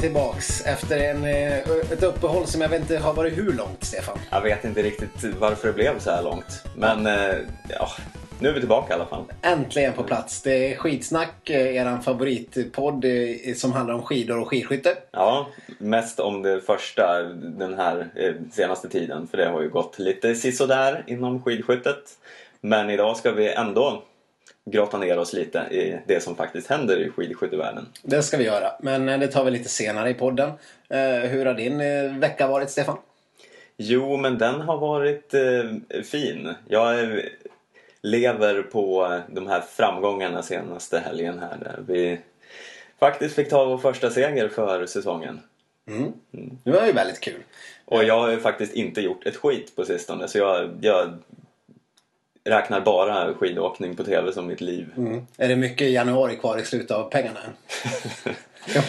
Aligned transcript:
tillbaks 0.00 0.66
efter 0.66 0.98
en, 0.98 1.24
eh, 1.24 1.58
ett 1.92 2.02
uppehåll 2.02 2.46
som 2.46 2.60
jag 2.60 2.68
vet 2.68 2.80
inte 2.80 2.98
har 2.98 3.14
varit 3.14 3.38
hur 3.38 3.52
långt, 3.52 3.84
Stefan. 3.84 4.18
Jag 4.30 4.40
vet 4.40 4.64
inte 4.64 4.82
riktigt 4.82 5.24
varför 5.38 5.68
det 5.68 5.74
blev 5.74 5.98
så 5.98 6.10
här 6.10 6.22
långt. 6.22 6.64
Men 6.76 7.06
eh, 7.06 7.36
ja, 7.68 7.88
nu 8.40 8.48
är 8.48 8.52
vi 8.52 8.60
tillbaka 8.60 8.92
i 8.92 8.96
alla 8.96 9.06
fall. 9.06 9.24
Äntligen 9.42 9.92
på 9.92 10.02
plats. 10.02 10.42
Det 10.42 10.72
är 10.72 10.76
Skidsnack, 10.76 11.50
eh, 11.50 11.76
eran 11.76 12.02
favoritpodd 12.02 13.04
eh, 13.04 13.54
som 13.54 13.72
handlar 13.72 13.94
om 13.94 14.02
skidor 14.02 14.38
och 14.40 14.48
skidskytte. 14.48 14.96
Ja, 15.10 15.46
mest 15.78 16.20
om 16.20 16.42
det 16.42 16.60
första 16.60 17.22
den 17.32 17.74
här 17.74 18.08
eh, 18.14 18.34
senaste 18.52 18.88
tiden. 18.88 19.28
För 19.30 19.38
det 19.38 19.48
har 19.48 19.62
ju 19.62 19.68
gått 19.68 19.98
lite 19.98 20.34
sisådär 20.34 21.04
inom 21.06 21.42
skidskyttet. 21.42 22.02
Men 22.60 22.90
idag 22.90 23.16
ska 23.16 23.32
vi 23.32 23.52
ändå 23.52 24.02
grotta 24.70 24.98
ner 24.98 25.18
oss 25.18 25.32
lite 25.32 25.58
i 25.58 25.98
det 26.06 26.20
som 26.20 26.36
faktiskt 26.36 26.70
händer 26.70 27.00
i 27.00 27.10
skidskyttevärlden. 27.10 27.86
Det 28.02 28.22
ska 28.22 28.36
vi 28.36 28.44
göra, 28.44 28.72
men 28.80 29.08
eh, 29.08 29.18
det 29.18 29.28
tar 29.28 29.44
vi 29.44 29.50
lite 29.50 29.68
senare 29.68 30.10
i 30.10 30.14
podden. 30.14 30.50
Eh, 30.88 31.30
hur 31.30 31.46
har 31.46 31.54
din 31.54 31.80
eh, 31.80 32.18
vecka 32.18 32.48
varit, 32.48 32.70
Stefan? 32.70 32.96
Jo, 33.76 34.16
men 34.16 34.38
den 34.38 34.60
har 34.60 34.78
varit 34.78 35.34
eh, 35.34 36.02
fin. 36.02 36.54
Jag 36.68 37.20
lever 38.02 38.62
på 38.62 39.18
de 39.28 39.46
här 39.46 39.60
framgångarna 39.60 40.42
senaste 40.42 40.98
helgen 40.98 41.38
här 41.38 41.56
där 41.60 41.78
vi 41.86 42.20
faktiskt 42.98 43.34
fick 43.34 43.50
ta 43.50 43.64
vår 43.64 43.78
första 43.78 44.10
seger 44.10 44.48
för 44.48 44.86
säsongen. 44.86 45.40
Mm. 45.88 46.12
Det 46.64 46.70
var 46.70 46.86
ju 46.86 46.92
väldigt 46.92 47.20
kul. 47.20 47.42
Och 47.84 48.04
jag 48.04 48.20
har 48.20 48.30
ju 48.30 48.40
faktiskt 48.40 48.74
inte 48.74 49.00
gjort 49.00 49.26
ett 49.26 49.36
skit 49.36 49.76
på 49.76 49.84
sistone 49.84 50.28
så 50.28 50.38
jag, 50.38 50.70
jag 50.80 51.18
räknar 52.44 52.80
bara 52.80 53.34
skidåkning 53.34 53.96
på 53.96 54.04
TV 54.04 54.32
som 54.32 54.46
mitt 54.46 54.60
liv. 54.60 54.88
Mm. 54.96 55.26
Är 55.38 55.48
det 55.48 55.56
mycket 55.56 55.90
januari 55.90 56.36
kvar 56.36 56.58
i 56.58 56.64
slutet 56.64 56.90
av 56.90 57.10
pengarna? 57.10 57.40
Ja, 58.74 58.82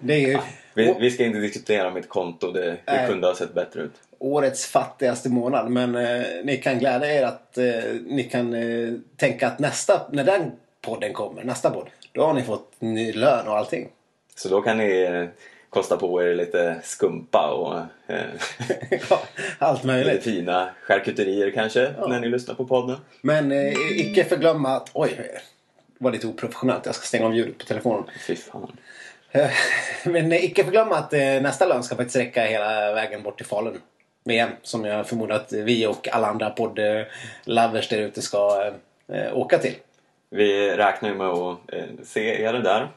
det 0.00 0.14
är 0.14 0.18
ju 0.28 0.38
Vi, 0.74 0.94
vi 1.00 1.10
ska 1.10 1.24
inte 1.24 1.38
diskutera 1.38 1.90
mitt 1.90 2.08
konto, 2.08 2.52
det, 2.52 2.76
det 2.84 3.06
kunde 3.08 3.26
ha 3.26 3.34
sett 3.34 3.54
bättre 3.54 3.80
ut. 3.82 3.92
årets 4.18 4.66
fattigaste 4.66 5.28
månad. 5.28 5.70
Men 5.70 5.94
eh, 5.96 6.22
ni 6.44 6.56
kan 6.56 6.78
glädja 6.78 7.12
er 7.14 7.22
att 7.22 7.58
eh, 7.58 7.64
ni 8.06 8.24
kan 8.24 8.54
eh, 8.54 8.94
tänka 9.16 9.46
att 9.46 9.58
nästa, 9.58 10.00
när 10.12 10.24
den 10.24 10.52
podden 10.80 11.12
kommer, 11.12 11.44
nästa 11.44 11.70
podd, 11.70 11.88
då 12.12 12.22
har 12.26 12.34
ni 12.34 12.42
fått 12.42 12.72
ny 12.78 13.12
lön 13.12 13.48
och 13.48 13.56
allting. 13.56 13.88
Så 14.36 14.48
då 14.48 14.60
kan 14.62 14.78
ni 14.78 15.00
eh, 15.02 15.24
kosta 15.70 15.96
på 15.96 16.22
er 16.22 16.34
lite 16.34 16.80
skumpa 16.82 17.50
och 17.50 17.76
eh, 18.14 18.20
Ja, 19.10 19.20
Allt 19.58 19.78
lite 19.78 19.86
möjligt. 19.86 20.24
fina 20.24 20.70
charkuterier 20.82 21.50
kanske 21.50 21.94
när 22.08 22.20
ni 22.20 22.28
lyssnar 22.28 22.54
på 22.54 22.64
podden. 22.66 22.96
Men 23.20 23.52
eh, 23.52 23.72
icke 24.00 24.24
förglömma 24.24 24.68
att, 24.76 24.90
oj, 24.92 25.10
det 25.98 26.04
var 26.04 26.12
lite 26.12 26.26
oprofessionellt. 26.26 26.86
Jag 26.86 26.94
ska 26.94 27.04
stänga 27.06 27.26
av 27.26 27.34
ljudet 27.34 27.58
på 27.58 27.64
telefonen. 27.64 28.04
Fy 28.26 28.36
fan. 28.36 28.76
Eh, 29.30 29.50
Men 30.04 30.32
eh, 30.32 30.44
icke 30.44 30.64
förglömma 30.64 30.96
att 30.96 31.12
eh, 31.12 31.20
nästa 31.20 31.66
lön 31.66 31.82
ska 31.82 31.96
faktiskt 31.96 32.16
räcka 32.16 32.42
hela 32.42 32.92
vägen 32.92 33.22
bort 33.22 33.36
till 33.36 33.46
Falun. 33.46 33.80
VM 34.24 34.50
som 34.62 34.84
jag 34.84 35.06
förmodar 35.08 35.36
att 35.36 35.52
vi 35.52 35.86
och 35.86 36.08
alla 36.12 36.26
andra 36.26 36.50
podd-lovers 36.50 37.88
där 37.88 37.98
ute 37.98 38.22
ska 38.22 38.72
eh, 39.12 39.38
åka 39.38 39.58
till. 39.58 39.74
Vi 40.30 40.70
räknar 40.76 41.08
ju 41.08 41.14
med 41.14 41.26
att 41.28 41.58
se 42.04 42.42
er 42.42 42.52
där. 42.52 42.88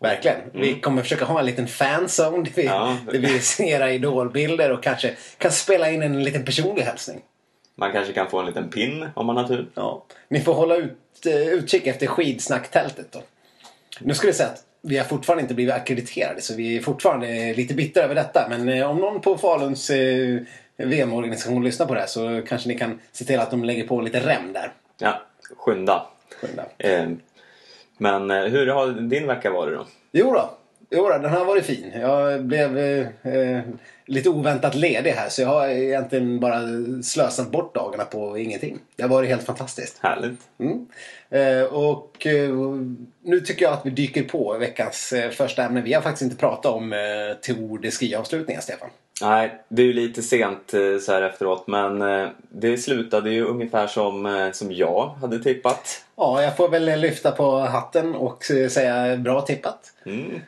Verkligen. 0.00 0.36
Vi 0.52 0.80
kommer 0.80 1.02
försöka 1.02 1.24
ha 1.24 1.40
en 1.40 1.46
liten 1.46 1.66
fanzone 1.66 2.42
där 2.44 2.52
vi, 2.54 2.64
Ja. 2.64 2.96
där 3.12 3.18
vi 3.18 3.40
ser 3.40 3.88
idolbilder 3.88 4.70
och 4.72 4.82
kanske 4.82 5.14
kan 5.38 5.50
spela 5.52 5.90
in 5.90 6.02
en 6.02 6.24
liten 6.24 6.44
personlig 6.44 6.82
hälsning. 6.82 7.20
Man 7.74 7.92
kanske 7.92 8.12
kan 8.12 8.30
få 8.30 8.38
en 8.38 8.46
liten 8.46 8.68
pin 8.70 9.08
om 9.14 9.26
man 9.26 9.36
har 9.36 9.44
tur. 9.44 9.68
Ja. 9.74 10.04
Ni 10.28 10.40
får 10.40 10.54
hålla 10.54 10.76
ut, 10.76 11.26
eh, 11.26 11.36
utkik 11.48 11.86
efter 11.86 12.06
skidsnacktältet 12.06 13.12
då. 13.12 13.22
Nu 14.00 14.14
ska 14.14 14.26
vi 14.26 14.32
säga 14.32 14.48
att 14.48 14.64
vi 14.82 14.98
har 14.98 15.04
fortfarande 15.04 15.42
inte 15.42 15.54
blivit 15.54 15.74
akkrediterade 15.74 16.40
så 16.40 16.54
vi 16.54 16.76
är 16.76 16.80
fortfarande 16.82 17.54
lite 17.54 17.74
bittra 17.74 18.02
över 18.04 18.14
detta. 18.14 18.46
Men 18.50 18.68
eh, 18.68 18.90
om 18.90 18.96
någon 18.98 19.20
på 19.20 19.38
Faluns 19.38 19.90
eh, 19.90 20.38
VM-organisation 20.76 21.64
lyssnar 21.64 21.86
på 21.86 21.94
det 21.94 22.00
här 22.00 22.06
så 22.06 22.42
kanske 22.48 22.68
ni 22.68 22.78
kan 22.78 23.00
se 23.12 23.24
till 23.24 23.40
att 23.40 23.50
de 23.50 23.64
lägger 23.64 23.86
på 23.86 24.00
lite 24.00 24.20
rem 24.20 24.52
där. 24.52 24.72
Ja, 24.98 25.22
skynda. 25.56 26.06
Skynda. 26.40 26.64
Eh, 26.78 27.08
men 28.00 28.30
eh, 28.30 28.42
hur 28.42 28.66
har 28.66 28.88
din 28.90 29.26
vecka 29.26 29.50
varit 29.50 29.78
då? 29.78 29.86
Jo 30.12 30.32
då. 30.32 30.50
Jo 30.90 31.08
då, 31.08 31.18
den 31.18 31.30
har 31.30 31.44
varit 31.44 31.64
fin. 31.64 31.92
Jag 31.94 32.44
blev 32.44 32.78
eh, 32.78 33.06
eh, 33.22 33.62
lite 34.06 34.28
oväntat 34.28 34.74
ledig 34.74 35.10
här 35.10 35.28
så 35.28 35.42
jag 35.42 35.48
har 35.48 35.68
egentligen 35.68 36.40
bara 36.40 36.60
slösat 37.02 37.50
bort 37.50 37.74
dagarna 37.74 38.04
på 38.04 38.38
ingenting. 38.38 38.78
Det 38.96 39.02
har 39.02 39.10
varit 39.10 39.28
helt 39.28 39.42
fantastiskt. 39.42 39.98
Härligt. 40.02 40.40
Mm. 40.58 40.86
Eh, 41.30 41.64
och 41.64 42.26
eh, 42.26 42.54
nu 43.22 43.40
tycker 43.40 43.64
jag 43.64 43.72
att 43.72 43.86
vi 43.86 43.90
dyker 43.90 44.22
på 44.22 44.56
veckans 44.58 45.12
eh, 45.12 45.30
första 45.30 45.62
ämne. 45.62 45.80
Vi 45.80 45.92
har 45.92 46.02
faktiskt 46.02 46.22
inte 46.22 46.36
pratat 46.36 46.72
om 46.72 46.92
eh, 46.92 46.98
Tour 47.42 47.78
de 47.78 47.90
Ski-avslutningen, 47.90 48.62
Stefan. 48.62 48.90
Nej, 49.22 49.60
det 49.68 49.82
är 49.82 49.86
ju 49.86 49.92
lite 49.92 50.22
sent 50.22 50.74
eh, 50.74 50.98
så 51.00 51.12
här 51.12 51.22
efteråt 51.22 51.66
men 51.66 52.02
eh, 52.02 52.28
det 52.48 52.78
slutade 52.78 53.30
ju 53.30 53.44
ungefär 53.44 53.86
som, 53.86 54.26
eh, 54.26 54.50
som 54.52 54.72
jag 54.72 55.14
hade 55.20 55.38
tippat. 55.38 56.04
Ja, 56.16 56.42
jag 56.42 56.56
får 56.56 56.68
väl 56.68 57.00
lyfta 57.00 57.30
på 57.30 57.58
hatten 57.58 58.14
och 58.14 58.44
säga 58.70 59.16
bra 59.16 59.40
tippat. 59.40 59.92
Mm. 60.06 60.40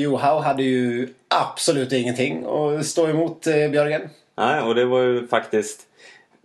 Johaug 0.00 0.42
hade 0.42 0.62
ju 0.62 1.08
absolut 1.28 1.92
ingenting 1.92 2.46
att 2.46 2.86
stå 2.86 3.08
emot 3.08 3.44
Björgen. 3.44 4.08
Nej, 4.36 4.60
och 4.62 4.74
det 4.74 4.84
var 4.84 5.00
ju 5.00 5.26
faktiskt 5.26 5.80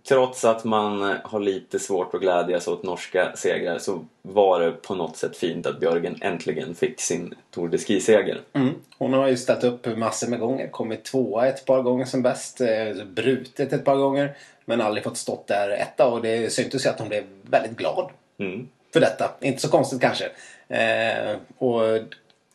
Trots 0.08 0.44
att 0.44 0.64
man 0.64 1.16
har 1.24 1.40
lite 1.40 1.78
svårt 1.78 2.14
att 2.14 2.20
glädjas 2.20 2.68
åt 2.68 2.82
norska 2.82 3.32
segrar 3.36 3.78
så 3.78 4.04
var 4.22 4.60
det 4.60 4.72
på 4.72 4.94
något 4.94 5.16
sätt 5.16 5.36
fint 5.36 5.66
att 5.66 5.80
Björgen 5.80 6.18
äntligen 6.20 6.74
fick 6.74 7.00
sin 7.00 7.34
Tour 7.50 7.68
de 7.68 7.78
Ski-seger. 7.78 8.40
Mm. 8.52 8.74
Hon 8.98 9.12
har 9.12 9.28
ju 9.28 9.36
ställt 9.36 9.64
upp 9.64 9.96
massor 9.96 10.28
med 10.28 10.40
gånger. 10.40 10.68
Kommit 10.68 11.04
tvåa 11.04 11.46
ett 11.46 11.64
par 11.64 11.82
gånger 11.82 12.04
som 12.04 12.22
bäst. 12.22 12.60
eh, 12.60 13.04
Brutit 13.06 13.72
ett 13.72 13.84
par 13.84 13.96
gånger. 13.96 14.36
Men 14.64 14.80
aldrig 14.80 15.04
fått 15.04 15.16
stått 15.16 15.46
där 15.46 15.70
etta. 15.70 16.06
Och 16.06 16.22
det 16.22 16.52
syntes 16.52 16.86
ju 16.86 16.90
att 16.90 16.98
hon 16.98 17.08
blev 17.08 17.24
väldigt 17.42 17.76
glad 17.76 18.10
Mm. 18.38 18.68
för 18.92 19.00
detta. 19.00 19.30
Inte 19.40 19.62
så 19.62 19.68
konstigt 19.68 20.00
kanske. 20.00 20.24
Eh, 20.68 21.36
och 21.58 21.82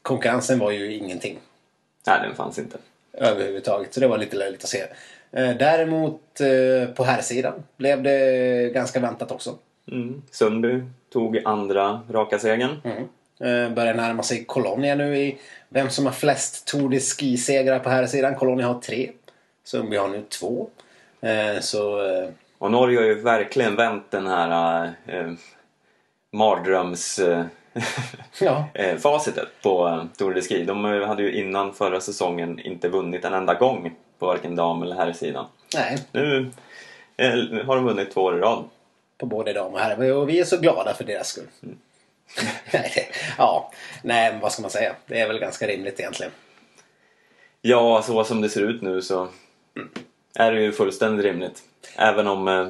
konkurrensen 0.01 0.59
var 0.59 0.71
ju 0.71 0.93
ingenting 0.93 1.37
Nej, 2.07 2.19
den 2.27 2.35
fanns 2.35 2.59
inte. 2.59 2.77
överhuvudtaget. 3.13 3.93
Så 3.93 3.99
det 3.99 4.07
var 4.07 4.17
lite 4.17 4.35
löjligt 4.37 4.63
att 4.63 4.69
se. 4.69 4.83
Eh, 5.31 5.57
däremot 5.57 6.41
eh, 6.41 6.93
på 6.93 7.03
här 7.03 7.21
sidan 7.21 7.63
blev 7.77 8.03
det 8.03 8.73
ganska 8.73 8.99
väntat 8.99 9.31
också. 9.31 9.57
Mm. 9.91 10.21
Sundby 10.31 10.83
tog 11.13 11.41
andra 11.45 12.01
raka 12.09 12.39
segern. 12.39 12.81
Mm. 12.83 13.03
Eh, 13.39 13.73
börjar 13.73 13.93
närma 13.93 14.23
sig 14.23 14.45
Colonia 14.45 14.95
nu 14.95 15.17
i 15.17 15.37
vem 15.69 15.89
som 15.89 16.05
har 16.05 16.13
flest 16.13 16.67
Tour 16.67 16.89
de 16.89 16.99
Ski-segrar 16.99 17.79
på 17.79 17.89
här 17.89 18.05
sidan. 18.07 18.35
Colonia 18.35 18.67
har 18.67 18.81
tre. 18.81 19.11
Sundby 19.63 19.97
har 19.97 20.07
nu 20.07 20.23
två. 20.29 20.67
Så 21.61 22.01
Och 22.61 22.71
Norge 22.71 22.97
har 22.97 23.05
ju 23.05 23.21
verkligen 23.21 23.75
vänt 23.75 24.11
den 24.11 24.27
här 24.27 24.83
eh, 25.07 25.31
mardröms... 26.33 27.19
Eh, 27.19 27.45
ja. 28.39 28.65
facitet 28.99 29.49
på 29.63 30.07
Tour 30.17 30.33
de 30.33 30.41
Ski. 30.41 30.63
De 30.63 30.83
hade 30.83 31.23
ju 31.23 31.41
innan 31.41 31.73
förra 31.73 32.01
säsongen 32.01 32.59
inte 32.59 32.89
vunnit 32.89 33.25
en 33.25 33.33
enda 33.33 33.53
gång 33.53 33.95
på 34.21 34.27
varken 34.27 34.55
dam 34.55 34.83
eller 34.83 34.95
herrsidan. 34.95 35.45
Nej, 35.75 35.97
Nu 36.11 36.51
eh, 37.17 37.65
har 37.65 37.75
de 37.75 37.85
vunnit 37.85 38.11
två 38.11 38.21
år 38.21 38.37
i 38.37 38.39
rad. 38.41 38.63
på 39.17 39.25
både 39.25 39.53
dam 39.53 39.73
och 39.73 39.79
herr. 39.79 40.13
Och 40.13 40.29
vi 40.29 40.39
är 40.39 40.43
så 40.43 40.57
glada 40.57 40.93
för 40.93 41.03
deras 41.03 41.27
skull. 41.27 41.47
Det- 42.71 43.05
ja, 43.37 43.71
nej, 44.03 44.31
men 44.31 44.41
vad 44.41 44.51
ska 44.51 44.61
man 44.61 44.71
säga? 44.71 44.95
Det 45.07 45.19
är 45.19 45.27
väl 45.27 45.39
ganska 45.39 45.67
rimligt 45.67 45.99
egentligen. 45.99 46.31
Ja, 47.61 48.01
så 48.01 48.23
som 48.23 48.41
det 48.41 48.49
ser 48.49 48.61
ut 48.61 48.81
nu 48.81 49.01
så 49.01 49.27
är 50.35 50.51
det 50.51 50.61
ju 50.61 50.71
fullständigt 50.71 51.25
rimligt. 51.25 51.63
Även 51.97 52.27
om 52.27 52.47
eh, 52.47 52.67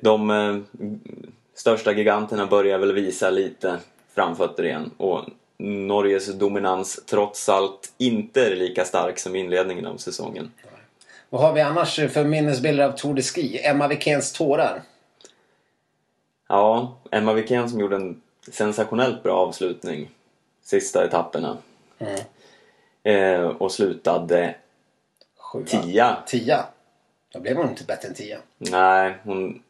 de 0.00 0.30
eh, 0.30 0.56
största 1.54 1.92
giganterna 1.92 2.46
börjar 2.46 2.78
väl 2.78 2.92
visa 2.92 3.30
lite 3.30 3.78
framfötter 4.14 4.64
igen. 4.64 4.90
Och 4.96 5.24
Norges 5.58 6.34
dominans 6.34 7.00
trots 7.06 7.48
allt 7.48 7.92
inte 7.98 8.46
är 8.46 8.56
lika 8.56 8.84
stark 8.84 9.18
som 9.18 9.36
inledningen 9.36 9.86
av 9.86 9.96
säsongen. 9.96 10.52
Vad 11.28 11.40
har 11.40 11.52
vi 11.52 11.60
annars 11.60 11.94
för 11.94 12.24
minnesbilder 12.24 12.84
av 12.84 12.92
Tour 12.92 13.14
de 13.14 13.22
Ski? 13.22 13.60
Emma 13.64 13.88
Wikéns 13.88 14.32
tårar. 14.32 14.82
Ja, 16.48 16.96
Emma 17.10 17.32
Wikén 17.32 17.70
som 17.70 17.80
gjorde 17.80 17.96
en 17.96 18.22
sensationellt 18.52 19.22
bra 19.22 19.36
avslutning 19.36 20.10
sista 20.62 21.04
etapperna. 21.04 21.56
Eh, 23.02 23.40
och 23.46 23.72
slutade 23.72 24.54
Sjua. 25.36 25.66
tia. 25.66 26.16
Tia. 26.26 26.66
Då 27.32 27.40
blev 27.40 27.56
hon 27.56 27.68
inte 27.68 27.84
bättre 27.84 28.08
än 28.08 28.14
tia. 28.14 28.38
Nej, 28.58 29.14
hon 29.24 29.62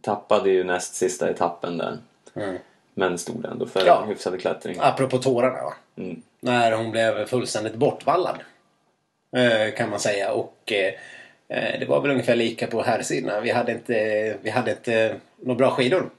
tappade 0.00 0.50
ju 0.50 0.64
näst 0.64 0.94
sista 0.94 1.30
etappen 1.30 1.78
där. 1.78 1.98
Mm. 2.34 2.56
Men 2.98 3.18
stod 3.18 3.44
ändå 3.44 3.66
för 3.66 3.86
Ja. 3.86 4.04
hyfsad 4.08 4.40
klättring. 4.40 4.76
Apropå 4.80 5.18
tårarna 5.18 5.62
va? 5.62 5.74
Mm. 5.96 6.22
När 6.40 6.72
hon 6.72 6.90
blev 6.90 7.26
fullständigt 7.26 7.74
bortvallad. 7.74 8.36
Eh, 9.36 9.74
kan 9.74 9.90
man 9.90 10.00
säga. 10.00 10.32
Och 10.32 10.72
eh, 10.72 10.94
eh, 11.58 11.80
det 11.80 11.86
var 11.88 12.00
väl 12.00 12.10
ungefär 12.10 12.36
lika 12.36 12.66
på 12.66 12.82
här 12.82 13.02
sidan. 13.02 13.42
Vi 13.42 13.50
hade 13.50 13.72
inte, 13.72 14.36
vi 14.42 14.50
hade 14.50 14.70
inte 14.70 15.16
några 15.36 15.58
bra 15.58 15.70
skidor. 15.70 16.10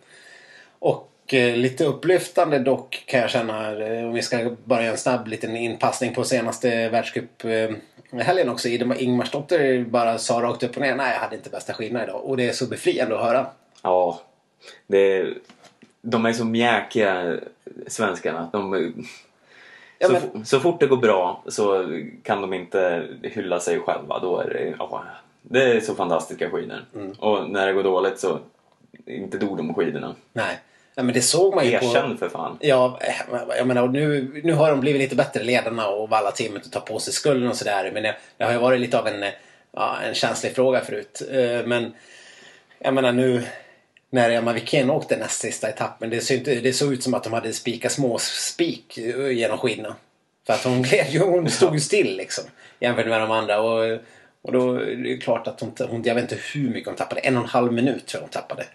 Och 0.79 1.11
lite 1.55 1.85
upplyftande 1.85 2.59
dock 2.59 3.03
kan 3.05 3.19
jag 3.19 3.29
känna 3.29 3.69
om 4.05 4.13
vi 4.13 4.21
ska 4.21 4.55
bara 4.63 4.81
göra 4.81 4.91
en 4.91 4.97
snabb 4.97 5.27
liten 5.27 5.55
inpassning 5.55 6.13
på 6.13 6.23
senaste 6.23 6.89
världscuphelgen 6.89 8.49
också. 8.49 8.69
Ingmarsdotter 8.69 9.83
bara 9.83 10.17
sa 10.17 10.41
rakt 10.41 10.63
upp 10.63 10.75
och 10.75 10.81
ner 10.81 10.95
nej 10.95 11.13
jag 11.13 11.19
hade 11.19 11.35
inte 11.35 11.49
bästa 11.49 11.73
skidorna 11.73 12.03
idag. 12.03 12.25
Och 12.25 12.37
det 12.37 12.49
är 12.49 12.53
så 12.53 12.65
befriande 12.65 13.15
att 13.15 13.25
höra. 13.25 13.47
Ja, 13.83 14.21
det, 14.87 15.25
de 16.11 16.25
är 16.25 16.33
så 16.33 16.45
mjäkiga 16.45 17.37
svenskarna. 17.87 18.49
De, 18.51 18.93
Ja, 19.99 20.07
så, 20.07 20.13
men- 20.33 20.45
så 20.45 20.59
fort 20.59 20.79
det 20.79 20.87
går 20.87 20.97
bra 20.97 21.43
så 21.47 21.87
kan 22.23 22.41
de 22.41 22.53
inte 22.53 23.07
hylla 23.23 23.59
sig 23.59 23.79
själva. 23.79 24.19
Då 24.19 24.39
är 24.39 24.49
det, 24.49 24.75
ja, 24.79 25.03
det 25.41 25.63
är 25.63 25.79
så 25.79 25.95
fantastiska 25.95 26.49
skidor. 26.49 26.85
Mm. 26.95 27.11
Och 27.11 27.49
när 27.49 27.67
det 27.67 27.73
går 27.73 27.83
dåligt 27.83 28.19
så 28.19 28.39
inte 29.05 29.45
ord 29.45 29.59
om 29.59 29.73
skidorna. 29.73 30.15
Nej. 30.33 30.59
Ja, 30.95 31.03
men 31.03 31.13
det 31.13 31.21
såg 31.21 31.55
man 31.55 31.65
ju 31.65 31.79
på... 31.79 31.85
Erkänn 31.85 32.17
för 32.17 32.29
fan. 32.29 32.57
Ja, 32.61 32.99
jag 33.57 33.67
menar 33.67 33.87
nu, 33.87 34.31
nu 34.43 34.53
har 34.53 34.69
de 34.71 34.79
blivit 34.79 35.01
lite 35.01 35.15
bättre 35.15 35.43
ledarna 35.43 35.87
och 35.87 36.09
valla 36.09 36.31
teamet 36.31 36.65
och 36.65 36.71
tar 36.71 36.81
på 36.81 36.99
sig 36.99 37.13
skulden 37.13 37.49
och 37.49 37.55
sådär. 37.55 37.91
Men 37.93 38.03
det, 38.03 38.15
det 38.37 38.43
har 38.43 38.51
ju 38.51 38.57
varit 38.57 38.79
lite 38.81 38.99
av 38.99 39.07
en, 39.07 39.25
ja, 39.71 39.97
en 40.07 40.13
känslig 40.13 40.55
fråga 40.55 40.79
förut. 40.81 41.21
Eh, 41.31 41.65
Men 41.67 41.93
jag 42.79 42.93
menar 42.93 43.11
nu 43.11 43.43
när 44.09 44.29
Emma 44.29 44.53
Wikén 44.53 44.89
åkte 44.89 45.17
näst 45.17 45.41
sista 45.41 45.69
etappen. 45.69 46.09
Det 46.09 46.21
såg, 46.21 46.37
inte, 46.37 46.55
det 46.55 46.73
såg 46.73 46.93
ut 46.93 47.03
som 47.03 47.13
att 47.13 47.23
de 47.23 47.33
hade 47.33 47.53
spikat 47.53 47.91
små 47.91 48.17
spik 48.19 48.97
eh, 48.97 49.29
genom 49.29 49.57
skidorna. 49.57 49.95
För 50.45 50.53
att 50.53 50.63
hon 50.63 50.81
gled 50.83 51.21
hon 51.21 51.49
stod 51.49 51.73
ju 51.73 51.79
still 51.79 52.17
liksom. 52.17 52.43
Jämfört 52.79 53.07
med 53.07 53.21
de 53.21 53.31
andra. 53.31 53.61
Och, 53.61 53.99
och 54.41 54.51
då 54.51 54.75
är 54.75 54.95
det 54.95 55.17
klart 55.17 55.47
att 55.47 55.59
hon, 55.59 55.73
hon, 55.89 56.03
jag 56.03 56.15
vet 56.15 56.23
inte 56.23 56.37
hur 56.53 56.69
mycket 56.69 56.87
hon 56.87 56.95
tappade. 56.95 57.21
En 57.21 57.37
och 57.37 57.43
en 57.43 57.49
halv 57.49 57.73
minut 57.73 58.05
tror 58.05 58.19
jag 58.19 58.21
hon 58.21 58.29
tappade. 58.29 58.65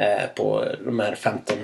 Eh, 0.00 0.28
på 0.34 0.64
de 0.84 1.00
här 1.00 1.14
15 1.14 1.56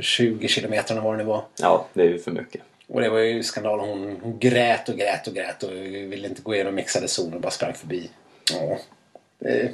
20 0.00 0.48
kilometerna 0.48 1.00
var 1.00 1.12
det 1.12 1.18
nu 1.18 1.24
var. 1.24 1.44
Ja, 1.60 1.86
det 1.92 2.02
är 2.02 2.08
ju 2.08 2.18
för 2.18 2.30
mycket. 2.30 2.62
Och 2.88 3.00
det 3.00 3.08
var 3.08 3.18
ju 3.18 3.42
skandal. 3.42 3.80
Hon, 3.80 4.20
hon 4.22 4.38
grät 4.38 4.88
och 4.88 4.96
grät 4.96 5.26
och 5.26 5.34
grät 5.34 5.62
och 5.62 5.72
ville 5.72 6.28
inte 6.28 6.42
gå 6.42 6.54
igenom 6.54 6.74
mixade 6.74 7.08
zoner 7.08 7.34
och 7.34 7.40
bara 7.40 7.50
sprang 7.50 7.74
förbi. 7.74 8.10
Ja, 8.52 8.78
det, 9.38 9.70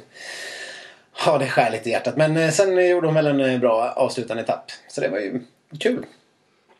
ja, 1.25 1.37
det 1.37 1.47
skär 1.47 1.71
lite 1.71 1.89
i 1.89 1.91
hjärtat. 1.91 2.17
Men 2.17 2.37
eh, 2.37 2.49
sen 2.51 2.89
gjorde 2.89 3.07
hon 3.07 3.15
väl 3.15 3.27
en 3.27 3.39
eh, 3.39 3.59
bra 3.59 3.93
avslutande 3.95 4.43
etapp. 4.43 4.71
Så 4.87 5.01
det 5.01 5.09
var 5.09 5.19
ju 5.19 5.39
kul. 5.79 6.05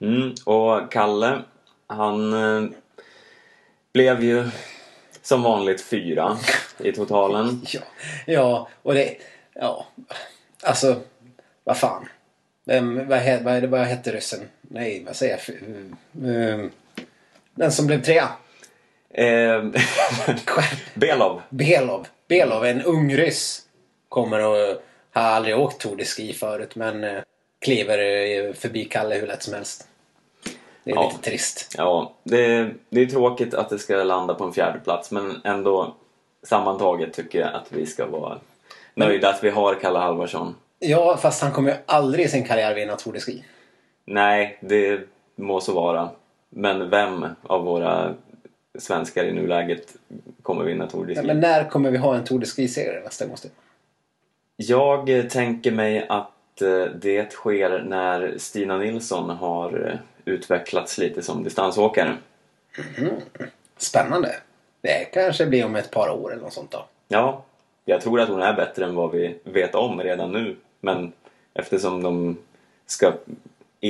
Mm, 0.02 0.34
och 0.46 0.92
Kalle, 0.92 1.42
han 1.88 2.34
eh, 2.34 2.70
blev 3.94 4.24
ju 4.24 4.50
som 5.22 5.44
vanligt 5.44 5.82
fyra 5.82 6.38
i 6.78 6.92
totalen. 6.92 7.62
Ja, 7.68 7.82
ja 8.26 8.68
och 8.84 8.94
det... 8.94 9.18
Ja, 9.54 9.86
alltså... 10.64 10.96
Vad 11.66 11.78
fan. 11.78 12.08
Vem, 12.66 13.08
vad, 13.08 13.20
he, 13.20 13.44
vad, 13.44 13.64
vad 13.64 13.82
hette 13.82 14.12
ryssen? 14.12 14.40
Nej, 14.62 15.04
vad 15.06 15.16
säger 15.16 15.40
jag? 15.48 15.56
Eh, 16.30 16.66
Den 17.56 17.72
som 17.72 17.88
blev 17.88 18.02
trea. 18.02 18.30
Eh, 19.10 19.64
Belov. 20.94 21.42
Belov. 21.50 22.08
Belov, 22.28 22.66
en 22.66 22.82
ung 22.82 23.16
ryss. 23.18 23.62
Kommer 24.14 24.46
och 24.48 24.82
har 25.12 25.22
aldrig 25.22 25.58
åkt 25.58 25.82
Tour 25.82 25.96
de 25.96 26.06
Ski 26.06 26.34
förut 26.34 26.76
men 26.76 27.04
eh, 27.04 27.22
kliver 27.62 27.98
eh, 28.00 28.54
förbi 28.54 28.86
Kalle 28.86 29.16
hur 29.16 29.28
lätt 29.28 29.44
som 29.44 29.54
helst. 29.54 29.88
Det 30.84 30.92
är 30.92 30.96
Ja. 30.96 31.10
lite 31.12 31.30
trist. 31.30 31.76
Ja, 31.78 32.14
det, 32.24 32.70
det 32.90 33.02
är 33.02 33.06
tråkigt 33.06 33.54
att 33.54 33.70
det 33.70 33.80
ska 33.80 34.04
landa 34.04 34.34
på 34.34 34.44
en 34.44 34.54
fjärde 34.54 34.80
plats 34.80 35.12
men 35.12 35.42
ändå 35.44 35.96
sammantaget 36.44 37.14
tycker 37.14 37.40
jag 37.40 37.54
att 37.54 37.72
vi 37.72 37.86
ska 37.86 38.06
vara 38.06 38.40
nöjda 38.96 39.30
att 39.30 39.44
vi 39.44 39.50
har 39.50 39.76
Kalle 39.76 40.00
Halvarsson. 40.00 40.56
Ja, 40.80 41.18
fast 41.18 41.42
han 41.42 41.52
kommer 41.52 41.72
ju 41.72 41.78
aldrig 41.86 42.26
i 42.26 42.30
sin 42.30 42.44
karriär 42.48 42.76
vinna 42.76 42.96
Tour 42.96 43.14
de 43.14 43.20
Ski. 43.20 43.44
Nej, 44.06 44.58
det 44.62 45.02
må 45.36 45.62
så 45.62 45.74
vara. 45.74 46.10
Men 46.50 46.90
vem 46.90 47.26
av 47.44 47.64
våra 47.64 48.14
svenskar 48.80 49.24
i 49.26 49.32
nuläget 49.32 49.96
kommer 50.42 50.64
vinna 50.64 50.88
Tour 50.88 51.06
de 51.06 51.16
Ski? 51.16 51.28
Men 51.28 51.40
när 51.40 51.70
kommer 51.70 51.92
vi 51.92 51.98
ha 51.98 52.16
en 52.16 52.24
Tour 52.24 52.40
de 52.40 52.46
Ski-serie 52.46 53.00
nästa 53.04 53.26
gång? 53.26 53.38
Jag 54.56 55.30
tänker 55.30 55.72
mig 55.72 56.06
att 56.10 56.62
eh, 56.62 56.86
det 56.86 57.32
sker 57.32 57.84
när 57.84 58.38
Stina 58.38 58.78
Nilsson 58.78 59.30
har 59.30 59.90
eh, 59.90 60.00
utvecklats 60.26 60.98
lite 60.98 61.22
som 61.22 61.44
distansåkare. 61.44 62.18
Spännande. 63.78 64.36
Det 64.82 65.06
kanske 65.14 65.46
blir 65.46 65.66
om 65.66 65.76
ett 65.76 65.92
par 65.92 66.10
år 66.10 66.32
eller 66.32 66.44
något 66.44 66.54
sånt 66.54 66.72
då. 66.72 66.86
Ja, 67.08 67.44
jag 67.86 68.02
tror 68.02 68.20
att 68.20 68.30
hon 68.30 68.42
är 68.42 68.54
bättre 68.54 68.86
än 68.86 68.96
vad 68.96 69.12
vi 69.12 69.40
vet 69.44 69.76
om 69.76 70.02
redan 70.02 70.32
nu. 70.32 70.56
Men 70.80 71.14
eftersom 71.54 72.04
de 72.04 72.38
ska 72.86 73.14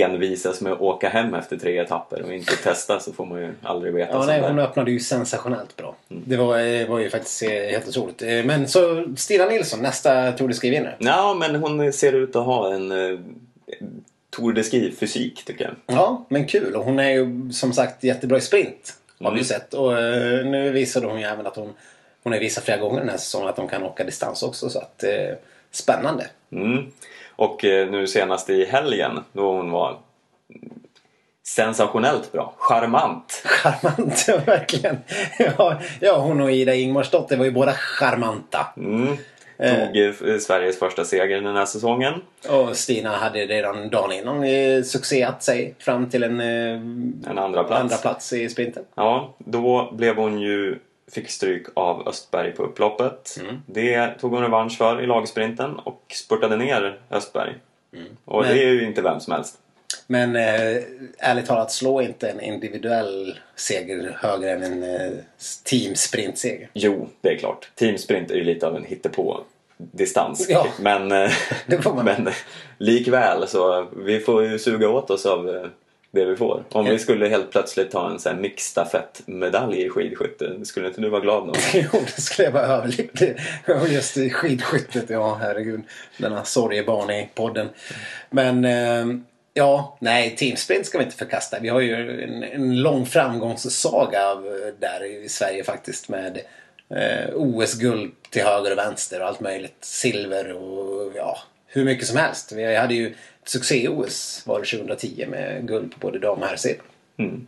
envisas 0.01 0.62
med 0.62 0.74
att 0.74 0.81
åka 0.81 1.10
hem 1.10 1.34
efter 1.34 1.57
tre 1.57 1.78
etapper 1.78 2.22
och 2.24 2.34
inte 2.34 2.56
testa 2.56 3.00
så 3.00 3.13
får 3.13 3.25
man 3.25 3.40
ju 3.42 3.54
aldrig 3.63 3.94
veta 3.94 4.12
Ja, 4.13 4.25
nej, 4.25 4.42
där. 4.42 4.48
hon 4.48 4.60
öppnade 4.60 4.92
ju 4.92 5.00
sensationellt 5.00 5.75
bra. 5.75 5.95
Det 6.07 6.38
var, 6.38 6.60
eh, 6.60 6.88
var 6.88 7.00
ju 7.00 7.10
faktiskt 7.10 7.44
eh, 7.44 7.50
helt 7.50 7.88
otroligt. 7.88 8.22
Eh, 8.22 8.44
Men 8.45 8.68
så 8.68 9.06
Stina 9.18 9.45
Nilsson, 9.45 9.80
nästa 9.81 10.31
Tour 10.31 10.48
de 10.48 10.54
Ski-vinnare. 10.54 10.95
Ja, 11.00 11.34
men 11.40 11.56
hon 11.56 11.94
ser 11.94 12.13
ut 12.13 12.36
att 12.36 12.45
ha 12.45 12.74
en 12.74 12.90
Tour 14.30 14.54
de 14.54 14.63
Ski-fysik 14.63 15.45
tycker 15.45 15.66
jag. 15.66 15.98
Ja, 15.98 16.25
men 16.30 16.46
kul. 16.48 16.75
Och 16.75 16.86
hon 16.86 17.00
är 17.00 17.10
ju 17.10 17.51
som 17.51 17.74
sagt 17.74 18.04
jättebra 18.04 18.38
i 18.38 18.42
sprint. 18.42 18.94
Har 19.19 19.25
vi 19.25 19.28
Mm. 19.28 19.38
ju 19.38 19.44
sett. 19.44 19.74
Och 19.74 19.92
nu 20.46 20.72
visade 20.72 21.07
hon 21.07 21.19
ju 21.19 21.25
även 21.25 21.48
att 21.48 21.56
hon... 21.56 21.74
Hon 22.24 22.34
har 22.34 22.39
visat 22.39 22.63
flera 22.63 22.78
gånger 22.78 23.00
den 23.00 23.10
här 23.10 23.18
säsongen 23.18 23.50
att 23.50 23.57
hon 23.57 23.68
kan 23.68 23.84
åka 23.84 24.04
distans 24.04 24.44
också. 24.44 24.69
Så 24.69 24.80
att... 24.80 25.04
Spännande. 25.72 26.28
Mm. 26.51 26.86
Och 27.36 27.66
eh, 27.66 27.90
nu 27.90 28.08
senast 28.08 28.50
i 28.50 28.66
helgen 28.66 29.20
då 29.34 29.52
hon 29.52 29.72
var 29.72 29.98
sensationellt 31.48 32.32
bra. 32.32 32.54
Charmant. 32.58 33.44
Charmant, 33.46 34.25
ja, 34.28 34.38
verkligen. 34.46 34.98
Ja, 35.40 35.80
ja, 36.00 36.18
hon 36.18 36.42
och 36.42 36.52
Ida 36.52 36.75
Ingmarsdotter 36.75 37.38
var 37.38 37.46
ju 37.46 37.52
båda 37.52 37.74
charmanta. 37.74 38.68
Mm. 38.78 39.18
Tog 39.58 39.98
eh, 39.98 40.38
Sveriges 40.40 40.80
första 40.80 41.06
seger 41.06 41.42
den 41.42 41.56
här 41.56 41.66
säsongen. 41.66 42.13
Och 42.50 42.78
Stina 42.78 43.10
hade 43.18 43.40
redan 43.40 43.90
dagen 43.90 44.12
innan 44.12 44.44
eh, 44.44 44.84
succéat 44.84 45.44
sig 45.44 45.75
fram 45.80 46.10
till 46.10 46.24
en, 46.24 46.40
eh, 46.40 46.74
En 47.32 47.38
andra 47.38 47.63
plats. 47.63 47.82
andra 47.82 47.98
plats 47.98 48.34
i 48.34 48.50
sprinten. 48.50 48.84
Ja, 48.96 49.36
då 49.38 49.92
blev 49.94 50.16
hon 50.16 50.42
ju 50.42 50.80
fick 51.12 51.29
stryk 51.29 51.67
av 51.74 52.07
Östberg 52.07 52.51
på 52.51 52.63
upploppet. 52.63 53.39
Det 53.65 54.07
tog 54.19 54.31
hon 54.33 54.41
revansch 54.41 54.77
för 54.77 55.01
i 55.01 55.07
lagsprinten 55.07 55.75
och 55.75 56.01
spurtade 56.13 56.55
ner 56.57 57.00
Östberg. 57.12 57.53
Och 58.25 58.41
Men- 58.41 58.55
det 58.55 58.63
är 58.63 58.69
ju 58.69 58.86
inte 58.88 59.01
vem 59.01 59.19
som 59.19 59.33
helst. 59.33 59.60
Men 60.07 60.36
eh, 60.36 60.83
ärligt 61.17 61.45
talat, 61.45 61.72
slå 61.72 62.01
inte 62.01 62.29
en 62.29 62.41
individuell 62.41 63.39
seger 63.55 64.17
högre 64.22 64.51
än 64.51 64.63
en 64.63 64.83
eh, 64.83 65.12
teamsprintseger. 65.63 66.69
Jo, 66.74 67.10
det 67.22 67.29
är 67.29 67.38
klart. 67.38 67.72
Teamsprint 67.75 68.31
är 68.31 68.36
ju 68.36 68.43
lite 68.43 68.67
av 68.67 68.75
en 68.75 68.83
hittepå 68.86 69.43
distans. 69.77 70.45
Ja. 70.50 70.67
Men, 70.79 71.12
eh, 71.12 71.31
Det 71.67 71.81
får 71.81 71.93
man. 71.93 72.05
men 72.05 72.29
likväl 72.77 73.48
så 73.48 73.88
vi 73.98 74.19
får 74.19 74.43
ju 74.45 74.60
suga 74.60 74.89
åt 74.89 75.10
oss 75.10 75.25
av 75.25 75.50
eh, 75.50 75.65
det 76.13 76.25
vi 76.25 76.36
får. 76.36 76.63
Om 76.72 76.86
vi 76.86 77.00
skulle 77.00 77.27
helt 77.27 77.51
plötsligt 77.51 77.91
ta 77.91 78.10
en 78.12 78.20
sån 78.20 78.36
här 78.36 78.41
mixstafettmedalj 78.41 79.82
i 79.82 79.89
skidskytte, 79.89 80.65
skulle 80.65 80.88
inte 80.88 81.01
du 81.01 81.10
vara 81.10 81.22
glad 81.22 81.48
då? 81.48 81.53
Jo, 81.74 81.89
det 82.15 82.22
skulle 82.22 82.46
jag 82.46 82.53
vara 82.53 82.65
överlycklig. 82.65 83.38
Just 83.88 84.17
i 84.17 84.29
skidskyttet, 84.29 85.10
ja 85.10 85.36
herregud. 85.41 85.82
Denna 86.17 86.43
sorgebarn 86.43 87.10
i 87.10 87.29
podden. 87.34 87.70
Men 88.29 88.65
eh, 88.65 89.05
ja, 89.53 89.98
nej, 90.00 90.36
teamsprint 90.36 90.86
ska 90.86 90.98
vi 90.98 91.03
inte 91.03 91.17
förkasta. 91.17 91.60
Vi 91.60 91.70
har 91.70 91.82
ju 91.82 92.24
en, 92.24 92.43
en 92.43 92.82
lång 92.82 93.05
framgångssaga 93.05 94.32
eh, 94.32 94.74
där 94.79 95.24
i 95.25 95.29
Sverige 95.29 95.63
faktiskt 95.63 96.10
med 96.10 96.39
eh, 96.89 97.36
OS-guld 97.36 98.12
till 98.29 98.43
höger 98.43 98.72
och 98.72 98.77
vänster 98.77 99.22
och 99.22 99.27
allt 99.27 99.39
möjligt. 99.39 99.77
Silver 99.82 100.53
och 100.53 101.12
ja, 101.15 101.38
hur 101.67 101.86
mycket 101.86 102.08
som 102.08 102.17
helst. 102.17 102.51
Vi 102.51 102.75
hade 102.75 102.93
ju 102.93 103.13
succé-OS 103.46 104.44
var 104.46 104.60
det 104.60 104.66
2010 104.66 105.26
med 105.28 105.68
guld 105.68 105.92
på 105.92 106.00
både 106.00 106.20
dam 106.20 106.42
och 106.42 106.48
herrsidan. 106.48 106.86
Mm. 107.18 107.48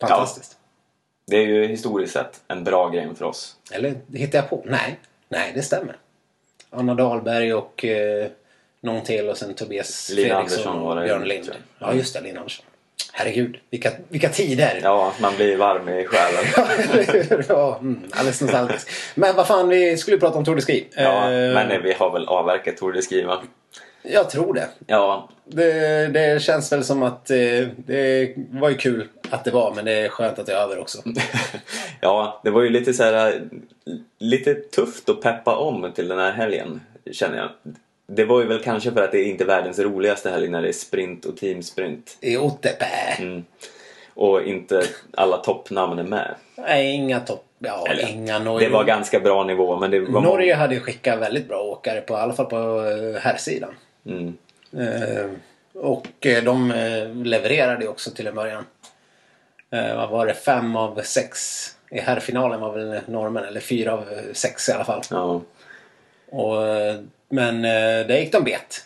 Fantastiskt. 0.00 0.56
Det 1.26 1.36
är 1.36 1.46
ju 1.46 1.66
historiskt 1.66 2.12
sett 2.12 2.40
en 2.48 2.64
bra 2.64 2.88
grej 2.88 3.08
för 3.18 3.24
oss. 3.24 3.56
Eller 3.70 3.94
hittar 4.14 4.38
jag 4.38 4.50
på? 4.50 4.62
Nej, 4.66 4.98
nej 5.28 5.52
det 5.54 5.62
stämmer. 5.62 5.96
Anna 6.70 6.94
Dahlberg 6.94 7.54
och 7.54 7.84
eh, 7.84 8.26
någon 8.80 9.04
till 9.04 9.28
och 9.28 9.36
sen 9.36 9.54
Tobias 9.54 10.10
Lina 10.10 10.28
Fredriksson 10.34 10.72
Andersson 10.72 10.98
och 10.98 11.04
Björn 11.04 11.28
Lind. 11.28 11.46
jag. 11.46 11.88
Ja, 11.88 11.94
just 11.94 12.14
det. 12.14 12.20
Lina 12.20 12.40
Andersson. 12.40 12.64
Herregud, 13.12 13.58
vilka, 13.70 13.90
vilka 14.08 14.28
tider! 14.28 14.80
Ja, 14.82 15.12
man 15.20 15.36
blir 15.36 15.56
varm 15.56 15.88
i 15.88 16.06
själen. 16.06 17.44
ja, 17.48 17.78
mm, 17.80 18.02
alldeles 18.10 18.40
nostalgiskt. 18.40 18.90
Men 19.14 19.36
vad 19.36 19.46
fan, 19.46 19.68
vi 19.68 19.96
skulle 19.96 20.16
ju 20.16 20.20
prata 20.20 20.38
om 20.38 20.44
Tour 20.44 20.56
de 20.56 20.62
Ski. 20.62 20.86
Ja, 20.96 21.32
Eh, 21.32 21.54
men 21.54 21.82
vi 21.82 21.92
har 21.92 22.10
väl 22.12 22.28
avverkat 22.28 22.76
Tour 22.76 22.92
de 22.92 23.02
Ski 23.02 23.22
va? 23.22 23.42
Jag 24.12 24.30
tror 24.30 24.54
det. 24.54 24.68
Ja, 24.86 25.28
det. 25.44 26.06
Det 26.06 26.42
känns 26.42 26.72
väl 26.72 26.84
som 26.84 27.02
att 27.02 27.30
eh, 27.30 27.68
det 27.76 28.34
var 28.50 28.68
ju 28.68 28.76
kul 28.76 29.08
att 29.30 29.44
det 29.44 29.50
var, 29.50 29.74
men 29.74 29.84
det 29.84 29.92
är 29.92 30.08
skönt 30.08 30.38
att 30.38 30.46
det 30.46 30.52
är 30.52 30.62
över 30.62 30.78
också. 30.78 30.98
ja, 32.00 32.40
det 32.44 32.50
var 32.50 32.62
ju 32.62 32.68
lite 32.68 32.94
så 32.94 33.02
här 33.02 33.42
lite 34.18 34.54
tufft 34.54 35.08
att 35.08 35.20
peppa 35.20 35.56
om 35.56 35.92
till 35.94 36.08
den 36.08 36.18
här 36.18 36.32
helgen 36.32 36.80
känner 37.12 37.36
jag. 37.36 37.48
det 38.06 38.24
var 38.24 38.40
ju 38.40 38.46
väl 38.46 38.62
kanske 38.62 38.92
för 38.92 39.04
att 39.04 39.12
det 39.12 39.18
är 39.18 39.24
inte 39.24 39.44
världens 39.44 39.78
roligaste 39.78 40.30
helg 40.30 40.48
när 40.48 40.62
det 40.62 40.68
är 40.68 40.72
sprint 40.72 41.24
och 41.24 41.36
teamsprint. 41.36 42.18
I 42.20 42.36
Otepää. 42.36 43.16
Mm. 43.18 43.44
Och 44.14 44.42
inte 44.42 44.82
alla 45.16 45.36
toppnamn 45.36 45.98
är 45.98 46.02
med. 46.02 46.34
Nej, 46.56 46.94
inga 46.94 47.20
topp... 47.20 47.44
Ja, 47.58 47.86
Eller, 47.90 48.08
inga 48.08 48.38
Norge. 48.38 48.68
Det 48.68 48.72
var 48.72 48.84
ganska 48.84 49.20
bra 49.20 49.44
nivå 49.44 49.76
men 49.76 49.90
det 49.90 50.00
var 50.00 50.20
Norge 50.20 50.54
hade 50.54 50.74
ju 50.74 50.80
skickat 50.80 51.18
väldigt 51.18 51.48
bra 51.48 51.62
åkare, 51.62 52.00
på, 52.00 52.14
i 52.14 52.16
alla 52.16 52.32
fall 52.32 52.46
på 52.46 52.56
eh, 52.56 53.20
herrsidan. 53.20 53.74
Mm. 54.06 54.36
Eh, 54.72 55.30
och 55.74 56.26
eh, 56.26 56.44
de 56.44 56.70
eh, 56.70 57.08
levererade 57.14 57.82
ju 57.84 57.88
också 57.90 58.10
till 58.10 58.26
en 58.26 58.34
början. 58.34 58.64
Eh, 59.70 59.96
vad 59.96 60.10
var 60.10 60.26
det? 60.26 60.34
Fem 60.34 60.76
av 60.76 61.00
sex 61.02 61.38
i 61.90 62.00
herrfinalen 62.00 62.60
var 62.60 62.72
väl 62.72 63.00
normen, 63.06 63.44
eller 63.44 63.60
fyra 63.60 63.92
av 63.92 64.04
sex 64.32 64.68
i 64.68 64.72
alla 64.72 64.84
fall. 64.84 65.02
Ja. 65.10 65.40
Och, 66.30 66.66
eh, 66.66 67.00
men 67.28 67.62
det 68.08 68.20
gick 68.20 68.32
de 68.32 68.44
bet. 68.44 68.84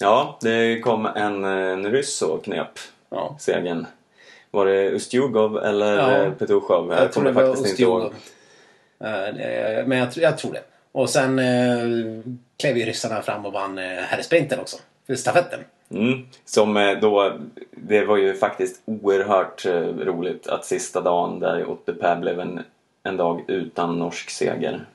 ja, 0.00 0.38
det 0.42 0.80
kom 0.80 1.06
en, 1.06 1.44
en 1.44 1.90
ryss 1.90 2.22
och 2.22 2.44
knep 2.44 2.78
Ja. 3.10 3.36
segern. 3.40 3.86
Var 4.50 4.66
det 4.66 4.90
Ustjugov 4.90 5.58
eller 5.58 6.22
Ja. 6.24 6.30
Petushov? 6.38 6.92
Jag 6.92 7.12
tror 7.12 7.24
det 7.24 7.32
var 7.32 7.46
faktiskt 7.46 7.68
inte 7.68 7.82
ihåg. 7.82 8.00
Ustjugov. 8.02 8.14
Men 9.88 9.98
jag, 9.98 10.08
jag 10.16 10.38
tror 10.38 10.52
det. 10.52 10.62
Och 10.92 11.10
sen 11.10 11.38
eh, 11.38 12.24
klev 12.56 12.78
ju 12.78 12.84
ryssarna 12.84 13.22
fram 13.22 13.46
och 13.46 13.52
vann 13.52 13.78
eh, 13.78 13.84
herrsprinten 13.84 14.60
också. 14.60 14.76
För 15.06 15.14
stafetten. 15.14 15.60
Mm. 15.90 16.26
Som 16.44 16.76
eh, 16.76 16.98
då, 17.00 17.38
det 17.70 18.04
var 18.04 18.16
ju 18.16 18.34
faktiskt 18.34 18.82
oerhört 18.84 19.66
eh, 19.66 19.72
roligt 19.82 20.46
att 20.46 20.64
sista 20.64 21.00
dagen 21.00 21.40
där 21.40 21.60
i 21.60 21.64
Otepää 21.64 22.20
blev 22.20 22.40
en, 22.40 22.60
en 23.02 23.16
dag 23.16 23.44
utan 23.48 23.98
norsk 23.98 24.30
seger. 24.30 24.86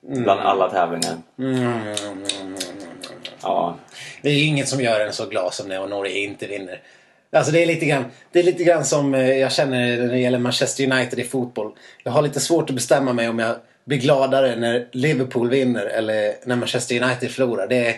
Bland 0.00 0.40
alla 0.40 0.70
tävlingar. 0.70 1.16
Mm. 1.38 1.96
Ja, 3.42 3.76
Det 4.22 4.28
är 4.28 4.32
ju 4.32 4.44
inget 4.44 4.68
som 4.68 4.80
gör 4.80 5.00
en 5.00 5.12
så 5.12 5.26
glad 5.26 5.54
som 5.54 5.68
när 5.68 5.86
Norge 5.86 6.18
inte 6.18 6.46
vinner. 6.46 6.80
Alltså 7.32 7.52
det 7.52 7.62
är 7.62 7.66
lite 7.66 7.86
grann, 7.86 8.04
det 8.32 8.38
är 8.38 8.42
lite 8.42 8.64
grann 8.64 8.84
som 8.84 9.14
eh, 9.14 9.38
jag 9.38 9.52
känner 9.52 9.96
när 9.96 10.08
det 10.08 10.18
gäller 10.18 10.38
Manchester 10.38 10.92
United 10.92 11.18
i 11.18 11.24
fotboll. 11.24 11.72
Jag 12.04 12.12
har 12.12 12.22
lite 12.22 12.40
svårt 12.40 12.70
att 12.70 12.74
bestämma 12.76 13.12
mig 13.12 13.28
om 13.28 13.38
jag 13.38 13.56
blir 13.84 13.98
gladare 13.98 14.56
när 14.56 14.86
Liverpool 14.92 15.50
vinner 15.50 15.86
eller 15.86 16.34
när 16.44 16.56
Manchester 16.56 17.02
United 17.02 17.30
förlorar. 17.30 17.66
Det 17.66 17.88
är... 17.88 17.96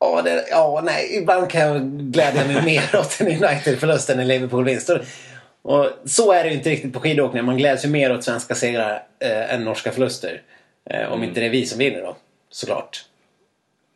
Ja, 0.00 0.22
det, 0.22 0.44
ja, 0.50 0.80
nej. 0.84 1.16
Ibland 1.16 1.50
kan 1.50 1.60
jag 1.60 1.82
glädja 1.82 2.44
mig 2.44 2.64
mer 2.64 2.96
åt 3.00 3.20
en 3.20 3.26
United-förlust 3.26 4.10
än 4.10 4.20
en 4.20 4.28
Liverpool-vinst. 4.28 4.90
Och 5.62 5.88
så 6.04 6.32
är 6.32 6.44
det 6.44 6.50
ju 6.50 6.56
inte 6.56 6.70
riktigt 6.70 6.92
på 6.92 7.00
skidåkning. 7.00 7.44
Man 7.44 7.56
gläds 7.56 7.84
ju 7.84 7.88
mer 7.88 8.12
åt 8.12 8.24
svenska 8.24 8.54
segrar 8.54 9.02
eh, 9.18 9.54
än 9.54 9.64
norska 9.64 9.92
förluster. 9.92 10.42
Eh, 10.90 11.12
om 11.12 11.22
inte 11.22 11.40
det 11.40 11.46
är 11.46 11.50
vi 11.50 11.66
som 11.66 11.78
vinner 11.78 12.00
då, 12.00 12.16
såklart. 12.50 13.04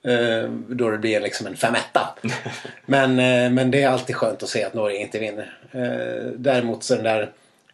Eh, 0.05 0.51
då 0.69 0.91
det 0.91 0.99
blir 0.99 1.21
liksom 1.21 1.47
en 1.47 1.57
femetta. 1.57 2.15
men, 2.87 3.11
eh, 3.19 3.51
men 3.51 3.71
det 3.71 3.83
är 3.83 3.89
alltid 3.89 4.17
skönt 4.17 4.43
att 4.43 4.49
se 4.49 4.65
att 4.65 4.75
Norge 4.75 4.99
inte 4.99 5.19
vinner. 5.19 5.59
Eh, 5.73 6.33
däremot 6.37 6.85
så 6.85 6.95
den 6.95 7.05
där 7.05 7.31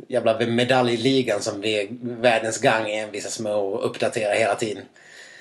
jävla 0.09 0.39
medaljligan 0.39 1.41
som 1.43 1.61
vi, 1.61 1.89
världens 2.03 2.59
gang 2.61 2.91
envisas 2.91 3.41
med 3.41 3.53
att 3.53 3.83
uppdatera 3.83 4.35
hela 4.35 4.55
tiden. 4.55 4.85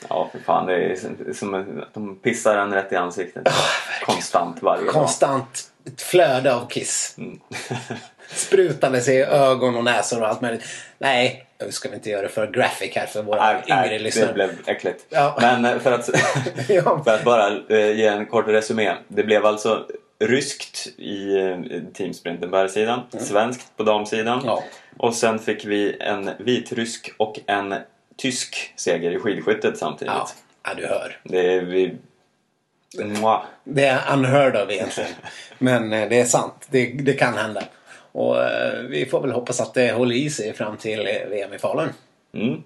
ja 0.09 0.29
för 0.31 0.39
fan. 0.39 0.65
Det 0.65 0.73
är 0.75 0.95
som- 1.33 1.79
att 1.81 1.93
de 1.93 2.15
pissar 2.15 2.57
en 2.57 2.73
rätt 2.73 2.91
i 2.91 2.95
ansiktet. 2.95 3.43
Konstant 4.05 4.61
varje 4.61 4.83
dag. 4.83 4.93
Konstant 4.93 5.69
ett 5.85 6.01
flöde 6.01 6.55
av 6.55 6.67
kiss. 6.69 7.15
Mm. 7.17 7.39
Sprutandes 8.27 9.07
i 9.09 9.17
ögon 9.21 9.75
och 9.75 9.83
näsor 9.83 10.21
och 10.21 10.27
allt 10.27 10.41
möjligt. 10.41 10.63
Nej, 10.97 11.45
nu 11.65 11.71
ska 11.71 11.89
vi 11.89 11.95
inte 11.95 12.09
göra 12.09 12.21
det 12.21 12.29
för 12.29 12.47
graphic 12.47 12.95
här 12.95 13.05
för 13.05 13.21
våra 13.23 13.45
Nej, 13.53 13.63
yngre 13.67 13.79
nej, 13.79 13.89
det 13.89 13.99
lyssnare. 13.99 14.33
blev 14.33 14.49
äckligt. 14.65 15.05
Ja. 15.09 15.37
Men 15.41 15.65
eh, 15.65 15.79
för 15.79 15.91
att, 15.91 16.05
för 17.05 17.13
att 17.13 17.23
bara 17.23 17.47
eh, 17.69 17.91
ge 17.91 18.07
en 18.07 18.25
kort 18.25 18.47
resumé. 18.47 18.93
Det 19.07 19.23
blev 19.23 19.45
alltså 19.45 19.85
ryskt 20.19 20.87
i 20.97 21.37
eh, 21.37 21.59
teamsprinten 21.93 22.51
på 22.51 22.57
herrsidan, 22.57 22.99
svenskt 23.19 23.77
på 23.77 23.83
damsidan 23.83 24.33
Mm. 24.39 24.45
Ja. 24.47 24.63
och 24.97 25.15
sen 25.15 25.39
fick 25.39 25.65
vi 25.65 25.97
en 25.99 26.29
vitrysk 26.39 27.11
och 27.17 27.39
en 27.45 27.75
tysk 28.17 28.73
seger 28.75 29.11
i 29.11 29.19
skidskyttet 29.19 29.77
samtidigt. 29.77 30.13
Ja, 30.13 30.27
ja, 30.63 30.73
du 30.77 30.87
hör. 30.87 31.19
Det 31.23 31.53
är 31.53 31.61
vi... 31.61 31.95
Mwah. 33.03 33.43
Det 33.63 33.85
är 33.85 34.13
unheard 34.13 34.55
of 34.55 34.71
egentligen. 34.71 35.09
Men 35.59 35.93
eh, 35.93 36.09
det 36.09 36.19
är 36.19 36.25
sant. 36.25 36.67
Det, 36.69 36.85
det 36.85 37.13
kan 37.13 37.33
hända. 37.33 37.63
Och 38.11 38.43
eh, 38.43 38.79
vi 38.89 39.05
får 39.05 39.21
väl 39.21 39.31
hoppas 39.31 39.61
att 39.61 39.73
det 39.73 39.91
håller 39.91 40.15
i 40.15 40.29
sig 40.29 40.53
fram 40.53 40.77
till 40.77 40.99
VM 41.29 41.53
i 41.53 41.57
Falun. 41.57 41.89
Mm. 42.33 42.63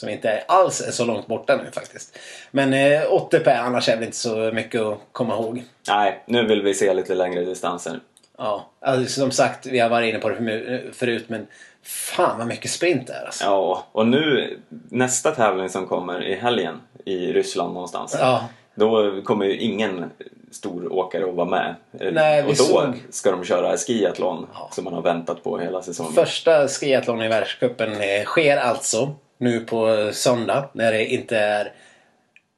Som 0.00 0.08
inte 0.08 0.28
är 0.30 0.44
alls 0.48 0.80
är 0.80 0.90
så 0.90 1.04
långt 1.04 1.26
borta 1.26 1.56
nu 1.56 1.70
faktiskt. 1.72 2.18
Men 2.50 2.74
eh, 2.74 3.12
80 3.12 3.50
annars 3.50 3.88
är 3.88 3.94
väl 3.96 4.04
inte 4.04 4.16
så 4.16 4.36
mycket 4.36 4.80
att 4.80 4.98
komma 5.12 5.34
ihåg. 5.34 5.62
Nej, 5.88 6.22
nu 6.26 6.46
vill 6.46 6.62
vi 6.62 6.74
se 6.74 6.94
lite 6.94 7.14
längre 7.14 7.44
distanser. 7.44 8.00
Ja, 8.38 8.70
alltså, 8.80 9.20
som 9.20 9.30
sagt, 9.30 9.66
vi 9.66 9.78
har 9.78 9.88
varit 9.88 10.08
inne 10.08 10.18
på 10.18 10.28
det 10.28 10.82
förut 10.92 11.24
men 11.28 11.46
fan 11.82 12.38
vad 12.38 12.46
mycket 12.46 12.70
sprint 12.70 13.06
det 13.06 13.12
är 13.12 13.24
alltså. 13.24 13.44
Ja, 13.44 13.86
och 13.92 14.06
nu 14.06 14.56
nästa 14.88 15.30
tävling 15.30 15.68
som 15.68 15.86
kommer 15.86 16.26
i 16.26 16.34
helgen 16.34 16.80
i 17.04 17.32
Ryssland 17.32 17.74
någonstans. 17.74 18.16
Ja. 18.20 18.44
Då 18.74 19.22
kommer 19.22 19.44
ju 19.46 19.56
ingen 19.56 20.10
stor 20.50 20.92
åkare 20.92 21.28
att 21.28 21.34
vara 21.34 21.48
med. 21.48 21.74
Nej, 22.12 22.42
vi 22.42 22.52
och 22.52 22.56
då 22.56 22.64
såg- 22.64 23.02
ska 23.10 23.30
de 23.30 23.44
köra 23.44 23.76
skiathlon 23.76 24.46
som 24.70 24.84
man 24.84 24.92
har 24.94 25.02
väntat 25.02 25.44
på 25.44 25.58
hela 25.58 25.82
säsongen. 25.82 26.12
Första 26.12 26.68
skiathlon 26.68 27.22
i 27.22 27.28
världscupen 27.28 27.92
eh, 27.92 28.24
sker 28.24 28.56
alltså 28.56 29.14
nu 29.40 29.60
på 29.60 30.10
söndag 30.12 30.68
när 30.72 30.92
det 30.92 31.06
inte 31.06 31.38
är 31.38 31.72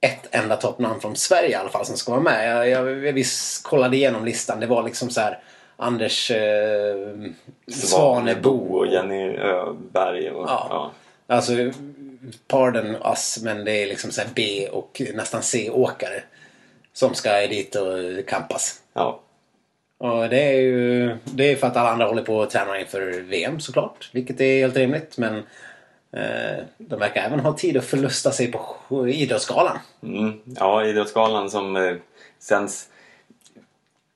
ett 0.00 0.28
enda 0.34 0.56
toppnamn 0.56 1.00
från 1.00 1.16
Sverige 1.16 1.50
i 1.50 1.54
alla 1.54 1.68
fall 1.70 1.86
som 1.86 1.96
ska 1.96 2.10
vara 2.12 2.22
med. 2.22 2.48
Jag, 2.50 2.68
jag, 2.68 3.18
jag 3.18 3.26
kollade 3.62 3.96
igenom 3.96 4.24
listan. 4.24 4.60
Det 4.60 4.66
var 4.66 4.82
liksom 4.82 5.10
så 5.10 5.20
här 5.20 5.38
Anders 5.76 6.30
eh, 6.30 6.96
Svanebo 7.68 8.78
och 8.78 8.86
Jenny 8.86 9.36
Öberg 9.36 10.30
och 10.30 10.48
Ja. 10.48 10.66
ja. 10.70 10.92
Alltså, 11.34 11.52
pardon 12.48 12.96
us, 13.04 13.38
men 13.42 13.64
det 13.64 13.82
är 13.82 13.86
liksom 13.86 14.10
så 14.10 14.20
här 14.20 14.28
B 14.34 14.68
och 14.72 15.02
nästan 15.14 15.42
C-åkare 15.42 16.22
som 16.92 17.14
ska 17.14 17.46
dit 17.46 17.74
och 17.74 18.26
kampas. 18.26 18.80
ja. 18.94 19.20
Och 19.98 20.28
det 20.28 20.42
är 20.42 20.60
ju 20.60 21.16
det 21.24 21.52
är 21.52 21.56
för 21.56 21.66
att 21.66 21.76
alla 21.76 21.90
andra 21.90 22.06
håller 22.06 22.22
på 22.22 22.42
att 22.42 22.50
träna 22.50 22.80
inför 22.80 23.20
VM 23.20 23.60
såklart. 23.60 24.10
Vilket 24.12 24.40
är 24.40 24.58
helt 24.60 24.76
rimligt. 24.76 25.18
Men 25.18 25.34
eh, 25.36 25.42
de 26.78 26.98
verkar 26.98 27.22
även 27.22 27.40
ha 27.40 27.52
tid 27.52 27.76
att 27.76 27.84
förlusta 27.84 28.30
sig 28.32 28.52
på 28.52 29.08
Idrottsgalan. 29.08 29.78
Mm. 30.02 30.40
Ja, 30.44 30.84
Idrottsgalan 30.84 31.50
som 31.50 31.76
eh, 31.76 31.94
sänds 32.38 32.88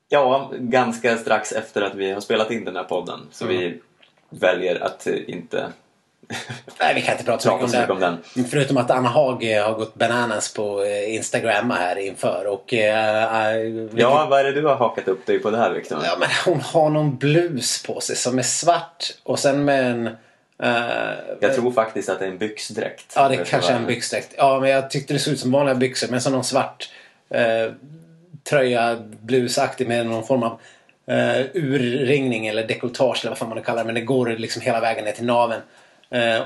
ja, 0.08 0.50
ganska 0.58 1.16
strax 1.16 1.52
efter 1.52 1.82
att 1.82 1.94
vi 1.94 2.12
har 2.12 2.20
spelat 2.20 2.50
in 2.50 2.64
den 2.64 2.76
här 2.76 2.84
podden. 2.84 3.20
Så 3.32 3.44
Mm. 3.44 3.56
vi 3.56 3.80
väljer 4.30 4.80
att 4.84 5.06
eh, 5.06 5.14
inte 5.30 5.72
Nej, 6.80 6.94
vi 6.94 7.02
kan 7.02 7.12
inte 7.12 7.24
prata 7.24 7.42
så 7.42 7.56
mycket 7.56 7.72
mycket 7.72 7.90
om 7.90 8.00
den. 8.00 8.44
Förutom 8.50 8.76
att 8.76 8.90
Anna 8.90 9.08
Haag 9.08 9.52
eh, 9.56 9.64
har 9.66 9.74
gått 9.74 9.94
bananas 9.94 10.54
på 10.54 10.82
eh, 10.82 11.14
Instagram 11.14 11.70
här 11.70 11.96
inför. 11.98 12.46
Och, 12.46 12.74
eh, 12.74 13.48
eh, 13.56 13.58
vilket- 13.62 14.00
Ja, 14.00 14.26
vad 14.30 14.40
är 14.40 14.44
det 14.44 14.52
du 14.52 14.66
har 14.66 14.76
hakat 14.76 15.08
upp 15.08 15.26
dig 15.26 15.38
på 15.38 15.50
det 15.50 15.58
här 15.58 15.70
Viktor? 15.70 15.98
Ja, 16.04 16.16
men 16.20 16.28
hon 16.44 16.60
har 16.60 16.90
någon 16.90 17.16
blus 17.16 17.82
på 17.82 18.00
sig 18.00 18.16
som 18.16 18.38
är 18.38 18.42
svart 18.42 19.04
och 19.22 19.38
sen 19.38 19.64
med 19.64 19.90
en... 19.90 20.10
eh, 20.62 21.14
Jag 21.40 21.54
tror 21.54 21.72
faktiskt 21.72 22.08
att 22.08 22.18
det 22.18 22.25
är 22.25 22.30
en 22.30 22.38
byxdräkt. 22.38 23.12
Ja, 23.16 23.28
det 23.28 23.36
kanske 23.36 23.72
är 23.72 23.76
en 23.76 23.86
byxdräkt. 23.86 24.34
Ja, 24.36 24.60
men 24.60 24.70
jag 24.70 24.90
tyckte 24.90 25.12
det 25.12 25.18
såg 25.18 25.32
ut 25.34 25.40
som 25.40 25.50
vanliga 25.50 25.75
byxor 25.75 26.08
men 26.10 26.20
så 26.20 26.30
någon 26.30 26.44
svart 26.44 26.90
eh, 27.30 27.72
tröja, 28.44 28.96
blusaktig 29.20 29.88
med 29.88 30.06
någon 30.06 30.26
form 30.26 30.42
av 30.42 30.60
eh, 31.06 31.46
urringning 31.54 32.46
eller 32.46 32.66
dekolletage 32.66 33.20
eller 33.20 33.30
vad 33.30 33.38
fan 33.38 33.48
man 33.48 33.58
nu 33.58 33.64
kallar 33.64 33.82
det. 33.82 33.86
Men 33.86 33.94
det 33.94 34.00
går 34.00 34.28
liksom 34.28 34.62
hela 34.62 34.80
vägen 34.80 35.04
ner 35.04 35.12
till 35.12 35.25
naveln. 35.26 35.62
Eh, 36.10 36.42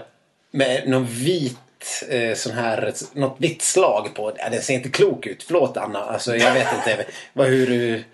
med 0.51 0.89
någon 0.89 1.07
vit 1.07 2.05
eh, 2.09 2.35
sån 2.35 2.53
här, 2.53 2.93
något 3.13 3.37
vitt 3.39 3.63
slag 3.63 4.15
på. 4.15 4.33
Den 4.51 4.63
ser 4.63 4.75
inte 4.75 4.89
klok 4.89 5.27
ut. 5.27 5.43
Förlåt 5.43 5.77
Anna. 5.77 5.99
Alltså, 5.99 6.37
jag 6.37 6.55
vet 6.55 6.69
inte 6.75 7.05
vad, 7.33 7.47
hur 7.47 7.67
du... 7.67 8.05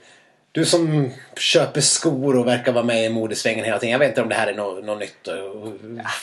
Du 0.57 0.65
som 0.65 1.11
köper 1.37 1.81
skor 1.81 2.39
och 2.39 2.47
verkar 2.47 2.73
vara 2.73 2.85
med 2.85 3.05
i 3.05 3.09
modesvängen 3.09 3.65
hela 3.65 3.79
tiden. 3.79 3.93
Jag 3.93 3.99
vet 3.99 4.09
inte 4.09 4.23
om 4.23 4.29
det 4.29 4.35
här 4.35 4.47
är 4.47 4.55
något, 4.55 4.85
något 4.85 4.99
nytt 4.99 5.27
och 5.27 5.73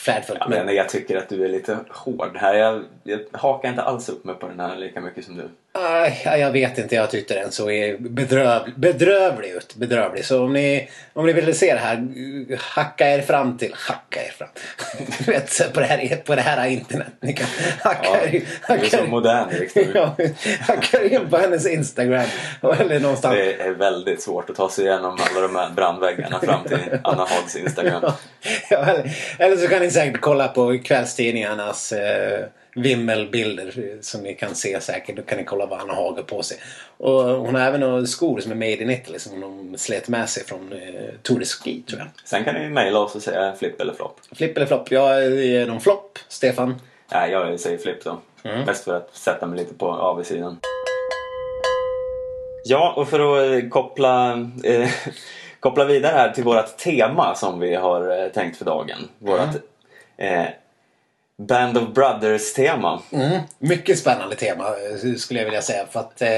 flärdfullt. 0.04 0.38
Ja, 0.40 0.48
men 0.48 0.74
jag 0.74 0.88
tycker 0.88 1.16
att 1.16 1.28
du 1.28 1.44
är 1.44 1.48
lite 1.48 1.78
hård 1.88 2.36
här. 2.36 2.54
Jag, 2.54 2.84
jag 3.02 3.20
hakar 3.32 3.68
inte 3.68 3.82
alls 3.82 4.08
upp 4.08 4.24
mig 4.24 4.34
på 4.34 4.48
den 4.48 4.60
här 4.60 4.76
lika 4.76 5.00
mycket 5.00 5.24
som 5.24 5.36
du. 5.36 5.48
Ja, 5.76 6.36
jag 6.36 6.50
vet 6.50 6.78
inte, 6.78 6.94
jag 6.94 7.10
tyckte 7.10 7.34
den 7.34 7.52
såg 7.52 7.70
bedrövlig, 8.00 8.74
bedrövlig 8.76 9.50
ut. 9.50 9.74
Bedrövlig. 9.74 10.24
Så 10.24 10.44
om 10.44 10.52
ni, 10.52 10.90
om 11.12 11.26
ni 11.26 11.32
vill 11.32 11.58
se 11.58 11.74
det 11.74 11.80
här, 11.80 12.08
hacka 12.58 13.08
er 13.08 13.22
fram 13.22 13.58
till... 13.58 13.74
Hacka 13.74 14.22
er 14.22 14.30
fram. 14.30 14.48
Du 15.18 15.32
vet, 15.32 15.72
på 15.72 15.80
det 15.80 15.86
här, 15.86 16.16
på 16.16 16.34
det 16.34 16.40
här 16.40 16.66
internet. 16.66 17.12
Ni 17.20 17.32
kan 17.32 17.46
hacka 17.80 18.08
Ja, 18.08 18.16
er, 18.16 18.30
du 18.30 18.36
är 18.36 18.44
hacka 18.60 18.90
så 18.90 18.96
er, 18.96 19.06
modern 19.06 19.48
Viktor. 19.50 19.84
ja, 19.94 20.16
hacka 20.60 21.04
in 21.04 21.30
på 21.30 21.36
hennes 21.36 21.66
Instagram. 21.66 22.26
Eller 22.62 23.00
någonstans. 23.00 23.34
Det 23.34 23.62
är 23.62 23.70
väldigt 23.70 24.22
svårt 24.22 24.50
att 24.50 24.56
ta 24.56 24.70
sig 24.70 24.84
igenom 24.84 25.18
alla 25.30 25.40
de 25.40 25.56
här 25.56 25.70
brandväggarna 25.70 26.40
fram 26.40 26.64
till 26.64 26.98
Anna 27.04 27.24
Hags 27.24 27.56
Instagram. 27.56 28.02
Ja, 28.70 28.76
eller, 28.76 29.16
eller 29.38 29.56
så 29.56 29.68
kan 29.68 29.82
ni 29.82 29.90
säkert 29.90 30.20
kolla 30.20 30.48
på 30.48 30.78
kvällstidningarnas 30.84 31.92
eh, 31.92 32.46
vimmelbilder 32.74 33.98
som 34.00 34.20
ni 34.20 34.34
kan 34.34 34.54
se 34.54 34.80
säkert. 34.80 35.16
Då 35.16 35.22
kan 35.22 35.38
ni 35.38 35.44
kolla 35.44 35.66
vad 35.66 35.78
han 35.78 35.90
har 35.90 36.22
på 36.22 36.42
sig. 36.42 36.58
Och 36.96 37.22
hon 37.22 37.54
har 37.54 37.62
även 37.62 37.80
några 37.80 38.06
skor 38.06 38.40
som 38.40 38.52
är 38.52 38.56
made 38.56 38.82
in 38.82 38.90
Italy 38.90 39.18
som 39.18 39.42
hon 39.42 39.78
slet 39.78 40.08
med 40.08 40.28
sig 40.28 40.44
från 40.44 40.72
eh, 40.72 40.78
Tour 41.22 41.38
de 41.38 41.44
Ski 41.44 41.82
tror 41.88 42.00
jag. 42.00 42.08
Sen 42.24 42.44
kan 42.44 42.54
ni 42.54 42.68
mejla 42.68 42.98
oss 42.98 43.14
och 43.14 43.22
säga 43.22 43.54
flipp 43.58 43.80
eller 43.80 43.94
flopp. 43.94 44.20
Flipp 44.32 44.56
eller 44.56 44.66
flopp? 44.66 44.90
Jag 44.90 45.30
ger 45.30 45.66
dem 45.66 45.80
flopp. 45.80 46.18
Stefan? 46.28 46.80
Nej, 47.12 47.30
jag 47.30 47.60
säger 47.60 47.78
flipp 47.78 48.04
då. 48.04 48.20
Mm. 48.42 48.64
Mest 48.64 48.84
för 48.84 48.96
att 48.96 49.16
sätta 49.16 49.46
mig 49.46 49.58
lite 49.58 49.74
på 49.74 49.86
avsidan. 49.86 50.58
Ja, 52.64 52.94
och 52.96 53.08
för 53.08 53.20
att 53.20 53.62
eh, 53.62 53.68
koppla, 53.68 54.32
eh, 54.64 54.88
koppla 55.60 55.84
vidare 55.84 56.12
här 56.12 56.30
till 56.30 56.44
vårt 56.44 56.76
tema 56.76 57.34
som 57.34 57.60
vi 57.60 57.74
har 57.74 58.22
eh, 58.22 58.28
tänkt 58.28 58.56
för 58.56 58.64
dagen. 58.64 58.98
Vårt 59.18 59.54
eh, 60.16 60.44
Band 61.38 61.78
of 61.78 61.88
Brothers-tema. 61.94 63.02
Mm. 63.12 63.40
Mycket 63.58 63.98
spännande 63.98 64.36
tema 64.36 64.64
eh, 64.64 65.14
skulle 65.14 65.40
jag 65.40 65.44
vilja 65.44 65.62
säga. 65.62 65.86
För 65.90 66.00
att 66.00 66.22
eh, 66.22 66.28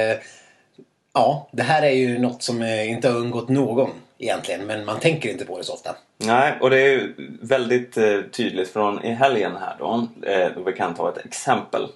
ja, 1.15 1.49
det 1.53 1.62
här 1.62 1.83
är 1.83 1.91
ju 1.91 2.19
något 2.19 2.43
som 2.43 2.62
eh, 2.62 2.91
inte 2.91 3.09
har 3.09 3.17
undgått 3.17 3.49
någon 3.49 3.91
egentligen. 4.19 4.67
Men 4.67 4.85
man 4.85 5.00
tänker 5.00 5.31
inte 5.31 5.45
på 5.45 5.59
det 5.59 5.65
så 5.65 5.73
ofta. 5.73 5.97
Nej, 6.19 6.55
och 6.61 6.71
det 6.71 6.81
är 6.81 6.88
ju 6.88 7.15
väldigt 7.43 7.97
eh, 7.97 8.21
tydligt 8.21 8.69
från 8.69 9.05
i 9.05 9.11
helgen 9.11 9.57
här 9.61 9.76
då. 9.79 10.09
Eh, 10.23 10.49
då 10.55 10.62
vi 10.62 10.73
kan 10.73 10.95
ta 10.95 11.09
ett 11.09 11.26
exempel. 11.26 11.87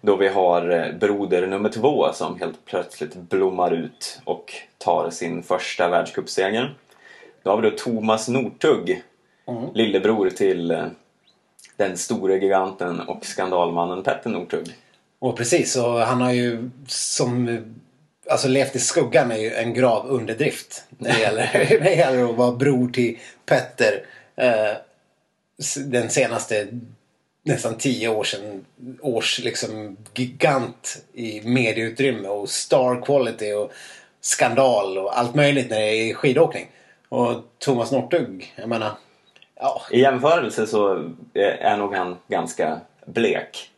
Då 0.00 0.16
vi 0.16 0.28
har 0.28 0.70
eh, 0.70 0.92
broder 0.92 1.46
nummer 1.46 1.68
två 1.68 2.12
som 2.12 2.40
helt 2.40 2.64
plötsligt 2.64 3.14
blommar 3.14 3.70
ut 3.70 4.20
och 4.24 4.52
tar 4.78 5.10
sin 5.10 5.42
första 5.42 5.88
världscupseger. 5.88 6.74
Då 7.42 7.50
har 7.50 7.60
vi 7.60 7.70
då 7.70 7.76
Thomas 7.76 8.28
Northug, 8.28 9.02
lillebror 9.74 10.30
till 10.30 10.70
eh, 10.70 10.86
den 11.78 11.98
store 11.98 12.38
giganten 12.38 13.00
och 13.00 13.26
skandalmannen 13.26 14.02
Petter 14.02 14.30
Northug. 14.30 14.66
Och 15.18 15.36
precis, 15.36 15.76
och 15.76 15.98
han 16.00 16.20
har 16.20 16.32
ju 16.32 16.70
som 16.86 17.58
alltså 18.30 18.48
levt 18.48 18.76
i 18.76 18.78
skuggan 18.78 19.30
är 19.30 19.36
ju 19.36 19.54
en 19.54 19.74
grav 19.74 20.06
underdrift 20.06 20.84
när 20.98 21.12
det 21.12 21.20
gäller, 21.20 21.50
det 21.84 21.94
gäller 21.94 22.30
att 22.30 22.36
vara 22.36 22.52
bror 22.52 22.88
till 22.88 23.18
Petter. 23.46 24.04
Eh, 24.36 24.76
den 25.76 26.10
senaste 26.10 26.68
nästan 27.42 27.78
tio 27.78 28.08
år 28.08 28.24
sedan 28.24 28.64
års 29.00 29.38
liksom 29.38 29.96
gigant 30.14 31.02
i 31.12 31.40
medieutrymme 31.40 32.28
och 32.28 32.50
star 32.50 33.02
quality 33.02 33.52
och 33.52 33.72
skandal 34.20 34.98
och 34.98 35.18
allt 35.18 35.34
möjligt 35.34 35.70
när 35.70 35.80
det 35.80 36.10
är 36.10 36.14
skidåkning. 36.14 36.66
Och 37.08 37.34
Thomas 37.58 37.92
Northug, 37.92 38.54
jag 38.56 38.68
menar, 38.68 38.92
ja, 39.60 39.82
I 39.90 40.00
jämförelse 40.00 40.66
så 40.66 41.10
är 41.34 41.76
nog 41.76 41.94
han 41.94 42.16
ganska 42.28 42.80
blek. 43.06 43.70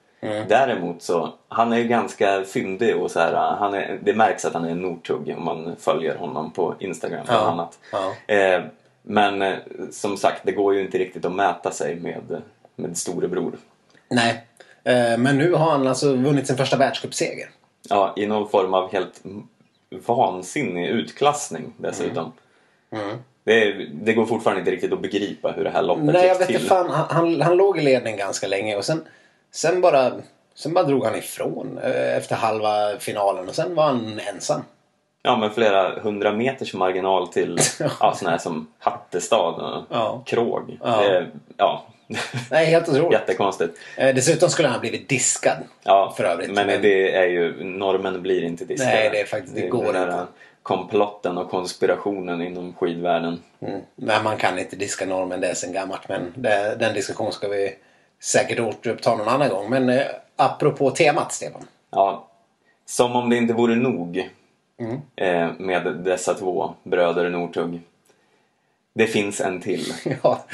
Däremot 0.48 1.02
så, 1.02 1.32
han 1.48 1.72
är 1.72 1.76
ju 1.78 1.84
ganska 1.84 2.44
fyndig 2.44 2.96
och 2.96 3.10
så 3.10 3.20
här, 3.20 3.56
han 3.56 3.74
är, 3.74 3.98
det 4.02 4.14
märks 4.14 4.44
att 4.44 4.54
han 4.54 4.64
är 4.64 4.70
en 4.70 4.82
Northug 4.82 5.34
om 5.36 5.44
man 5.44 5.76
följer 5.78 6.16
honom 6.16 6.50
på 6.52 6.74
Instagram 6.78 7.24
bland 7.26 7.40
Ja, 7.42 7.50
annat. 7.50 7.78
ja. 7.92 8.34
Eh, 8.34 8.62
men 9.02 9.42
eh, 9.42 9.54
som 9.90 10.16
sagt, 10.16 10.40
det 10.44 10.52
går 10.52 10.74
ju 10.74 10.80
inte 10.80 10.98
riktigt 10.98 11.24
att 11.24 11.32
mäta 11.32 11.70
sig 11.70 11.94
med, 11.96 12.42
med 12.76 12.96
storebror. 12.98 13.52
nej. 14.08 14.46
Eh, 14.84 15.18
men 15.18 15.38
nu 15.38 15.52
har 15.52 15.70
han 15.70 15.86
alltså 15.86 16.14
vunnit 16.14 16.46
sin 16.46 16.56
första 16.56 16.76
världscupseger. 16.76 17.50
Ja, 17.88 18.12
i 18.16 18.26
någon 18.26 18.48
form 18.48 18.74
av 18.74 18.92
helt 18.92 19.22
vansinnig 20.06 20.86
utklassning 20.88 21.72
dessutom. 21.76 22.32
Mm. 22.90 23.16
Det, 23.44 23.86
det 23.92 24.12
går 24.12 24.26
fortfarande 24.26 24.60
inte 24.60 24.70
riktigt 24.70 24.92
att 24.92 25.00
begripa 25.02 25.52
hur 25.52 25.64
det 25.64 25.70
här 25.70 25.82
loppet 25.82 26.04
Nej, 26.04 26.14
jag 26.14 26.24
gick 26.32 26.40
vet 26.40 26.46
till. 26.46 26.56
inte 26.56 26.68
fan. 26.68 26.90
Han, 26.90 27.06
han, 27.10 27.40
han 27.40 27.56
låg 27.56 27.78
i 27.78 27.82
ledning 27.82 28.16
ganska 28.16 28.46
länge 28.46 28.76
och 28.76 28.84
sen, 28.84 29.04
sen, 29.52 29.80
bara, 29.80 30.12
sen 30.54 30.74
bara 30.74 30.84
drog 30.84 31.04
han 31.04 31.16
ifrån 31.16 31.78
eh, 31.82 32.16
efter 32.16 32.36
halva 32.36 32.98
finalen 32.98 33.48
och 33.48 33.54
sen 33.54 33.74
var 33.74 33.84
han 33.84 34.20
ensam. 34.34 34.60
Ja, 35.22 35.36
men 35.36 35.50
flera 35.50 36.00
hundra 36.00 36.32
meters 36.32 36.74
marginal 36.74 37.28
till 37.28 37.58
ja, 38.00 38.14
såna 38.16 38.30
här 38.30 38.38
som 38.38 38.66
Hattestad 38.78 39.54
och 39.54 39.84
Ja. 39.96 40.22
Krog. 40.26 40.78
Ja. 40.82 41.00
Det, 41.02 41.26
ja. 41.56 41.84
Nej, 42.50 42.66
helt 42.66 42.88
otroligt. 42.88 43.12
Jättekonstigt. 43.12 43.78
Eh, 43.96 44.14
dessutom 44.14 44.48
skulle 44.48 44.68
han 44.68 44.74
ha 44.74 44.80
blivit 44.80 45.08
diskad. 45.08 45.56
Ja, 45.82 46.14
För 46.16 46.24
övrigt, 46.24 46.50
Men, 46.50 46.66
men- 46.66 46.82
det 46.82 47.14
är 47.16 47.26
ju, 47.26 47.64
normen 47.64 48.22
blir 48.22 48.42
inte 48.44 48.64
diskade. 48.64 48.92
Nej, 48.94 49.10
det 49.12 49.20
är 49.20 49.24
faktiskt- 49.24 49.54
det 49.54 49.68
går 49.68 49.84
den 49.84 49.94
här 49.96 50.02
inte. 50.20 50.26
Komplotten 50.62 51.38
och 51.38 51.50
konspirationen 51.50 52.42
inom 52.42 52.74
skidvärlden. 52.74 53.42
Mm. 53.60 53.80
Men 53.96 54.24
man 54.24 54.36
kan 54.36 54.58
inte 54.58 54.76
diska 54.76 55.06
normen, 55.06 55.40
det 55.40 55.46
är 55.48 55.54
sen 55.54 55.72
gammalt. 55.72 56.08
Men 56.08 56.32
det, 56.36 56.76
den 56.78 56.94
diskussionen 56.94 57.32
ska 57.32 57.48
vi 57.48 57.74
säkert 58.20 58.60
återuppta 58.60 59.16
någon 59.16 59.28
annan 59.28 59.48
gång. 59.48 59.70
Men 59.70 59.88
eh, 59.88 60.06
apropå 60.36 60.90
temat, 60.90 61.32
Stefan. 61.32 61.62
Ja, 61.90 62.28
som 62.86 63.16
om 63.16 63.30
det 63.30 63.36
inte 63.36 63.54
vore 63.54 63.74
nog 63.74 64.30
Mm. 64.80 65.00
eh, 65.16 65.50
med 65.58 65.96
dessa 66.04 66.34
två 66.34 66.74
bröder 66.82 67.30
Northug. 67.30 67.80
Det 68.94 69.06
finns 69.06 69.40
en 69.40 69.60
till. 69.60 69.92
ja, 70.22 70.46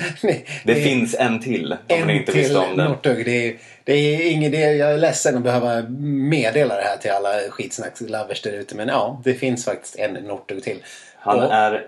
Det 0.64 0.72
är- 0.72 0.74
finns 0.84 1.14
en 1.18 1.40
till, 1.40 1.72
om 1.72 1.78
En 2.02 2.10
inte 2.10 2.32
till 2.32 2.56
om 2.56 2.76
det. 2.76 2.84
Northug. 2.84 3.24
Det 3.24 3.48
är, 3.48 3.56
det 3.84 3.92
är 3.92 4.30
ingen 4.30 4.54
idé. 4.54 4.72
Jag 4.72 4.92
är 4.92 4.98
ledsen 4.98 5.36
att 5.36 5.42
behöva 5.42 5.82
meddela 5.98 6.76
det 6.76 6.82
här 6.82 6.96
till 6.96 7.10
alla 7.10 7.28
skitsnackslovers 7.50 8.42
där 8.42 8.52
ute. 8.52 8.74
Men 8.74 8.88
ja, 8.88 9.20
det 9.24 9.34
finns 9.34 9.64
faktiskt 9.64 9.96
en 9.98 10.12
Northug 10.12 10.62
till. 10.62 10.82
Han 11.18 11.40
och, 11.40 11.52
är 11.52 11.86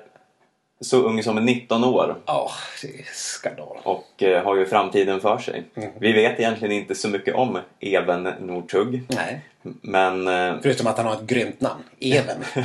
så 0.81 1.03
ung 1.03 1.23
som 1.23 1.37
19 1.37 1.85
år 1.85 2.17
Ja, 2.27 2.51
det 2.83 2.88
är 2.88 3.05
skandal. 3.14 3.77
och 3.83 4.23
eh, 4.23 4.45
har 4.45 4.57
ju 4.57 4.67
framtiden 4.67 5.21
för 5.21 5.38
sig. 5.38 5.64
Mm. 5.75 5.91
Vi 6.01 6.12
vet 6.12 6.38
egentligen 6.41 6.73
inte 6.73 6.95
så 6.95 7.09
mycket 7.09 7.35
om 7.35 7.59
Even 7.81 8.23
Northug. 8.23 9.03
Nej. 9.09 9.41
Men 9.83 10.29
eh, 10.29 10.55
Förutom 10.62 10.87
att 10.87 10.97
han 10.97 11.07
har 11.07 11.14
ett 11.14 11.23
grymt 11.27 11.61
namn. 11.61 11.83
Even. 12.01 12.37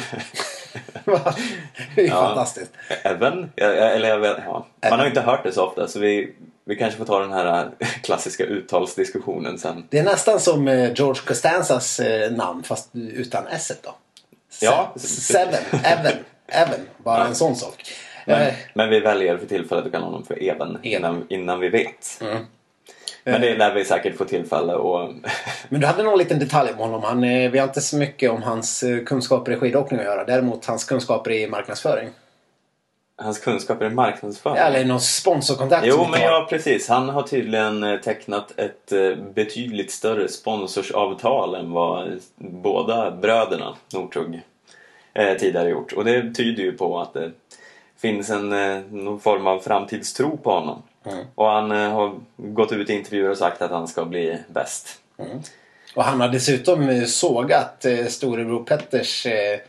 Det 1.95 2.01
är 2.01 2.07
Ja. 2.07 2.27
fantastiskt. 2.27 2.71
Even? 3.03 3.51
Eller 3.55 4.09
jag 4.09 4.19
vet, 4.19 4.37
ja. 4.45 4.67
Man 4.89 4.99
har 4.99 5.05
ju 5.05 5.09
inte 5.09 5.21
hört 5.21 5.43
det 5.43 5.51
så 5.51 5.65
ofta 5.65 5.87
så 5.87 5.99
vi, 5.99 6.33
vi 6.65 6.75
kanske 6.75 6.97
får 6.97 7.05
ta 7.05 7.19
den 7.19 7.33
här 7.33 7.69
eh, 7.79 7.87
klassiska 7.87 8.43
uttalsdiskussionen 8.43 9.59
sen. 9.59 9.83
Det 9.89 9.99
är 9.99 10.03
nästan 10.03 10.39
som 10.39 10.67
eh, 10.67 10.93
George 10.93 11.21
Costanzas 11.25 11.99
eh, 11.99 12.31
namn 12.31 12.63
fast 12.63 12.89
utan 12.93 13.47
s 13.47 13.71
då. 13.83 13.95
Se- 14.49 14.65
Ja. 14.65 14.93
Seven. 14.99 15.63
Evan. 15.83 16.11
Evan. 16.47 16.79
Bara 16.97 17.25
en 17.27 17.35
sån 17.35 17.55
sak. 17.55 17.83
Men, 18.25 18.41
Eh, 18.41 18.53
men 18.73 18.89
vi 18.89 18.99
väljer 18.99 19.37
för 19.37 19.45
tillfället 19.45 19.85
att 19.85 19.91
kalla 19.91 20.05
honom 20.05 20.25
för 20.25 20.43
Even 20.43 20.77
innan, 20.83 21.25
innan 21.29 21.59
vi 21.59 21.69
vet. 21.69 22.19
Mm. 22.21 22.37
Men 23.23 23.41
det 23.41 23.55
lär 23.57 23.73
vi 23.73 23.85
säkert 23.85 24.17
få 24.17 24.25
tillfälle 24.25 24.73
och 24.73 25.13
Men 25.69 25.81
du 25.81 25.87
hade 25.87 26.03
någon 26.03 26.17
liten 26.17 26.39
detalj 26.39 26.71
om 26.71 26.77
honom. 26.77 27.03
Han, 27.03 27.23
eh, 27.23 27.51
vi 27.51 27.59
har 27.59 27.67
inte 27.67 27.81
så 27.81 27.97
mycket 27.97 28.31
om 28.31 28.43
hans 28.43 28.83
eh, 28.83 29.03
kunskaper 29.03 29.51
i 29.51 29.55
skidåkning 29.55 29.99
att 29.99 30.05
göra. 30.05 30.23
Däremot 30.23 30.65
hans 30.65 30.83
kunskaper 30.83 31.31
i 31.31 31.47
marknadsföring. 31.47 32.09
hans 33.17 33.39
kunskaper 33.39 33.85
i 33.85 33.89
marknadsföring. 33.89 34.57
Eller 34.57 34.85
någon 34.85 35.01
sponsorkontakt 35.01 35.85
Jo, 35.87 36.07
men 36.11 36.21
ja, 36.21 36.47
precis. 36.49 36.89
Han 36.89 37.09
har 37.09 37.23
tydligen 37.23 37.83
eh, 37.83 37.99
tecknat 37.99 38.59
ett 38.59 38.91
eh, 38.91 39.15
betydligt 39.33 39.91
större 39.91 40.27
sponsorsavtal 40.27 41.55
än 41.55 41.71
vad 41.71 42.19
båda 42.37 43.11
bröderna 43.11 43.75
Northug 43.93 44.41
eh, 45.13 45.37
tidigare 45.37 45.69
gjort. 45.69 45.93
Och 45.93 46.05
det 46.05 46.33
tyder 46.33 46.63
ju 46.63 46.77
på 46.77 46.99
att 46.99 47.13
det 47.13 47.31
finns 47.97 48.29
en, 48.29 48.53
eh, 48.53 48.81
någon 48.91 49.19
form 49.19 49.47
av 49.47 49.59
framtidstro 49.59 50.37
på 50.37 50.51
honom. 50.51 50.81
Mm. 51.05 51.25
Och 51.35 51.47
han 51.47 51.71
eh, 51.71 51.91
har 51.91 52.15
gått 52.37 52.71
ut 52.71 52.89
i 52.89 52.93
intervjuer 52.93 53.29
och 53.29 53.37
sagt 53.37 53.61
att 53.61 53.71
han 53.71 53.87
ska 53.87 54.05
bli 54.05 54.37
bäst. 54.47 54.99
Och 55.95 56.03
han 56.03 56.21
har 56.21 56.27
dessutom 56.29 56.89
eh, 56.89 57.03
sågat 57.03 57.85
eh, 57.85 58.05
storebror 58.05 58.63
Petters 58.63 59.25
eh, 59.25 59.59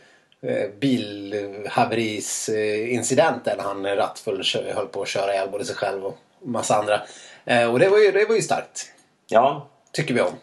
bilhaveris-incident 0.79 3.45
där 3.45 3.57
han 3.59 3.85
rattfull 3.85 4.43
höll 4.75 4.87
på 4.87 5.01
att 5.01 5.07
köra 5.07 5.33
ihjäl 5.33 5.49
både 5.49 5.65
sig 5.65 5.75
själv 5.75 6.05
och 6.05 6.17
massa 6.43 6.75
andra. 6.75 7.01
Eh, 7.45 7.71
och 7.71 7.79
det 7.79 7.89
var, 7.89 7.97
ju, 7.97 8.11
det 8.11 8.25
var 8.25 8.35
ju 8.35 8.41
starkt. 8.41 8.91
Ja, 9.27 9.67
Tycker 9.91 10.13
vi 10.13 10.21
om. 10.21 10.33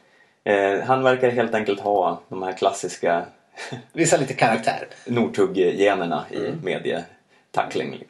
eh, 0.45 0.81
han 0.87 1.03
verkar 1.03 1.31
helt 1.31 1.55
enkelt 1.55 1.81
ha 1.81 2.21
de 2.29 2.43
här 2.43 2.53
klassiska 2.53 3.27
Visar 3.93 4.19
lite 4.19 4.35
karaktär. 4.35 4.89
Northug-generna 5.07 6.25
i 6.31 6.53
medietackling. 6.63 8.05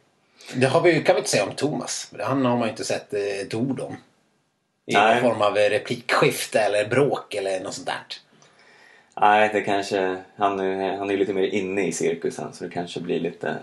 Det 0.54 0.66
har 0.66 0.80
vi, 0.80 1.02
kan 1.02 1.14
vi 1.14 1.18
inte 1.18 1.30
säga 1.30 1.44
om 1.44 1.54
Thomas. 1.54 2.12
Han 2.20 2.44
har 2.44 2.56
man 2.56 2.62
ju 2.62 2.70
inte 2.70 2.84
sett 2.84 3.14
eh, 3.14 3.20
ett 3.20 3.54
ord 3.54 3.80
om. 3.80 3.96
I 4.86 4.94
Nej. 4.94 5.20
form 5.20 5.42
av 5.42 5.58
eh, 5.58 5.70
replikskifte 5.70 6.60
eller 6.60 6.88
bråk 6.88 7.34
eller 7.34 7.60
något 7.60 7.74
sånt 7.74 7.86
där. 7.86 8.02
Nej, 9.20 9.50
det 9.52 9.60
kanske... 9.60 10.16
Han 10.36 10.60
är, 10.60 10.96
han 10.96 11.10
är 11.10 11.16
lite 11.16 11.32
mer 11.32 11.42
inne 11.42 11.86
i 11.86 11.92
cirkusen 11.92 12.52
så 12.52 12.64
det 12.64 12.70
kanske 12.70 13.00
blir 13.00 13.20
lite 13.20 13.56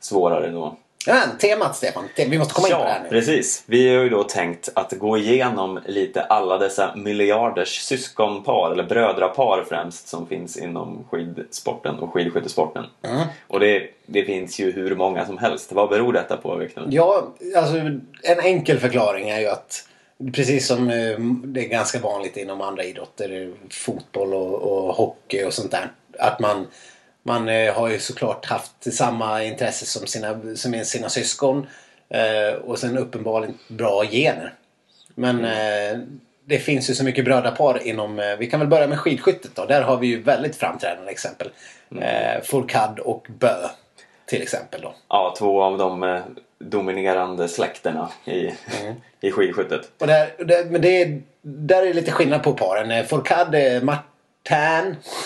svårare 0.00 0.50
då. 0.50 0.76
Men 1.06 1.38
temat 1.38 1.76
Stefan. 1.76 2.08
Te- 2.16 2.28
Vi 2.28 2.38
måste 2.38 2.54
komma 2.54 2.68
in 2.68 2.74
på 2.74 2.80
det 2.84 2.90
här 2.90 3.02
nu. 3.02 3.08
precis. 3.08 3.62
Vi 3.66 3.94
har 3.96 4.02
ju 4.02 4.08
då 4.08 4.24
tänkt 4.24 4.68
att 4.74 4.92
gå 4.92 5.18
igenom 5.18 5.80
lite 5.86 6.22
alla 6.22 6.58
dessa 6.58 6.94
miljarders 6.96 7.80
syskonpar, 7.80 8.72
eller 8.72 8.84
brödrapar 8.84 9.64
främst, 9.68 10.08
som 10.08 10.26
finns 10.26 10.56
inom 10.56 11.04
skidsporten 11.10 11.98
och 11.98 12.12
skidskyttesporten. 12.12 12.84
Mm. 13.02 13.20
Och 13.48 13.60
det, 13.60 13.82
det 14.06 14.24
finns 14.24 14.60
ju 14.60 14.72
hur 14.72 14.96
många 14.96 15.26
som 15.26 15.38
helst. 15.38 15.72
Vad 15.72 15.88
beror 15.88 16.12
detta 16.12 16.36
på, 16.36 16.56
Viktor? 16.56 16.84
Ja, 16.90 17.34
alltså 17.56 17.76
en 18.22 18.40
enkel 18.42 18.78
förklaring 18.78 19.28
är 19.28 19.40
ju 19.40 19.46
att 19.48 19.88
Precis 20.34 20.66
som 20.66 20.90
eh, 20.90 21.18
det 21.44 21.60
är 21.64 21.68
ganska 21.68 21.98
vanligt 21.98 22.36
inom 22.36 22.60
andra 22.60 22.84
idrotter, 22.84 23.42
eh, 23.42 23.48
fotboll 23.70 24.34
och, 24.34 24.54
och 24.62 24.94
hockey 24.94 25.44
och 25.44 25.52
sånt 25.52 25.70
där. 25.70 25.90
Att 26.18 26.40
man, 26.40 26.66
man 27.22 27.48
eh, 27.48 27.74
har 27.74 27.88
ju 27.88 27.98
såklart 27.98 28.46
haft 28.46 28.94
samma 28.94 29.44
intresse 29.44 29.86
som 29.86 30.06
sina, 30.06 30.56
som 30.56 30.84
sina 30.84 31.08
syskon. 31.08 31.66
Eh, 32.08 32.54
och 32.54 32.78
sen 32.78 32.98
uppenbarligen 32.98 33.58
bra 33.68 34.04
gener. 34.04 34.54
Men 35.14 35.44
eh, 35.44 35.98
det 36.44 36.58
finns 36.58 36.90
ju 36.90 36.94
så 36.94 37.04
mycket 37.04 37.24
brödrapar 37.24 37.86
inom... 37.86 38.36
Vi 38.38 38.46
kan 38.46 38.60
väl 38.60 38.68
börja 38.68 38.86
med 38.86 38.98
skidskyttet 38.98 39.50
då. 39.54 39.64
Där 39.64 39.82
har 39.82 39.96
vi 39.96 40.06
ju 40.06 40.22
väldigt 40.22 40.56
framträdande 40.56 41.10
exempel. 41.10 41.50
Eh, 42.00 42.42
Fourcade 42.44 43.02
och 43.02 43.26
Bö 43.38 43.68
till 44.26 44.42
exempel 44.42 44.80
då. 44.80 44.94
Ja, 45.08 45.34
två 45.38 45.62
av 45.62 45.78
de 45.78 46.20
dominerande 46.58 47.48
släkterna 47.48 48.08
i, 48.24 48.50
i 49.20 49.30
skidskyttet. 49.30 49.90
Och 50.00 50.06
där, 50.06 50.44
där, 50.44 50.64
men 50.64 50.80
det 50.80 51.02
är, 51.02 51.22
där 51.42 51.86
är 51.86 51.94
lite 51.94 52.12
skillnad 52.12 52.42
på 52.42 52.52
paren. 52.52 53.06
Fourcade, 53.06 53.80
Martin 53.82 54.11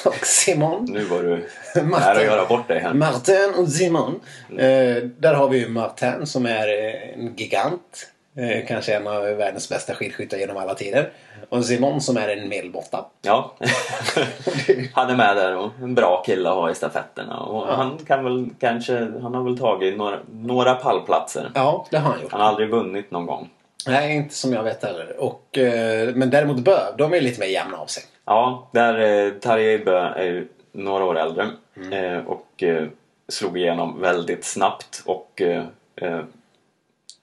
och 0.05 0.27
Simon. 0.27 0.85
Nu 0.89 1.05
var 1.05 1.23
du 1.23 1.49
nära 1.83 2.11
att 2.11 2.25
göra 2.25 2.47
bort 2.47 2.69
dig 2.69 2.79
här. 2.79 2.95
Martin 2.95 3.53
och 3.57 3.69
Simon. 3.69 4.21
Eh, 4.51 5.03
där 5.19 5.35
har 5.35 5.49
vi 5.49 5.59
ju 5.59 5.69
Martin 5.69 6.27
som 6.27 6.47
är 6.47 6.69
eh, 6.69 7.13
en 7.15 7.35
gigant. 7.37 8.11
Eh, 8.37 8.67
kanske 8.67 8.95
en 8.95 9.07
av 9.07 9.23
världens 9.23 9.69
bästa 9.69 9.95
skidskyttar 9.95 10.39
genom 10.39 10.57
alla 10.57 10.75
tider. 10.75 11.11
Och 11.49 11.65
Simon 11.65 12.01
som 12.01 12.17
är 12.17 12.29
en 12.29 12.49
medelmåtta. 12.49 13.05
Ja. 13.23 13.55
han 14.93 15.11
är 15.11 15.17
med 15.17 15.37
där 15.37 15.57
och 15.57 15.71
en 15.83 15.95
bra 15.95 16.23
kille 16.27 16.49
att 16.49 16.55
ha 16.55 16.71
i 16.71 16.75
stafetterna. 16.75 17.41
Och 17.41 17.67
han 17.67 17.99
kan 18.07 18.25
väl 18.25 18.49
kanske, 18.61 18.99
han 19.23 19.35
har 19.35 19.45
väl 19.45 19.59
tagit 19.59 19.97
några, 19.97 20.19
några 20.33 20.75
pallplatser. 20.75 21.51
Ja, 21.55 21.87
det 21.91 21.99
har 21.99 22.11
han 22.11 22.23
gjort. 22.23 22.33
Han 22.33 22.41
har 22.41 22.49
aldrig 22.49 22.71
vunnit 22.71 23.11
någon 23.11 23.27
gång. 23.27 23.49
Nej, 23.87 24.17
inte 24.17 24.35
som 24.35 24.53
jag 24.53 24.63
vet 24.63 24.85
heller. 24.85 25.21
Och, 25.21 25.59
eh, 25.59 26.15
men 26.15 26.31
däremot 26.31 26.59
Bö, 26.59 26.79
de 26.99 27.15
är 27.15 27.21
lite 27.21 27.41
mer 27.41 27.47
jämna 27.47 27.77
av 27.77 27.87
sig. 27.87 28.03
Ja, 28.27 28.69
där 28.73 29.27
eh, 29.27 29.33
Tarjei 29.33 29.79
Bö 29.79 29.99
är 29.99 30.47
några 30.73 31.05
år 31.05 31.19
äldre 31.19 31.51
eh, 31.93 32.27
och 32.27 32.63
eh, 32.63 32.87
slog 33.29 33.59
igenom 33.59 34.01
väldigt 34.01 34.45
snabbt 34.45 35.03
och 35.07 35.43
eh, 35.43 35.65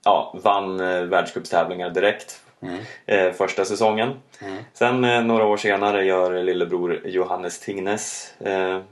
ja, 0.03 0.35
vann 0.43 0.79
eh, 0.79 1.01
världscupstävlingar 1.01 1.89
direkt 1.89 2.41
eh, 3.05 3.31
första 3.31 3.65
säsongen. 3.65 4.13
Sen 4.73 5.03
eh, 5.03 5.23
några 5.23 5.45
år 5.45 5.57
senare 5.57 6.05
gör 6.05 6.43
lillebror 6.43 7.01
Johannes 7.05 7.59
Tingnes 7.59 8.33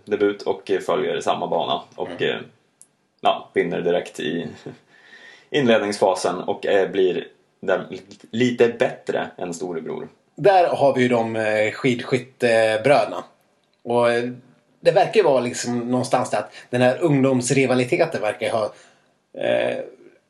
debut 0.05 0.41
och 0.41 0.71
följer 0.85 1.21
samma 1.21 1.47
bana 1.47 1.81
och 1.95 2.21
eh, 2.21 2.39
ja, 3.21 3.49
vinner 3.53 3.81
direkt 3.81 4.19
i 4.19 4.47
inledningsfasen 5.49 6.39
och 6.39 6.65
blir 6.91 7.27
lite 8.31 8.67
bättre 8.67 9.27
än 9.37 9.53
storebror. 9.53 10.07
Där 10.35 10.67
har 10.67 10.93
vi 10.93 11.01
ju 11.01 11.07
de 11.07 11.35
eh, 11.35 11.71
skidskyttebröderna. 11.71 13.23
Och 13.83 14.11
eh, 14.11 14.29
det 14.79 14.91
verkar 14.91 15.15
ju 15.15 15.23
vara 15.23 15.39
liksom 15.39 15.79
någonstans 15.79 16.29
där 16.29 16.37
att 16.37 16.51
den 16.69 16.81
här 16.81 16.97
ungdomsrivaliteten 17.01 18.21
verkar 18.21 18.45
ju 18.45 18.51
ha 18.51 18.73
eh, 19.37 19.77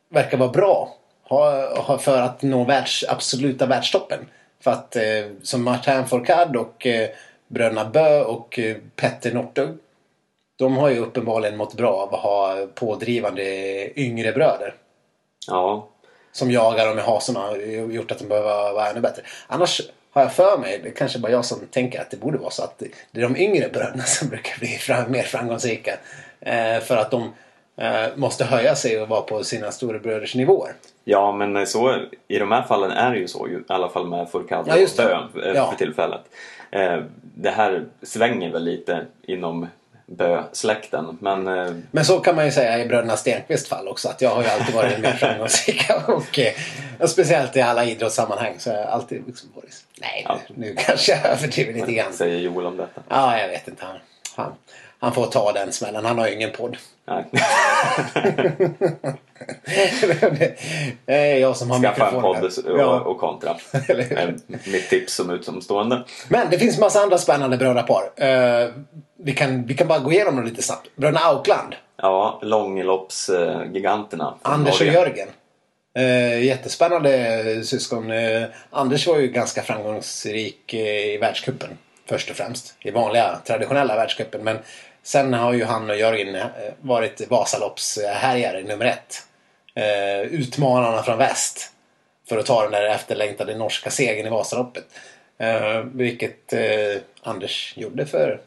verkar 0.10 0.38
vara 0.38 0.50
bra. 0.50 0.96
Ha, 1.24 1.76
ha 1.82 1.98
för 1.98 2.22
att 2.22 2.42
nå 2.42 2.64
världs, 2.64 3.06
absoluta 3.10 3.66
världstoppen. 3.66 4.20
För 4.60 4.72
att 4.72 4.96
eh, 4.96 5.04
som 5.42 5.64
Martin 5.64 6.08
Fourcade 6.08 6.60
och 6.60 6.88
eh, 6.88 7.10
bröderna 7.48 7.86
Bö 7.86 8.22
och 8.22 8.60
eh, 8.60 8.78
Petter 8.96 9.34
Northug. 9.34 9.78
De 10.56 10.78
har 10.78 10.90
ju 10.90 11.00
uppenbarligen 11.00 11.58
mått 11.58 11.74
bra 11.74 11.94
av 11.94 12.16
att 12.16 12.22
ha 12.22 12.68
pådrivande 12.76 13.44
yngre 14.00 14.32
bröder. 14.32 14.76
Ja, 15.48 15.88
som 16.32 16.52
jagar 16.52 16.88
dem 16.88 17.00
i 17.00 17.02
hasorna 17.02 17.50
och 17.50 17.58
gjort 17.94 18.12
att 18.12 18.20
de 18.20 18.28
behöver 18.28 18.74
vara 18.74 18.90
ännu 18.90 19.02
bättre. 19.02 19.22
Annars 19.48 19.82
har 20.12 20.22
jag 20.22 20.34
för 20.34 20.58
mig, 20.58 20.80
det 20.84 20.90
är 20.90 20.94
kanske 20.94 21.20
bara 21.20 21.32
jag 21.32 21.46
som 21.46 21.60
tänker 21.72 22.02
att 22.02 22.12
det 22.12 22.18
borde 22.18 22.38
vara 22.38 22.50
så 22.52 22.64
att 22.64 22.80
det 23.12 23.20
är 23.20 23.24
de 23.24 23.38
yngre 23.38 23.70
bröderna 23.70 24.04
som 24.04 24.28
brukar 24.30 24.60
bli 24.60 24.68
fram, 24.68 25.12
mer 25.12 25.24
framgångsrika. 25.24 25.92
Eh, 26.40 26.80
för 26.80 26.98
att 26.98 27.12
de 27.12 27.34
eh, 27.78 28.08
måste 28.16 28.46
höja 28.46 28.76
sig 28.76 29.02
och 29.02 29.08
vara 29.08 29.22
på 29.22 29.44
sina 29.44 29.72
storebröders 29.72 30.36
nivåer. 30.36 30.74
Ja, 31.04 31.32
men 31.32 31.68
så, 31.68 31.96
i 32.28 32.40
de 32.40 32.52
här 32.52 32.62
fallen 32.62 32.92
är 32.92 33.12
det 33.12 33.20
ju 33.20 33.28
så, 33.28 33.48
i 33.48 33.58
alla 33.68 33.90
fall 33.90 34.08
med 34.08 34.30
Fourcade 34.30 34.80
Ja, 34.80 34.84
och. 34.84 35.32
Bö 35.34 35.48
eh, 35.50 35.56
Ja. 35.56 35.70
för 35.72 35.78
tillfället. 35.78 36.22
Eh, 36.72 37.00
det 37.22 37.50
här 37.50 37.86
svänger 38.02 38.52
väl 38.52 38.64
lite 38.64 39.06
inom 39.24 39.68
Bö-släkten, 40.16 41.18
men 41.22 41.48
eh, 41.48 41.74
Men 41.92 42.06
så 42.06 42.20
kan 42.20 42.36
man 42.36 42.46
ju 42.46 42.52
säga 42.52 42.80
i 42.80 42.86
bröderna 42.88 43.18
Stenqvist 43.18 43.68
fall 43.68 43.88
också. 43.88 44.10
Att 44.10 44.22
jag 44.22 44.30
har 44.30 44.44
ju 44.44 44.50
alltid 44.50 44.76
varit 44.76 45.00
mer 45.00 45.12
framgångsrik. 45.14 45.86
Och, 46.08 46.40
eh, 46.40 46.54
och 47.00 47.10
speciellt 47.10 47.56
i 47.56 47.62
alla 47.62 47.86
idrottssammanhang 47.86 48.56
så 48.60 48.70
har 48.72 48.78
jag 48.78 48.88
alltid 48.88 49.24
liksom 49.28 49.50
varit... 49.56 49.76
Nej, 50.02 50.26
Ja. 50.28 50.40
nu, 50.48 50.68
nu 50.68 50.76
kanske 50.76 51.12
jag 51.12 51.26
överdriver 51.26 51.74
lite 51.74 51.92
grann. 51.94 52.14
säger 52.14 52.38
Joel 52.40 52.66
om 52.66 52.78
detta. 52.78 53.02
Ja, 53.10 53.40
jag 53.40 53.48
vet 53.48 53.68
inte. 53.68 53.86
Han, 53.86 53.98
han, 54.36 54.52
han 55.02 55.14
får 55.14 55.26
ta 55.26 55.52
den 55.52 55.72
smällen. 55.72 56.06
Han 56.06 56.18
har 56.18 56.28
ju 56.28 56.34
ingen 56.34 56.52
podd. 56.52 56.78
Nej. 57.08 57.26
det 61.06 61.14
är 61.14 61.38
jag 61.38 61.58
som 61.58 61.72
har 61.72 61.80
Skaffa 61.80 62.10
en 62.10 62.22
podd 62.22 62.44
och, 62.44 62.80
Ja. 62.80 63.00
och 63.00 63.20
kontra. 63.20 63.56
Mitt 64.48 64.90
tips 64.90 65.14
som 65.14 65.30
utomstående. 65.30 66.04
Men 66.28 66.50
det 66.50 66.60
finns 66.60 66.80
massa 66.80 67.00
andra 67.00 67.18
spännande 67.18 67.58
brödrapar. 67.58 68.04
Uh, 68.04 68.74
vi, 69.24 69.34
kan, 69.34 69.66
vi 69.66 69.74
kan 69.74 69.88
bara 69.88 70.00
gå 70.00 70.12
igenom 70.12 70.36
dem 70.36 70.46
lite 70.46 70.62
snabbt. 70.62 70.96
Bröderna 70.96 71.20
Aukland. 71.20 71.76
Ja, 72.02 72.40
långloppsgiganterna. 72.42 74.36
från 74.44 74.54
Anders 74.54 74.82
och. 74.82 74.88
Jörgen. 74.88 75.28
Uh, 76.00 76.44
jättespännande 76.44 77.64
syskon. 77.66 78.12
Eh, 78.12 78.44
Anders 78.70 79.08
var 79.08 79.20
ju 79.20 79.28
ganska 79.28 79.62
framgångsrik 79.62 80.74
eh, 80.74 81.14
i 81.14 81.18
världscupen. 81.18 81.70
Först 82.10 82.30
och 82.30 82.36
främst. 82.36 82.76
I 82.80 82.92
vanliga 82.92 83.40
traditionella 83.46 83.96
världscupen. 83.96 84.44
Men 84.44 84.58
sen 85.04 85.34
har 85.34 85.54
ju 85.54 85.64
han 85.64 85.90
och 85.90 85.98
Jörgen 85.98 86.36
eh, 86.36 86.46
varit 86.82 87.30
Vasaloppshärjare 87.30 88.64
nummer 88.64 88.86
ett. 88.86 89.28
Uh, 89.78 90.34
utmanarna 90.34 91.04
från 91.04 91.18
väst. 91.18 91.72
För 92.30 92.38
att 92.38 92.46
ta 92.46 92.64
den 92.64 92.72
där 92.72 92.90
efterlängtade 92.90 93.58
norska 93.58 93.90
segern 93.90 94.28
i 94.28 94.30
Vasaloppet. 94.30 94.84
Uh, 95.44 95.80
vilket 95.94 96.54
eh, 96.54 96.60
Anders 97.24 97.74
gjorde 97.78 98.06
för 98.06 98.40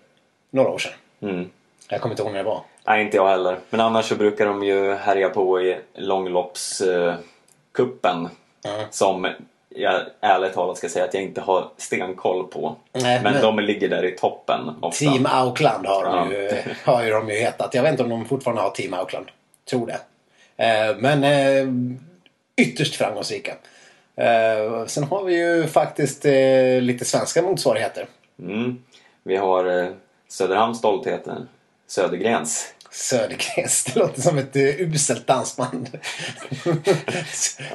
några 0.50 0.68
år 0.68 0.78
sedan. 0.78 0.92
Mm. 1.22 1.50
Jag 1.88 2.00
kommer 2.00 2.12
inte 2.12 2.22
ihåg 2.22 2.32
när 2.32 2.38
det 2.38 2.44
var. 2.44 2.62
Nej, 2.86 3.04
inte 3.04 3.16
jag 3.16 3.28
heller. 3.28 3.58
Men 3.70 3.80
annars 3.80 4.08
så 4.08 4.16
brukar 4.16 4.46
de 4.46 4.62
ju 4.62 4.94
härja 4.94 5.28
på 5.28 5.62
i 5.62 5.78
långloppskuppen. 5.94 8.28
Mm. 8.64 8.86
Som 8.90 9.28
jag 9.74 10.00
ärligt 10.20 10.52
talat 10.54 10.78
ska 10.78 10.88
säga 10.88 11.04
att 11.04 11.14
jag 11.14 11.22
inte 11.22 11.40
har 11.40 11.68
stenkoll 11.76 12.46
på. 12.46 12.76
Nej, 12.92 13.20
men, 13.22 13.32
men- 13.32 13.42
de 13.42 13.58
ligger 13.58 13.88
där 13.88 14.04
i 14.04 14.10
toppen 14.10 14.60
ofta. 14.82 15.04
Team 15.04 15.26
Aukland 15.26 15.87
har, 15.87 16.04
Ja. 16.04 16.28
ju, 16.30 16.52
har 16.84 17.04
ju 17.04 17.10
de 17.10 17.28
ju 17.28 17.34
hetat. 17.34 17.74
Jag 17.74 17.82
vet 17.82 17.90
inte 17.90 18.02
om 18.02 18.08
de 18.10 18.24
fortfarande 18.24 18.62
har 18.62 18.70
Team 18.70 18.94
Aukland. 18.94 19.26
Tror 19.70 19.87
det. 19.87 19.98
Eh, 20.64 20.96
men 20.98 21.24
eh, 21.24 21.68
ytterst 22.66 22.94
framgångsrika. 22.94 23.54
Eh, 24.16 24.87
sen 24.87 25.04
har 25.04 25.24
vi 25.24 25.37
ju 25.37 25.66
faktiskt 25.66 26.24
lite 26.80 27.04
svenska 27.04 27.42
motsvarigheter. 27.42 28.06
Mm. 28.38 28.82
Vi 29.22 29.37
har 29.37 29.92
Söderhamns 30.28 30.78
stoltheter. 30.78 31.37
Södergrens. 31.87 32.73
Södergrens. 32.94 33.85
Det 33.85 34.00
låter 34.00 34.20
som 34.20 34.38
ett 34.38 34.57
uh, 34.57 34.80
uselt 34.80 35.26
dansband. 35.26 35.98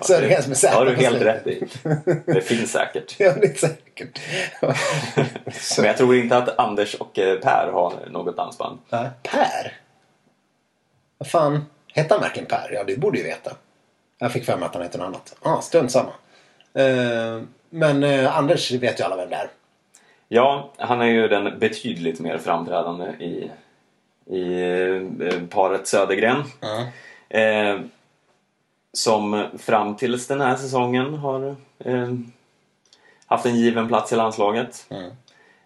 Södergrens 0.01 0.47
med 0.47 0.55
Det 0.55 0.55
Z 0.55 0.75
har 0.75 0.85
du 0.85 0.95
helt 0.95 1.21
rätt 1.21 1.47
i. 1.47 1.67
Det 2.25 2.41
finns 2.41 2.71
säkert. 2.71 3.15
Ja, 3.19 3.33
det 3.41 3.47
är 3.47 3.53
säkert. 3.53 4.19
Men 5.77 5.85
jag 5.85 5.97
tror 5.97 6.15
inte 6.15 6.37
att 6.37 6.59
Anders 6.59 6.95
och 6.95 7.19
eh, 7.19 7.39
Per 7.39 7.71
har 7.73 7.93
något 8.09 8.37
dansband. 8.37 8.79
Ja, 8.89 9.09
Per? 9.23 9.77
Vad 11.17 11.29
fan? 11.29 11.65
Hette 11.93 12.13
han 12.13 12.21
verkligen 12.21 12.47
Per? 12.47 12.71
Ja, 12.73 12.83
det 12.83 12.99
borde 12.99 13.17
ju 13.17 13.23
veta. 13.23 13.51
Jag 14.17 14.31
fick 14.31 14.45
för 14.45 14.57
mig 14.57 14.65
att 14.65 14.73
han 14.73 14.83
hette 14.83 14.97
något 14.97 15.07
annat. 15.07 15.35
Ah, 15.41 15.61
strunt 15.61 15.91
samma. 15.91 16.11
Eh, 16.73 17.41
men 17.69 18.03
eh, 18.03 18.37
Anders 18.37 18.71
vet 18.71 18.99
ju 18.99 19.03
alla 19.03 19.15
vem 19.15 19.29
det 19.29 19.35
är. 19.35 19.49
Ja, 20.27 20.73
han 20.77 21.01
är 21.01 21.05
ju 21.05 21.27
den 21.27 21.59
betydligt 21.59 22.19
mer 22.19 22.37
framträdande 22.37 23.05
i, 23.05 23.51
i 24.29 24.61
eh, 25.19 25.41
paret 25.49 25.87
Södergren. 25.87 26.43
Eh, 27.29 27.79
som 28.93 29.47
fram 29.57 29.95
tills 29.95 30.27
den 30.27 30.41
här 30.41 30.55
säsongen 30.55 31.13
har 31.13 31.55
eh, 31.79 32.13
haft 33.25 33.45
en 33.45 33.55
given 33.55 33.87
plats 33.87 34.13
i 34.13 34.15
landslaget. 34.15 34.87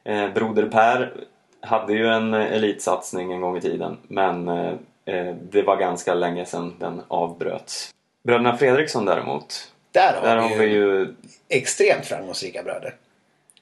Eh, 0.03 0.33
Broder 0.33 0.65
Per 0.69 1.13
hade 1.61 1.93
ju 1.93 2.07
en 2.07 2.33
elitsatsning 2.33 3.33
en 3.33 3.41
gång 3.41 3.57
i 3.57 3.61
tiden 3.61 3.97
men 4.07 4.47
eh, 4.47 4.73
eh, 5.05 5.35
det 5.35 5.61
var 5.61 5.77
ganska 5.77 6.13
länge 6.13 6.45
sedan 6.45 6.75
den 6.79 7.01
avbröts. 7.07 7.91
Bröderna 8.23 8.57
Fredriksson 8.57 9.05
däremot, 9.05 9.71
Där 9.91 10.13
har, 10.13 10.27
där 10.27 10.35
vi, 10.35 10.41
har 10.41 10.59
vi 10.59 10.65
ju 10.65 10.73
ju 10.73 11.15
extremt 11.49 12.05
framgångsrika 12.05 12.63
bröder. 12.63 12.95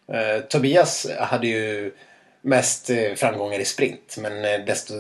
Eh, 0.08 0.44
Tobias 0.44 1.08
hade 1.20 1.48
ju 1.48 1.92
mest 2.42 2.90
eh, 2.90 3.14
framgångar 3.16 3.60
i 3.60 3.66
sprint. 3.66 4.18
Men 4.20 4.46
eh, 4.46 4.66
desto, 4.66 4.94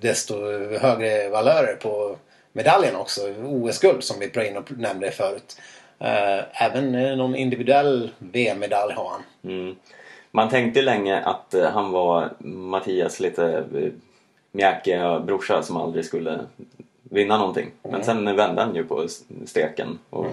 desto 0.00 0.34
högre 0.78 1.28
valörer 1.28 1.76
på 1.76 2.16
medaljen 2.52 2.96
också. 2.96 3.20
OS-guld 3.44 4.04
som 4.04 4.16
vi 4.20 4.30
och 4.56 4.78
nämnde 4.78 5.10
förut. 5.10 5.60
Eh, 5.98 6.64
även 6.64 6.92
någon 7.18 7.36
individuell 7.36 8.10
VM-medalj 8.18 8.94
har 8.94 9.10
han. 9.10 9.52
Mm. 9.52 9.76
Man 10.30 10.48
tänkte 10.48 10.82
länge 10.82 11.20
att 11.20 11.54
han 11.72 11.90
var 11.90 12.30
Mattias 12.38 13.20
lite 13.20 13.64
mjäkiga 14.52 15.20
brorsa 15.20 15.62
som 15.62 15.76
aldrig 15.76 16.04
skulle 16.04 16.40
vinna 17.02 17.38
någonting. 17.38 17.70
Men 17.82 18.04
sen 18.04 18.36
vände 18.36 18.62
han 18.62 18.74
ju 18.74 18.84
på 18.84 19.06
steken 19.46 19.98
och 20.10 20.26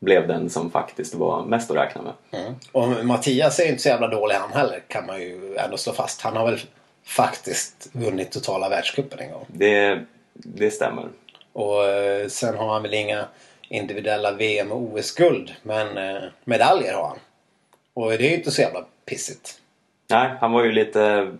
blev 0.00 0.28
den 0.28 0.50
som 0.50 0.70
faktiskt 0.70 1.14
var 1.14 1.44
mest 1.44 1.70
att 1.70 1.76
räkna 1.76 2.02
med. 2.02 2.12
Mm. 2.40 2.54
Och 2.72 3.06
Mattias 3.06 3.58
är 3.58 3.64
ju 3.64 3.70
inte 3.70 3.82
så 3.82 3.88
jävla 3.88 4.08
dålig 4.08 4.34
han 4.34 4.52
heller 4.52 4.82
kan 4.88 5.06
man 5.06 5.20
ju 5.20 5.56
ändå 5.56 5.76
slå 5.76 5.92
fast. 5.92 6.20
Han 6.20 6.36
har 6.36 6.46
väl 6.50 6.60
faktiskt 7.04 7.88
vunnit 7.92 8.32
totala 8.32 8.68
världscupen 8.68 9.18
en 9.18 9.30
gång. 9.30 9.44
Det, 9.46 10.04
det 10.32 10.70
stämmer. 10.70 11.08
Och 11.52 11.84
eh, 11.84 12.28
sen 12.28 12.56
har 12.56 12.72
han 12.72 12.82
väl 12.82 12.94
inga 12.94 13.24
individuella 13.68 14.32
VM 14.32 14.72
och 14.72 14.82
OS-guld. 14.82 15.54
Men 15.62 15.98
eh, 15.98 16.22
medaljer 16.44 16.94
har 16.94 17.06
han. 17.08 17.18
Och 17.94 18.10
det 18.10 18.26
är 18.26 18.30
ju 18.30 18.36
inte 18.36 18.50
så 18.50 18.60
jävla 18.60 18.84
pissigt. 19.04 19.56
Nej, 20.10 20.30
han 20.40 20.52
var 20.52 20.64
ju 20.64 20.72
lite 20.72 21.32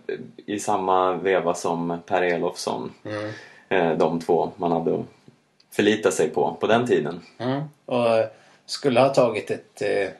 i 0.45 0.59
samma 0.59 1.13
veva 1.13 1.53
som 1.53 1.99
Per 2.05 2.21
Elofsson. 2.21 2.93
Eh, 3.69 3.91
De 3.97 4.19
två 4.19 4.51
man 4.55 4.71
hade 4.71 4.93
att 4.93 5.05
förlita 5.71 6.11
sig 6.11 6.29
på 6.29 6.57
på 6.59 6.67
den 6.67 6.87
tiden. 6.87 7.21
Mm. 7.37 7.61
Och 7.85 8.07
eh, 8.07 8.25
skulle 8.71 8.99
ha 8.99 9.09
tagit 9.09 9.51
ett, 9.51 9.81
eh, 9.81 9.89
ett 9.89 10.13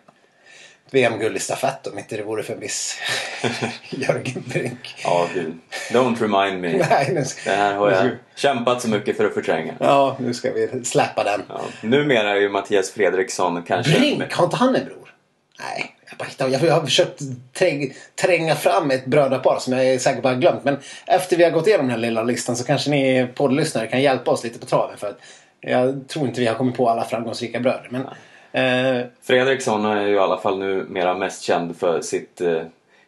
VM-guld 0.92 1.38
i 1.38 1.40
stafett 1.40 1.88
om 1.88 2.00
inte 2.00 2.18
det 2.18 2.24
vore 2.24 2.44
för 2.44 2.54
en 2.54 2.60
viss 2.60 3.00
Jörgen 3.90 4.44
Brink. 4.48 4.96
Ja, 5.04 5.28
du. 5.34 5.54
Don't 5.92 6.16
remind 6.20 6.62
me. 6.62 6.86
Nej, 6.90 7.12
nu, 7.14 7.24
Det 7.46 7.52
här 7.52 7.74
har 7.76 7.92
jag 7.92 8.10
kämpat 8.36 8.82
så 8.82 8.90
mycket 8.90 9.18
för 9.18 9.26
att 9.26 9.34
förtränga. 9.34 9.74
Ja, 9.80 10.18
nu 10.20 10.34
ska 10.34 10.52
vi 10.52 10.86
släppa 10.86 11.24
den. 11.24 11.42
Ja. 11.50 11.62
Numera 11.82 12.30
är 12.30 12.36
ju 12.36 12.50
Mattias 12.50 12.92
Fredriksson 12.92 13.64
kanske... 13.64 14.00
Brink, 14.00 14.34
har 14.34 14.44
inte 14.46 14.58
han 14.58 14.76
en 14.76 14.86
bror? 14.86 15.16
Nej, 15.60 15.96
jag, 16.10 16.18
bara 16.18 16.26
hittar, 16.26 16.48
jag, 16.48 16.64
jag 16.64 16.74
har 16.74 16.82
försökt 16.82 17.20
träng, 17.54 17.94
tränga 18.22 18.56
fram 18.56 18.92
ett 18.92 19.06
brödrapar 19.06 19.60
som 19.60 19.74
jag 19.74 19.86
är 19.86 20.00
säker 20.00 20.22
på 20.22 20.28
har 20.28 20.36
glömt. 20.36 20.64
Men 20.64 20.78
efter 21.06 21.38
vi 21.38 21.44
har 21.44 21.52
gått 21.52 21.68
igenom 21.68 21.86
den 21.86 21.92
här 21.92 22.02
lilla 22.02 22.24
listan 22.24 22.56
så 22.56 22.64
kanske 22.64 22.90
ni 22.90 23.28
poddlyssnare 23.36 23.88
kan 23.88 24.02
hjälpa 24.02 24.32
oss 24.32 24.44
lite 24.44 24.60
på 24.60 24.66
traven. 24.66 24.98
För 24.98 25.08
att 25.08 25.20
jag 25.62 26.08
tror 26.08 26.28
inte 26.28 26.40
vi 26.40 26.48
har 26.48 26.56
kommit 26.56 26.78
på 26.78 26.90
alla 26.90 27.06
framgångsrika 27.06 27.60
bröder. 27.60 27.88
Men, 27.90 28.08
eh, 28.52 29.06
Fredriksson 29.22 29.86
är 29.86 30.08
ju 30.08 30.14
i 30.14 30.20
alla 30.20 30.38
fall 30.38 30.60
numera 30.60 31.18
mest 31.18 31.42
känd 31.44 31.78
för 31.78 32.02
sitt 32.02 32.42
eh, 32.42 32.62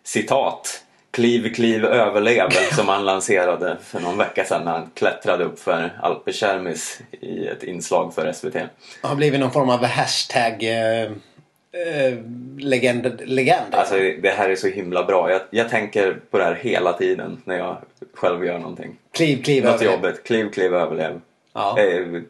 citat 0.03 0.79
Kliv, 1.12 1.53
kliv, 1.53 1.86
överlev 1.86 2.49
som 2.75 2.88
han 2.88 3.06
lanserade 3.06 3.77
för 3.84 3.99
någon 3.99 4.17
vecka 4.17 4.45
sedan 4.45 4.65
när 4.65 4.71
han 4.71 4.89
klättrade 4.93 5.43
upp 5.43 5.60
för 5.60 5.89
Alpekermis 6.01 6.99
i 7.12 7.47
ett 7.47 7.63
inslag 7.63 8.13
för 8.13 8.32
SVT. 8.32 8.56
har 9.01 9.15
blivit 9.15 9.39
någon 9.39 9.51
form 9.51 9.69
av 9.69 9.86
hashtag 9.86 10.63
eh, 10.63 11.01
eh, 11.01 12.17
legend. 12.58 13.21
legend. 13.25 13.75
Alltså 13.75 13.95
det 13.95 14.34
här 14.38 14.49
är 14.49 14.56
så 14.56 14.67
himla 14.67 15.03
bra. 15.03 15.32
Jag, 15.32 15.41
jag 15.49 15.69
tänker 15.69 16.19
på 16.29 16.38
det 16.38 16.43
här 16.43 16.56
hela 16.56 16.93
tiden 16.93 17.41
när 17.45 17.58
jag 17.58 17.77
själv 18.13 18.45
gör 18.45 18.60
någonting. 18.60 18.95
kliv, 19.12 19.43
kliv, 19.43 19.63
Något 19.63 19.73
överlev. 19.73 19.93
jobbigt. 19.93 20.23
Kliv, 20.23 20.49
kliv, 20.51 20.73
överlev. 20.73 21.21
Ja. 21.53 21.79
Eh, 21.79 22.21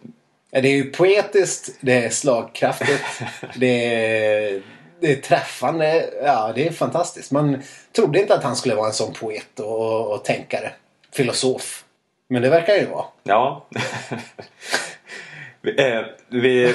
Det 0.62 0.68
är 0.68 0.76
ju 0.76 0.92
poetiskt, 0.92 1.70
det 1.80 2.06
är 2.06 2.10
slagkraftigt, 2.10 3.04
det 3.56 3.96
är, 3.96 4.62
det 5.00 5.12
är 5.12 5.16
träffande. 5.16 6.10
Ja, 6.24 6.52
det 6.56 6.68
är 6.68 6.72
fantastiskt. 6.72 7.32
Man 7.32 7.64
trodde 7.96 8.20
inte 8.20 8.36
att 8.36 8.44
han 8.44 8.56
skulle 8.56 8.76
vara 8.76 8.88
en 8.88 8.94
sån 8.94 9.14
poet 9.14 9.60
och, 9.60 10.12
och 10.14 10.26
tänkare. 10.26 10.72
Filosof. 11.14 11.84
Men 12.30 12.42
det 12.42 12.50
verkar 12.50 12.76
ju 12.76 12.86
vara. 12.86 13.06
ja. 13.24 13.68
Vi- 15.62 15.82
eh, 15.92 16.02
vi, 16.30 16.64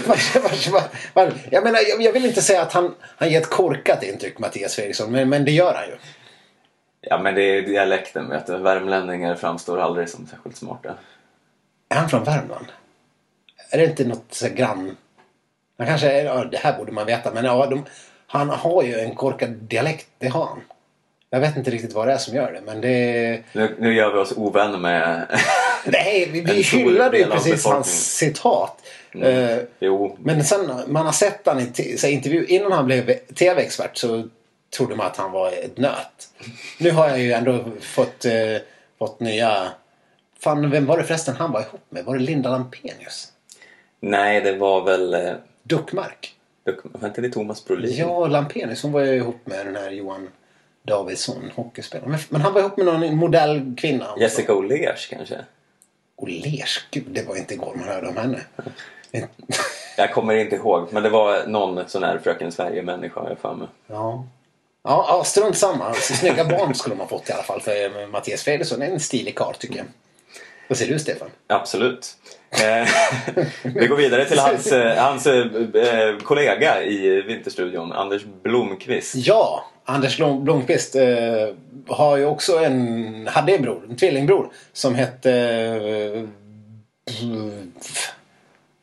Jag 1.51 1.64
menar, 1.64 1.79
jag, 1.88 2.03
jag 2.03 2.12
vill 2.12 2.25
inte 2.27 2.43
säga 2.43 2.62
att 2.62 2.73
han, 2.73 2.95
han 3.17 3.31
ger 3.31 3.41
ett 3.41 3.51
korkat 3.51 4.03
intryck, 4.03 4.38
Mattias 4.38 4.75
Fredriksson. 4.75 5.12
Men, 5.12 5.29
men 5.29 5.45
det 5.45 5.51
gör 5.53 5.75
han 5.75 5.85
ju. 5.87 5.97
ja 7.01 7.19
men 7.19 7.35
det 7.35 7.43
är 7.43 7.62
dialekten 7.62 8.29
vet 8.29 8.47
du. 8.47 8.57
Värmlänningar 8.59 9.35
framstår 9.35 9.79
aldrig 9.81 10.09
som 10.09 10.27
särskilt 10.27 10.57
smarta. 10.57 10.95
Är 11.88 11.97
han 11.97 12.09
från 12.09 12.25
Värmland? 12.25 12.67
Är 13.71 13.79
det 13.79 13.85
inte 13.85 14.05
något 14.05 14.27
så 14.31 14.49
grann... 14.49 14.97
Han 15.79 15.87
kanske. 15.87 16.23
Ja, 16.23 16.45
det 16.45 16.57
här 16.57 16.79
borde 16.79 16.93
man 16.93 17.07
veta. 17.07 17.33
Men 17.33 17.45
ja, 17.45 17.67
de, 17.67 17.85
han 18.27 18.49
har 18.49 18.83
ju 18.83 18.99
en 19.01 19.15
korkad 19.15 19.51
dialekt. 19.51 20.07
Det 20.19 20.29
har 20.29 20.47
han. 20.47 20.61
Jag 21.31 21.41
vet 21.41 21.57
inte 21.57 21.71
riktigt 21.71 21.93
vad 21.93 22.09
det 22.09 22.13
är 22.13 22.19
som 22.19 22.35
gör 22.35 22.53
det. 22.53 22.61
Men 22.61 22.81
det... 22.81 23.41
Nu, 23.53 23.77
nu 23.79 23.95
gör 23.95 24.13
vi 24.13 24.19
oss 24.19 24.33
ovänner 24.37 24.79
med... 24.79 25.27
Nej, 25.85 26.29
vi, 26.33 26.41
vi 26.41 26.63
hyllade 26.63 27.19
ju 27.19 27.27
precis 27.27 27.65
hans 27.65 28.17
citat. 28.17 28.83
Eh, 29.23 29.59
jo, 29.81 30.17
men 30.21 30.45
sen 30.45 30.71
man 30.87 31.07
har 31.07 31.13
sett 31.13 31.47
han 31.47 31.61
i 31.61 31.97
så 31.99 32.07
intervju. 32.07 32.47
Innan 32.47 32.73
han 32.73 32.87
blev 32.87 33.15
tv-expert 33.35 33.97
så 33.97 34.29
trodde 34.77 34.97
man 34.97 35.07
att 35.07 35.17
han 35.17 35.33
var 35.33 35.53
ett 35.53 35.79
nöt. 35.79 36.29
Nu 36.79 36.91
har 36.91 37.09
jag 37.09 37.21
ju 37.21 37.33
ändå 37.33 37.65
fått, 37.81 38.25
eh, 38.25 38.57
fått 38.99 39.21
nya... 39.21 39.69
Fan, 40.41 40.71
vem 40.71 40.87
var 40.87 40.99
det 40.99 41.05
förresten 41.05 41.37
han 41.37 41.53
var 41.53 41.61
ihop 41.61 41.87
med? 41.89 42.05
Var 42.05 42.15
det 42.15 42.21
Linda 42.25 42.51
Lampenius? 42.51 43.33
Nej 44.01 44.41
det 44.41 44.53
var 44.53 44.85
väl... 44.85 45.15
eh, 45.15 45.33
Duckmark? 45.63 46.35
Var 46.83 47.09
inte 47.09 47.21
det 47.21 47.31
Thomas 47.31 47.65
Brolin? 47.65 47.97
Ja, 47.97 48.27
Lampenius. 48.27 48.83
Hon 48.83 48.93
var 48.93 49.01
ju 49.01 49.15
ihop 49.15 49.41
med 49.45 49.67
den 49.67 49.77
här 49.77 49.91
Johan 49.91 50.29
Davidsson, 50.83 51.51
hockeyspelaren. 51.55 52.11
Men, 52.11 52.21
men 52.29 52.41
han 52.41 52.53
var 52.53 52.61
ihop 52.61 52.77
med 52.77 52.87
någon 52.87 53.17
modellkvinna. 53.17 54.07
Jessica 54.21 54.55
Olers 54.55 55.07
kanske? 55.07 55.39
Olers, 56.17 56.87
gud 56.91 57.05
det 57.09 57.29
var 57.29 57.37
inte 57.37 57.55
igår 57.55 57.75
man 57.77 57.89
hörde 57.89 58.09
om 58.09 58.17
henne. 58.17 58.41
Jag 59.97 60.13
kommer 60.13 60.35
inte 60.35 60.57
ihåg, 60.57 60.89
men 60.93 61.03
det 61.03 61.09
var 61.09 61.47
någon 61.47 61.89
sån 61.89 62.03
här 62.03 62.19
Fröken 62.19 62.53
Sverige-människa 62.53 63.21
har 63.21 63.29
jag 63.29 63.39
för 63.39 63.55
mig. 63.55 63.69
Ja. 63.87 64.27
Ja, 64.83 65.07
ja 65.09 65.25
strunt 65.25 65.57
samma. 65.57 65.95
Snygga 65.95 66.45
barn 66.45 66.75
skulle 66.75 66.95
man 66.95 67.09
fått 67.09 67.29
i 67.29 67.33
alla 67.33 67.43
fall. 67.43 67.61
För 67.61 68.07
Mattias 68.07 68.43
Fredriksson 68.43 68.83
en 68.83 69.01
stilig 69.01 69.35
karl 69.37 69.55
tycker 69.55 69.77
jag. 69.77 69.87
Vad 70.69 70.79
säger 70.79 70.93
du 70.93 70.99
Stefan? 70.99 71.29
Absolut. 71.47 72.17
Eh, 72.51 72.89
vi 73.75 73.87
går 73.87 73.97
vidare 73.97 74.25
till 74.25 74.39
hans, 74.39 74.73
eh, 74.73 75.05
hans 75.05 75.27
eh, 75.27 76.19
kollega 76.23 76.83
i 76.83 77.23
Vinterstudion, 77.23 77.93
Anders 77.93 78.23
Blomqvist. 78.43 79.15
Ja, 79.15 79.65
Anders 79.85 80.17
Blom, 80.17 80.45
Blomqvist 80.45 80.95
eh, 80.97 81.49
har 81.87 82.17
ju 82.17 82.25
också 82.25 82.59
en, 82.59 83.27
hade 83.27 83.55
en 83.55 83.63
bror, 83.63 83.87
en 83.91 83.97
tvillingbror 83.97 84.53
som 84.73 84.95
hette... 84.95 85.33
Eh, 85.33 86.25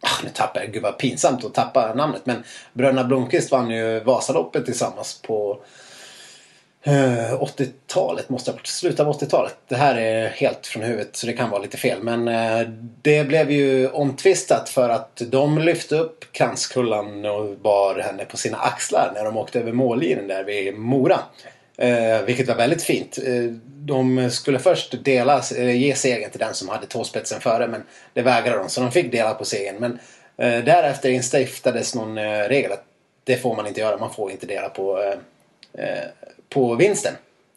ah, 0.01 0.23
nu 0.23 0.29
tappar 0.33 0.61
jag, 0.61 0.73
gud 0.73 0.83
vad 0.83 0.97
pinsamt 0.97 1.45
att 1.45 1.53
tappa 1.53 1.93
namnet. 1.93 2.25
Men 2.25 2.43
bröderna 2.73 3.03
Blomqvist 3.03 3.51
vann 3.51 3.71
ju 3.71 3.99
Vasaloppet 3.99 4.65
tillsammans 4.65 5.21
på 5.21 5.59
Eh, 6.87 7.41
80-talet, 7.41 8.29
måste 8.29 8.51
ha 8.51 8.55
varit 8.55 8.67
slutet 8.67 8.99
av 8.99 9.19
80-talet. 9.19 9.55
Det 9.67 9.75
här 9.75 9.95
är 9.95 10.29
helt 10.29 10.67
från 10.67 10.83
huvudet 10.83 11.15
så 11.15 11.27
det 11.27 11.33
kan 11.33 11.49
vara 11.49 11.61
lite 11.61 11.77
fel. 11.77 12.03
Men 12.03 12.27
eh, 12.27 12.67
det 13.01 13.27
blev 13.27 13.51
ju 13.51 13.89
omtvistat 13.89 14.69
för 14.69 14.89
att 14.89 15.21
de 15.27 15.59
lyfte 15.59 15.95
upp 15.95 16.31
kranskullan 16.31 17.25
och 17.25 17.57
bar 17.57 17.99
henne 17.99 18.25
på 18.25 18.37
sina 18.37 18.57
axlar 18.57 19.11
när 19.15 19.25
de 19.25 19.37
åkte 19.37 19.59
över 19.59 19.71
mållinjen 19.71 20.27
där 20.27 20.43
vid 20.43 20.77
Mora. 20.77 21.19
Eh, 21.77 22.21
vilket 22.25 22.47
var 22.47 22.55
väldigt 22.55 22.83
fint. 22.83 23.17
De 23.65 24.29
skulle 24.31 24.59
först 24.59 25.03
dela, 25.03 25.43
ge 25.57 25.95
segern 25.95 26.31
till 26.31 26.39
den 26.39 26.53
som 26.53 26.69
hade 26.69 26.85
tåspetsen 26.85 27.41
före 27.41 27.67
men 27.67 27.83
det 28.13 28.21
vägrade 28.21 28.57
de 28.57 28.69
så 28.69 28.81
de 28.81 28.91
fick 28.91 29.11
dela 29.11 29.33
på 29.33 29.45
segern. 29.45 29.75
Men 29.79 29.99
därefter 30.65 31.09
instiftades 31.09 31.95
någon 31.95 32.19
regel 32.47 32.71
att 32.71 32.83
det 33.23 33.37
får 33.37 33.55
man 33.55 33.67
inte 33.67 33.79
göra. 33.79 33.97
Man 33.97 34.13
får 34.13 34.31
inte 34.31 34.45
dela 34.45 34.69
på 34.69 35.15
på 36.49 36.75
vinsten. 36.75 37.13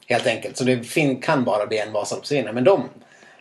Helt 0.06 0.26
enkelt. 0.26 0.56
Så 0.56 0.64
det 0.64 0.92
kan 1.22 1.44
bara 1.44 1.66
bli 1.66 1.78
en 1.78 1.92
Vasaloppsvinnare. 1.92 2.52
Men 2.52 2.64
de 2.64 2.88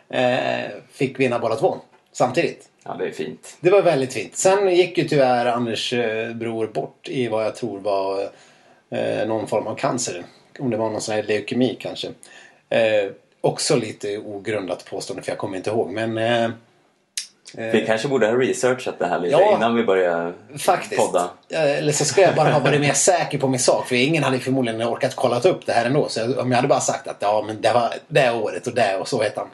eh, 0.08 0.70
fick 0.92 1.20
vinna 1.20 1.38
båda 1.38 1.56
två 1.56 1.76
samtidigt. 2.12 2.68
Ja, 2.84 2.94
det 2.98 3.06
är 3.06 3.10
fint. 3.10 3.56
Det 3.60 3.70
var 3.70 3.82
väldigt 3.82 4.12
fint. 4.12 4.36
Sen 4.36 4.76
gick 4.76 4.98
ju 4.98 5.08
tyvärr 5.08 5.46
Anders 5.46 5.92
eh, 5.92 6.34
bror 6.34 6.66
bort 6.66 7.08
i 7.08 7.28
vad 7.28 7.44
jag 7.44 7.56
tror 7.56 7.80
var 7.80 8.30
eh, 8.90 9.28
någon 9.28 9.46
form 9.46 9.66
av 9.66 9.74
cancer. 9.74 10.24
Om 10.58 10.70
det 10.70 10.76
var 10.76 10.90
någon 10.90 11.00
sån 11.00 11.14
här 11.14 11.22
leukemi 11.22 11.76
kanske. 11.80 12.08
Eh, 12.68 13.10
också 13.40 13.76
lite 13.76 14.18
ogrundat 14.18 14.84
påstående 14.84 15.22
för 15.22 15.32
jag 15.32 15.38
kommer 15.38 15.56
inte 15.56 15.70
ihåg. 15.70 15.90
Men 15.90 16.18
eh, 16.18 16.50
Vi 17.56 17.84
kanske 17.86 18.08
borde 18.08 18.26
ha 18.26 18.34
researchat 18.34 18.98
det 18.98 19.06
här 19.06 19.18
lite 19.20 19.32
Ja. 19.36 19.56
innan 19.56 19.74
vi 19.74 19.84
börjar 19.84 20.32
Faktiskt. 20.58 21.00
podda. 21.00 21.30
Eh, 21.50 21.78
Eller 21.78 21.92
så 21.92 22.04
ska 22.04 22.20
jag 22.22 22.34
bara 22.34 22.50
ha 22.50 22.60
varit 22.60 22.80
mer 22.80 22.92
säker 22.92 23.38
på 23.38 23.48
min 23.48 23.60
sak. 23.60 23.88
För 23.88 23.94
ingen 23.96 24.22
hade 24.22 24.38
förmodligen 24.38 24.82
orkat 24.82 25.14
kolla 25.16 25.40
upp 25.40 25.66
det 25.66 25.72
här 25.72 25.86
ändå. 25.86 26.08
Så 26.08 26.40
om 26.40 26.50
jag 26.50 26.56
hade 26.56 26.68
bara 26.68 26.80
sagt 26.80 27.08
att 27.08 27.16
ja, 27.20 27.44
men 27.46 27.60
det 27.60 27.72
var 27.72 27.94
det 28.08 28.30
året 28.32 28.66
och 28.66 28.74
det 28.74 28.96
och 28.96 29.08
så 29.08 29.22
heter 29.22 29.40
han. 29.40 29.48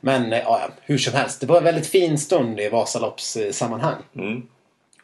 Men 0.00 0.32
eh, 0.32 0.38
ja, 0.38 0.60
hur 0.82 0.98
som 0.98 1.14
helst. 1.14 1.40
Det 1.40 1.46
var 1.46 1.56
en 1.58 1.64
väldigt 1.64 1.86
fin 1.86 2.18
stund 2.18 2.60
i 2.60 2.68
Vasaloppssammanhang. 2.68 4.02
Mm. 4.16 4.42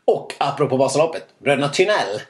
Och 0.05 0.35
apropå 0.38 0.77
Vasaloppet. 0.77 1.25
Bröderna 1.38 1.69
Tynell. 1.69 2.21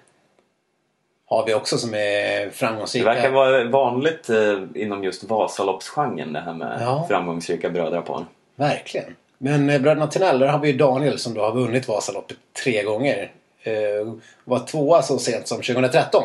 Har 1.26 1.46
vi 1.46 1.54
också 1.54 1.78
som 1.78 1.94
är 1.94 2.44
Det 2.44 2.50
framgångsrika. 2.50 3.04
verkar 3.06 3.30
vara 3.30 3.64
vanligt 3.64 4.30
eh, 4.30 4.58
inom 4.74 5.04
just 5.04 5.24
Vasaloppsgenren 5.24 6.32
det 6.32 6.40
här 6.40 6.52
med 6.54 6.78
Ja. 6.80 7.04
framgångsrika 7.08 7.70
brödrapar. 7.70 8.24
Verkligen. 8.56 9.16
Men 9.42 9.70
eh, 9.70 9.80
Bröderna 9.80 10.06
Tynell, 10.06 10.38
där 10.38 10.46
har 10.46 10.58
vi 10.58 10.70
ju 10.70 10.76
Daniel 10.76 11.18
som 11.18 11.34
då 11.34 11.40
har 11.40 11.52
vunnit 11.52 11.88
Vasaloppet 11.88 12.36
tre 12.64 12.82
gånger. 12.82 13.32
Eh, 13.62 14.14
var 14.44 14.66
tvåa 14.66 15.02
så 15.02 15.18
sent 15.18 15.48
som 15.48 15.62
2013. 15.62 16.22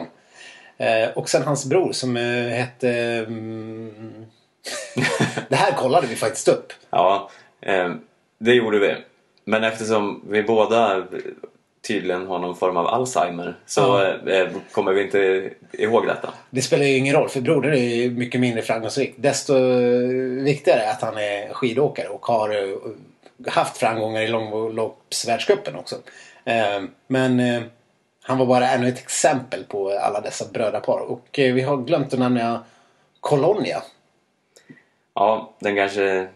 Eh, 0.78 1.10
och 1.16 1.30
sen 1.30 1.44
hans 1.44 1.66
bror 1.66 1.92
som 1.92 2.18
eh, 2.18 2.48
hette... 2.48 2.90
Mm, 3.28 4.26
det 5.50 5.56
här 5.56 5.72
kollade 5.72 6.08
vi 6.08 6.16
faktiskt 6.16 6.48
upp. 6.48 6.74
Ja, 6.90 7.30
eh, 7.62 7.94
det 8.38 8.54
gjorde 8.54 8.80
vi. 8.80 8.96
Men 9.44 9.64
eftersom 9.64 10.22
vi 10.30 10.44
båda 10.44 11.08
tydligen 11.88 12.28
har 12.28 12.40
någon 12.40 12.56
form 12.56 12.78
av 12.78 12.88
Alzheimer 12.88 13.56
så 13.66 14.04
eh, 14.04 14.48
kommer 14.72 14.94
vi 14.94 15.04
inte 15.04 15.50
ihåg 15.72 16.08
detta. 16.08 16.30
Det 16.50 16.62
spelar 16.62 16.86
ju 16.86 16.98
ingen 16.98 17.16
roll 17.16 17.30
för 17.30 17.42
brodern 17.42 17.74
är 17.74 17.96
ju 17.96 18.12
mycket 18.12 18.42
mindre 18.42 18.62
framgångsrik. 18.62 19.14
Desto 19.16 19.54
viktigare 20.44 20.82
är 20.82 20.92
att 20.92 21.02
han 21.02 21.18
är 21.18 21.54
skidåkare 21.54 22.08
och 22.08 22.26
har 22.26 22.50
eh, 22.50 22.78
haft 23.52 23.78
framgångar 23.78 24.22
i 24.22 24.28
långloppsvärldscupen 24.28 25.76
också. 25.76 25.96
Men 27.08 27.42
han 28.24 28.38
var 28.38 28.46
bara 28.46 28.70
ännu 28.70 28.88
ett 28.88 29.00
exempel 29.00 29.64
på 29.64 29.90
alla 29.90 30.22
dessa 30.22 30.46
brödrapar. 30.54 31.00
Och 31.00 31.28
vi 31.32 31.62
har 31.62 31.78
glömt 31.78 32.14
att 32.14 32.20
nämna 32.20 32.64
Colonia. 33.20 33.84
Ja, 35.14 35.54
den 35.60 35.76
kanske 35.76 36.28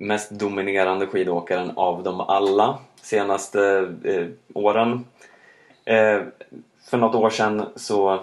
mest 0.00 0.30
dominerande 0.30 1.06
skidåkaren 1.06 1.70
av 1.76 2.02
dem 2.02 2.20
alla 2.20 2.78
senaste 3.02 3.92
eh, 4.04 4.26
åren. 4.54 5.04
Eh, 5.84 6.20
för 6.90 6.96
något 6.96 7.14
år 7.14 7.30
sedan 7.30 7.66
så 7.76 8.20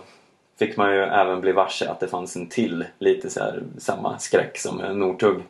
fick 0.60 0.78
man 0.78 0.94
ju 0.94 1.04
även 1.04 1.42
bli 1.42 1.52
varse 1.52 1.90
att 1.90 2.00
det 2.00 2.08
fanns 2.08 2.36
en 2.36 2.48
till 2.48 2.86
lite 3.00 3.30
så 3.30 3.40
här 3.40 3.64
samma 3.78 4.20
skräck 4.20 4.60
som 4.60 4.78
Northug. 4.78 5.42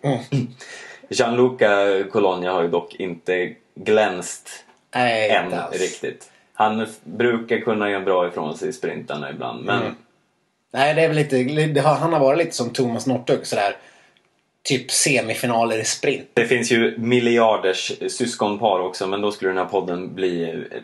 Gianluca 1.10 2.04
Colonia 2.12 2.52
har 2.52 2.62
ju 2.62 2.68
dock 2.68 2.96
inte 2.96 3.54
glänst 3.76 4.66
Nej, 4.96 5.30
än 5.30 5.52
riktigt. 5.72 6.32
Han 6.54 6.88
brukar 7.04 7.58
kunna 7.58 7.90
göra 7.90 8.02
bra 8.04 8.28
ifrån 8.28 8.58
sig 8.58 8.70
i 8.70 8.74
sprintarna 8.74 9.30
ibland 9.30 9.66
men 9.66 9.82
Mm. 9.82 9.96
Nej, 10.72 10.94
det 10.94 11.02
är 11.02 11.08
väl 11.08 11.18
lite, 11.18 11.44
det 11.68 11.80
har, 11.80 11.96
han 11.96 12.14
har 12.14 12.20
varit 12.20 12.38
lite 12.38 12.56
som 12.56 12.70
Thomas 12.70 13.08
Northug 13.08 13.48
sådär. 13.48 13.76
Typ 14.68 14.92
semifinaler 14.92 15.80
i 15.80 15.84
sprint. 15.84 16.30
Det 16.34 16.46
finns 16.46 16.72
ju 16.72 16.98
miljarders 16.98 17.92
syskonpar 18.08 18.80
också 18.80 19.08
men 19.08 19.22
då 19.22 19.32
skulle 19.32 19.50
den 19.50 19.58
här 19.58 19.66
podden 19.66 20.16
bli 20.16 20.44
eh, 20.44 20.82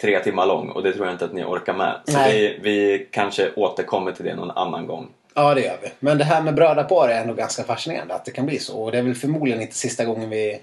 tre 0.00 0.20
timmar 0.20 0.46
lång 0.46 0.68
och 0.68 0.82
det 0.82 0.92
tror 0.92 1.06
jag 1.06 1.14
inte 1.14 1.24
att 1.24 1.32
ni 1.32 1.44
orkar 1.44 1.74
med. 1.74 2.00
Så 2.04 2.18
vi, 2.18 2.58
vi 2.62 3.06
kanske 3.10 3.50
återkommer 3.56 4.12
till 4.12 4.24
det 4.24 4.34
någon 4.34 4.50
annan 4.50 4.86
gång. 4.86 5.08
Ja, 5.34 5.54
det 5.54 5.60
gör 5.60 5.78
vi. 5.82 5.88
Men 5.98 6.18
det 6.18 6.24
här 6.24 6.42
med 6.42 6.54
brödrapar 6.54 7.08
är 7.08 7.20
ändå 7.20 7.34
ganska 7.34 7.64
fascinerande 7.64 8.14
att 8.14 8.24
det 8.24 8.30
kan 8.30 8.46
bli 8.46 8.58
så. 8.58 8.78
Och 8.78 8.92
det 8.92 8.98
är 8.98 9.02
väl 9.02 9.14
förmodligen 9.14 9.62
inte 9.62 9.74
sista 9.74 10.04
gången 10.04 10.30
vi, 10.30 10.60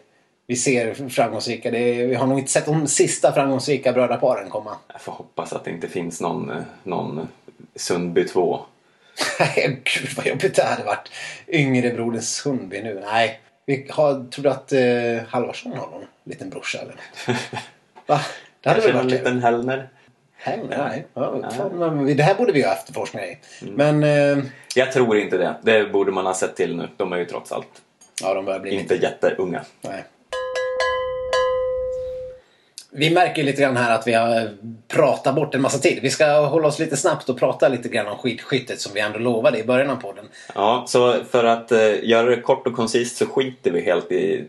vi 0.48 0.56
ser 0.56 1.10
framgångsrika. 1.10 1.70
Är, 1.70 2.08
vi 2.08 2.16
har 2.16 2.28
nog 2.28 2.40
inte 2.40 2.52
sett 2.52 2.66
de 2.66 2.88
sista 2.88 3.32
framgångsrika 3.32 3.94
brödraparen 3.94 4.50
komma. 4.50 4.76
Jag 4.92 5.02
får 5.02 5.12
hoppas 5.12 5.54
att 5.54 5.64
det 5.66 5.72
inte 5.72 5.88
finns 5.88 6.22
någon, 6.22 6.50
eh, 6.50 6.58
någon 6.84 7.28
Sundby 7.76 8.28
2. 8.28 8.60
Nej, 9.40 9.82
gud 9.84 10.10
vad 10.18 10.26
jobbigt 10.26 10.56
det 10.56 10.64
hade 10.64 10.84
varit. 10.84 11.12
Yngre 11.48 11.90
brodern 11.90 12.22
Sundby 12.22 12.82
nu. 12.82 13.02
Nej. 13.06 13.40
Vi 13.66 13.88
har, 13.90 14.30
tror 14.32 14.44
du 14.44 14.50
att 14.50 14.72
eh, 14.72 15.30
Halvarsson 15.30 15.72
har 15.72 15.88
någon 15.88 16.06
liten 16.24 16.50
brorsa 16.50 16.80
eller? 16.82 16.96
Va? 18.06 18.22
Det 18.62 18.70
hade 18.70 18.82
väl 18.82 18.94
varit 18.94 19.12
liten 19.12 19.44
Hellner. 19.44 19.90
Heller, 20.36 20.78
nej. 20.78 21.06
Ja, 21.14 21.52
fan, 21.58 21.78
men 21.78 22.18
det 22.18 22.24
här 22.24 22.36
borde 22.36 22.52
vi 22.52 22.64
ha 22.64 22.74
efterforskningar 22.74 23.28
i. 23.28 23.38
Mm. 23.62 23.74
Men 23.74 24.04
eh, 24.38 24.44
Jag 24.76 24.92
tror 24.92 25.18
inte 25.18 25.38
det. 25.38 25.56
Det 25.62 25.86
borde 25.86 26.12
man 26.12 26.26
ha 26.26 26.34
sett 26.34 26.56
till 26.56 26.78
nu. 26.78 26.90
De 26.98 27.14
är 27.14 27.18
ju 27.18 27.26
trots 27.26 27.52
allt 27.52 27.82
ja, 28.22 28.34
de 28.34 28.46
börjar 28.46 28.60
bli 28.60 28.80
inte 28.80 28.96
jätteunga. 28.96 29.62
Nej. 29.82 30.04
Vi 32.96 33.10
märker 33.10 33.44
lite 33.44 33.62
grann 33.62 33.78
här 33.78 33.96
att 33.96 34.08
vi 34.08 34.14
har 34.14 34.50
pratat 34.88 35.36
bort 35.36 35.56
en 35.56 35.62
massa 35.62 35.78
tid. 35.78 36.00
Vi 36.02 36.10
ska 36.10 36.40
hålla 36.40 36.68
oss 36.68 36.80
lite 36.80 36.98
snabbt 36.98 37.30
och 37.30 37.40
prata 37.40 37.68
lite 37.68 37.90
grann 37.90 38.08
om 38.08 38.18
skidskyttet 38.18 38.82
som 38.82 38.94
vi 38.94 39.00
ändå 39.00 39.20
lovade 39.20 39.60
i 39.60 39.64
början 39.64 39.90
av 39.90 39.96
podden. 39.96 40.26
Ja, 40.56 40.84
så 40.88 41.24
för 41.32 41.44
att 41.44 41.72
eh, 41.72 42.04
göra 42.04 42.30
det 42.30 42.42
kort 42.42 42.68
och 42.68 42.76
koncist 42.76 43.18
så 43.18 43.26
skiter 43.26 43.72
vi 43.72 43.82
helt 43.82 44.12
i 44.12 44.48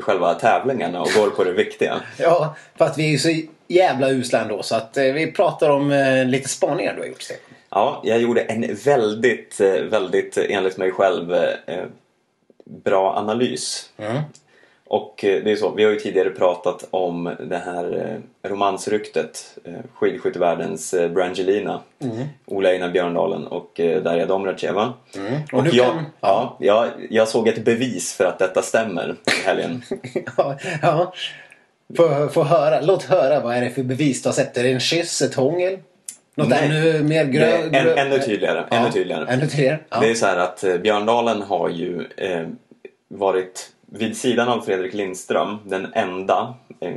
själva 0.00 0.34
tävlingarna 0.34 1.00
och 1.00 1.08
går 1.16 1.30
på 1.30 1.44
det 1.44 1.52
viktiga. 1.52 2.00
Ja, 2.18 2.56
för 2.78 2.84
att 2.84 2.98
vi 2.98 3.04
är 3.04 3.10
ju 3.10 3.18
så 3.18 3.40
jävla 3.68 4.10
usla 4.10 4.40
ändå 4.40 4.62
så 4.62 4.76
att 4.76 4.96
eh, 4.96 5.04
vi 5.04 5.32
pratar 5.32 5.70
om 5.70 5.92
eh, 5.92 6.24
lite 6.24 6.48
spaningar 6.48 6.94
du 6.94 7.00
har 7.00 7.08
gjort 7.08 7.22
Stefan. 7.22 7.54
Ja, 7.70 8.02
jag 8.04 8.20
gjorde 8.20 8.40
en 8.40 8.74
väldigt, 8.74 9.60
eh, 9.60 9.72
väldigt 9.72 10.36
eh, 10.36 10.44
enligt 10.48 10.76
mig 10.76 10.90
själv 10.90 11.34
eh, 11.34 11.84
bra 12.64 13.16
analys. 13.16 13.90
Mm. 13.96 14.22
Och 14.88 15.24
eh, 15.24 15.44
det 15.44 15.52
är 15.52 15.56
så, 15.56 15.70
vi 15.70 15.84
har 15.84 15.90
ju 15.90 15.98
tidigare 15.98 16.30
pratat 16.30 16.84
om 16.90 17.30
det 17.48 17.56
här 17.58 17.84
eh, 18.42 18.48
romansryktet, 18.50 19.58
eh, 19.64 19.72
skidskyttevärldens 19.94 20.94
Brangelina, 21.10 21.80
Ola 22.46 22.68
Einar 22.68 22.88
Björndalen 22.90 23.46
och 23.46 23.80
Darja 24.02 24.26
Domracheva. 24.26 24.92
Mm. 25.16 25.32
Och 25.52 25.58
Och 25.58 25.64
nu 25.64 25.70
jag, 25.72 25.86
kan- 25.86 26.04
ja, 26.20 26.56
jag, 26.60 26.88
jag 27.10 27.28
såg 27.28 27.48
ett 27.48 27.64
bevis 27.64 28.14
för 28.14 28.24
att 28.24 28.38
detta 28.38 28.62
stämmer 28.62 29.14
i 29.26 29.46
helgen. 29.46 29.82
ja, 30.36 30.56
ja. 30.82 31.12
Få, 31.96 32.28
få 32.28 32.42
höra, 32.42 32.80
låt 32.80 33.02
höra 33.02 33.40
vad 33.40 33.56
är 33.56 33.60
det 33.60 33.70
för 33.70 33.82
bevis 33.82 34.22
du 34.22 34.28
har 34.28 34.34
sett? 34.34 34.56
Är 34.56 34.62
det 34.62 34.72
en 34.72 34.80
kyss, 34.80 35.22
ett 35.22 35.34
hångel? 35.34 35.78
Något 36.34 36.48
Nej. 36.48 36.64
ännu 36.64 37.02
mer 37.02 37.24
grö... 37.24 37.68
Grö... 37.68 37.92
än- 37.94 37.98
ännu 38.06 38.18
tydligare, 38.18 38.64
Ja, 38.70 38.76
ännu 38.76 38.90
tydligare. 38.90 39.26
Ännu 39.28 39.46
tydligare. 39.46 39.78
Ja. 39.88 40.00
Det 40.00 40.10
är 40.10 40.14
så 40.14 40.26
här 40.26 40.36
att 40.36 40.64
Björndalen 40.82 41.42
har 41.42 41.68
ju 41.68 42.06
eh, 42.16 42.46
varit 43.08 43.70
vid 43.98 44.16
sidan 44.16 44.48
av 44.48 44.60
Fredrik 44.60 44.94
Lindström 44.94 45.58
den 45.64 45.92
enda 45.94 46.54
eh, 46.80 46.94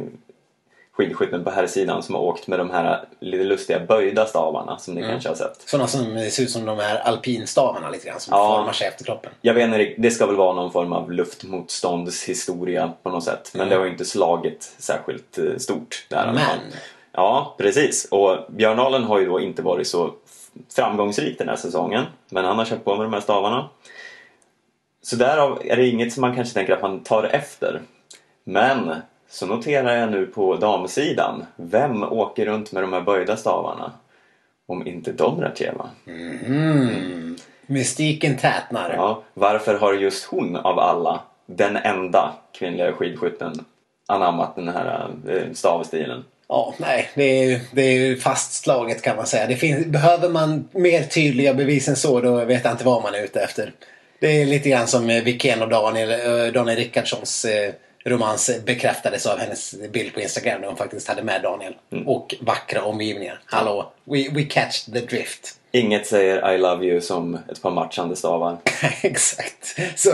skidskytten 0.91 1.43
på 1.43 1.49
här 1.49 1.67
sidan 1.67 2.03
som 2.03 2.15
har 2.15 2.21
åkt 2.21 2.47
med 2.47 2.59
de 2.59 2.69
här 2.69 3.05
lite 3.19 3.43
lustiga 3.43 3.79
böjda 3.79 4.25
stavarna 4.25 4.77
som 4.77 4.93
ni 4.93 5.01
Mm. 5.01 5.11
kanske 5.11 5.29
har 5.29 5.35
sett. 5.35 5.61
Sådana 5.69 5.87
som 5.87 6.05
ser 6.31 6.43
ut 6.43 6.49
som 6.51 6.65
de 6.65 6.79
här 6.79 6.99
alpinstavarna 6.99 7.89
lite 7.89 8.07
grann 8.07 8.19
som 8.19 8.31
Ja. 8.37 8.55
formar 8.57 8.71
sig 8.73 8.87
efter 8.87 9.05
kroppen. 9.05 9.31
Jag 9.41 9.53
vet 9.53 9.63
inte, 9.65 9.93
det 9.97 10.11
ska 10.11 10.25
väl 10.25 10.35
vara 10.35 10.53
någon 10.53 10.71
form 10.71 10.93
av 10.93 11.11
luftmotståndshistoria 11.11 12.91
på 13.03 13.09
något 13.09 13.23
sätt. 13.23 13.49
Men 13.53 13.61
Mm. 13.61 13.69
det 13.69 13.75
har 13.75 13.85
ju 13.85 13.91
inte 13.91 14.05
slagit 14.05 14.75
särskilt 14.77 15.37
eh, 15.37 15.57
stort 15.57 16.05
där. 16.09 16.31
Men 16.33 16.43
Ja, 17.11 17.55
precis. 17.57 18.05
Och 18.11 18.37
Björnalen 18.49 19.03
har 19.03 19.19
ju 19.19 19.25
då 19.25 19.39
inte 19.39 19.61
varit 19.61 19.87
så 19.87 20.13
framgångsrik 20.75 21.37
den 21.37 21.49
här 21.49 21.55
säsongen. 21.55 22.03
Men 22.29 22.45
han 22.45 22.57
har 22.57 22.65
kört 22.65 22.83
på 22.83 22.95
med 22.95 23.05
de 23.05 23.13
här 23.13 23.21
stavarna. 23.21 23.69
Så 25.07 25.15
därav 25.15 25.61
är 25.65 25.75
det 25.75 25.87
inget 25.87 26.13
som 26.13 26.21
man 26.21 26.35
kanske 26.35 26.53
tänker 26.53 26.73
att 26.73 26.81
man 26.81 27.03
tar 27.03 27.23
efter. 27.23 27.81
Men 28.43 28.95
så 29.29 29.45
noterar 29.45 29.95
jag 29.95 30.11
nu 30.11 30.25
på 30.25 30.55
damsidan. 30.55 31.45
Vem 31.55 32.03
åker 32.03 32.45
runt 32.45 32.71
med 32.71 32.83
de 32.83 32.93
här 32.93 33.01
böjda 33.01 33.37
stavarna? 33.37 33.91
Om 34.65 34.87
inte 34.87 35.11
Domracheva. 35.11 35.89
Mm. 36.07 37.35
Mystiken 37.65 38.37
tätnar. 38.37 38.93
Ja, 38.93 39.23
varför 39.33 39.79
har 39.79 39.93
just 39.93 40.25
hon 40.25 40.55
av 40.55 40.79
alla, 40.79 41.19
den 41.45 41.75
enda 41.75 42.33
kvinnliga 42.53 42.93
skidskytten, 42.93 43.65
anammat 44.07 44.55
den 44.55 44.67
här 44.67 45.09
eh, 45.29 45.53
stavstilen? 45.53 46.23
Ja, 46.47 46.73
nej, 46.77 47.09
det 47.15 47.23
är, 47.23 47.59
det 47.71 47.81
är 47.81 48.15
fastslaget 48.15 49.01
kan 49.01 49.15
man 49.15 49.25
säga. 49.25 49.47
Det 49.47 49.55
finns, 49.55 49.85
behöver 49.85 50.29
man 50.29 50.69
mer 50.71 51.03
tydliga 51.03 51.53
bevis 51.53 51.87
än 51.87 51.95
så, 51.95 52.21
då 52.21 52.45
vet 52.45 52.63
jag 52.63 52.73
inte 52.73 52.85
vad 52.85 53.03
man 53.03 53.15
är 53.15 53.23
ute 53.23 53.41
efter. 53.41 53.73
Det 54.19 54.41
är 54.41 54.45
lite 54.45 54.69
grann 54.69 54.87
som 54.87 55.09
eh, 55.09 55.23
Wikén 55.23 55.61
och 55.61 55.69
Daniel, 55.69 56.11
eh, 56.11 56.53
Daniel 56.53 56.77
Rickardssons 56.77 57.45
eh, 57.45 57.73
romans 58.05 58.51
bekräftades 58.65 59.25
av 59.25 59.39
hennes 59.39 59.75
bild 59.91 60.13
på 60.13 60.21
Instagram 60.21 60.61
där 60.61 60.67
hon 60.67 60.77
faktiskt 60.77 61.07
hade 61.07 61.23
med 61.23 61.41
Daniel. 61.41 61.75
Och 62.05 62.35
vackra 62.41 62.83
omgivningar. 62.83 63.39
Hallå, 63.45 63.91
we, 64.03 64.29
we 64.31 64.43
catch 64.43 64.85
the 64.85 64.99
drift. 64.99 65.55
Inget 65.71 66.07
säger 66.07 66.53
I 66.53 66.57
love 66.57 66.85
you 66.85 67.01
som 67.01 67.39
ett 67.51 67.61
par 67.61 67.71
matchande 67.71 68.15
stavar. 68.15 68.57
Exakt. 69.01 69.79
Så 69.95 70.11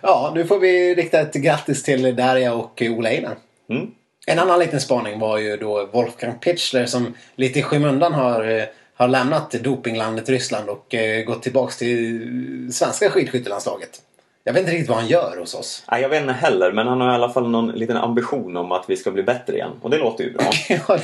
ja, 0.00 0.32
nu 0.34 0.44
får 0.44 0.58
vi 0.58 0.94
rikta 0.94 1.20
ett 1.20 1.34
grattis 1.34 1.82
till 1.82 2.16
Darja 2.16 2.54
och 2.54 2.82
Ola 2.82 3.08
Einar. 3.08 3.36
Mm. 3.70 3.90
En 4.26 4.38
annan 4.38 4.58
liten 4.58 4.80
spaning 4.80 5.18
var 5.18 5.38
ju 5.38 5.56
då 5.56 5.86
Wolfgang 5.92 6.38
Pichler 6.38 6.86
som 6.86 7.14
lite 7.36 7.58
i 7.58 7.62
skymundan 7.62 8.12
har, 8.12 8.44
eh, 8.44 8.64
har 8.96 9.08
lämnat 9.08 9.50
dopinglandet 9.50 10.28
Ryssland 10.28 10.68
och 10.68 10.94
eh, 10.94 11.24
gått 11.24 11.42
tillbaks 11.42 11.76
till 11.76 12.72
svenska 12.72 13.10
skidskyttelandslaget. 13.10 14.00
Jag 14.46 14.52
vet 14.52 14.60
inte 14.60 14.72
riktigt 14.72 14.88
vad 14.88 14.98
han 14.98 15.06
gör 15.06 15.36
hos 15.40 15.54
oss. 15.54 15.84
Nej, 15.90 16.02
jag 16.02 16.08
vet 16.08 16.20
inte 16.20 16.32
heller, 16.32 16.72
men 16.72 16.86
han 16.86 17.00
har 17.00 17.12
i 17.12 17.14
alla 17.14 17.28
fall 17.28 17.50
någon 17.50 17.68
liten 17.72 17.96
ambition 17.96 18.56
om 18.56 18.72
att 18.72 18.84
vi 18.88 18.96
ska 18.96 19.10
bli 19.10 19.22
bättre 19.22 19.54
igen. 19.54 19.70
Och 19.82 19.90
det 19.90 19.98
låter 19.98 20.24
ju 20.24 20.32
bra. 20.32 20.50
Ja, 20.88 20.98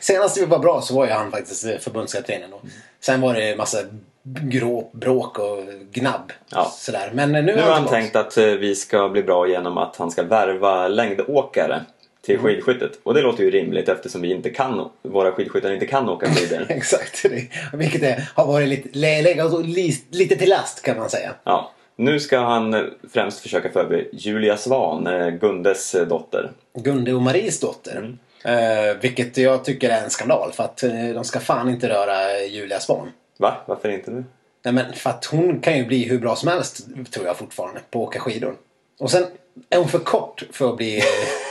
senast 0.00 0.38
vi 0.38 0.44
var 0.44 0.58
bra 0.58 0.80
så 0.80 0.94
var 0.94 1.06
ju 1.06 1.12
han 1.12 1.30
faktiskt 1.30 1.66
eh, 1.66 1.78
förbundskaptenen. 1.78 2.50
då. 2.50 2.60
Sen 3.00 3.20
var 3.20 3.34
det 3.34 3.56
massa 3.56 3.78
grå, 4.24 4.90
bråk 4.92 5.38
och 5.38 5.58
gnabb. 5.92 6.32
Ja. 6.50 6.72
Sådär. 6.76 7.10
Men 7.14 7.34
eh, 7.34 7.44
nu, 7.44 7.56
Nu 7.56 7.62
har 7.62 7.72
han 7.72 7.86
tänkt 7.86 8.16
att 8.16 8.36
eh, 8.36 8.44
vi 8.44 8.74
ska 8.74 9.08
bli 9.08 9.22
bra 9.22 9.48
genom 9.48 9.78
att 9.78 9.96
han 9.96 10.10
ska 10.10 10.22
värva 10.22 10.88
längdåkare 10.88 11.80
till 12.22 12.34
Mm. 12.38 12.46
skidskyttet. 12.46 12.98
Och 13.02 13.14
det 13.14 13.20
låter 13.20 13.44
ju 13.44 13.50
rimligt 13.50 13.88
eftersom 13.88 14.20
vi 14.22 14.30
inte 14.32 14.50
kan, 14.50 14.88
våra 15.02 15.32
skidskyttar 15.32 15.72
inte 15.72 15.86
kan 15.86 16.08
åka 16.08 16.26
skidor. 16.34 16.66
Exakt. 16.68 17.24
Vilket 17.72 18.02
är, 18.02 18.30
har 18.34 18.46
varit 18.46 18.68
lite, 18.68 19.42
oss 19.44 19.66
li, 19.66 19.94
lite 20.10 20.36
till 20.36 20.48
last 20.48 20.82
kan 20.82 20.98
man 20.98 21.10
säga. 21.10 21.34
Ja, 21.44 21.72
nu 21.96 22.20
ska 22.20 22.38
han 22.38 22.74
eh, 22.74 22.80
främst 23.12 23.40
försöka 23.40 23.80
över 23.80 24.08
Julia 24.12 24.56
Svan, 24.56 25.06
eh, 25.06 25.28
Gundes 25.30 25.94
eh, 25.94 26.06
dotter. 26.06 26.50
Gunde 26.78 27.14
och 27.14 27.22
Maries 27.22 27.60
dotter. 27.60 28.16
Eh, 28.44 28.96
vilket 29.00 29.36
jag 29.36 29.64
tycker 29.64 29.90
är 29.90 30.04
en 30.04 30.10
skandal 30.10 30.52
för 30.52 30.64
att 30.64 30.84
de 31.14 31.24
ska 31.24 31.40
fan 31.40 31.68
inte 31.68 31.88
röra 31.88 32.40
Julia 32.40 32.80
Svan. 32.80 33.10
Va? 33.38 33.56
Varför 33.66 33.88
inte 33.88 34.10
nu? 34.10 34.24
Nej 34.64 34.74
men 34.74 34.92
för 34.92 35.10
att 35.10 35.24
hon 35.24 35.60
kan 35.60 35.78
ju 35.78 35.84
bli 35.86 36.04
hur 36.08 36.18
bra 36.18 36.36
som 36.36 36.48
helst 36.48 36.86
tror 37.10 37.26
jag 37.26 37.36
fortfarande 37.36 37.80
på 37.90 38.02
att 38.02 38.08
åka 38.08 38.20
skidor. 38.20 38.54
Och 39.00 39.10
sen 39.10 39.24
är 39.70 39.78
hon 39.78 39.88
för 39.88 39.98
kort 39.98 40.42
för 40.52 40.70
att 40.70 40.76
bli 40.76 41.02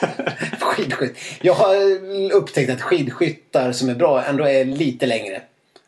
skidskytt. 0.59 1.17
Jag 1.41 1.53
har 1.53 1.75
upptäckt 2.33 2.71
att 2.71 2.81
skidskyttar 2.81 3.71
som 3.71 3.89
är 3.89 3.95
bra 3.95 4.23
ändå 4.23 4.43
är 4.47 4.65
lite 4.65 5.05
längre 5.05 5.41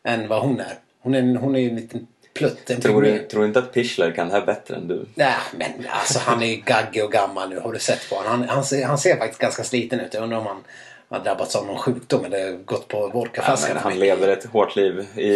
än 0.04 0.28
vad 0.28 0.42
hon 0.42 0.60
är. 0.60 0.78
Hon 1.02 1.16
är, 1.16 1.36
hon 1.36 1.56
är 1.56 1.60
ju 1.60 1.70
en 1.70 1.76
liten 1.76 2.08
plutt. 2.34 2.70
En 2.70 2.82
Tror 2.82 3.02
du, 3.02 3.20
tror 3.20 3.42
du 3.42 3.48
inte 3.48 3.60
att 3.60 3.74
Pichler 3.74 4.12
kan 4.12 4.28
det 4.28 4.34
här 4.34 4.46
bättre 4.46 4.76
än 4.76 4.88
du? 4.88 5.06
Nej, 5.16 5.34
men 5.58 5.70
alltså 5.90 6.20
han 6.20 6.42
är 6.44 6.48
ju 6.48 6.56
gaggig 6.56 7.04
och 7.04 7.12
gammal 7.12 7.50
nu. 7.50 7.60
Har 7.60 7.74
du 7.74 7.80
sett 7.80 8.10
på 8.10 8.16
honom? 8.16 8.32
Han, 8.32 8.50
han, 8.50 8.64
ser, 8.64 8.86
han 8.86 8.98
ser 8.98 9.18
faktiskt 9.18 9.42
ganska 9.42 9.64
sliten 9.64 10.00
ut. 10.00 10.14
Jag 10.14 10.24
undrar 10.24 10.38
om 10.38 10.46
han 10.46 10.64
har 11.10 11.20
drabbats 11.20 11.56
av 11.56 11.66
någon 11.66 11.78
sjukdom 11.78 12.26
eller 12.26 12.52
gått 12.66 12.88
på 12.88 12.98
Ja, 12.98 13.08
vodkaflaskan. 13.14 13.74
men 13.74 13.84
han 13.84 14.00
lever 14.00 14.28
ett 14.28 14.46
hårt 14.46 14.76
liv. 14.76 15.06
I, 15.16 15.30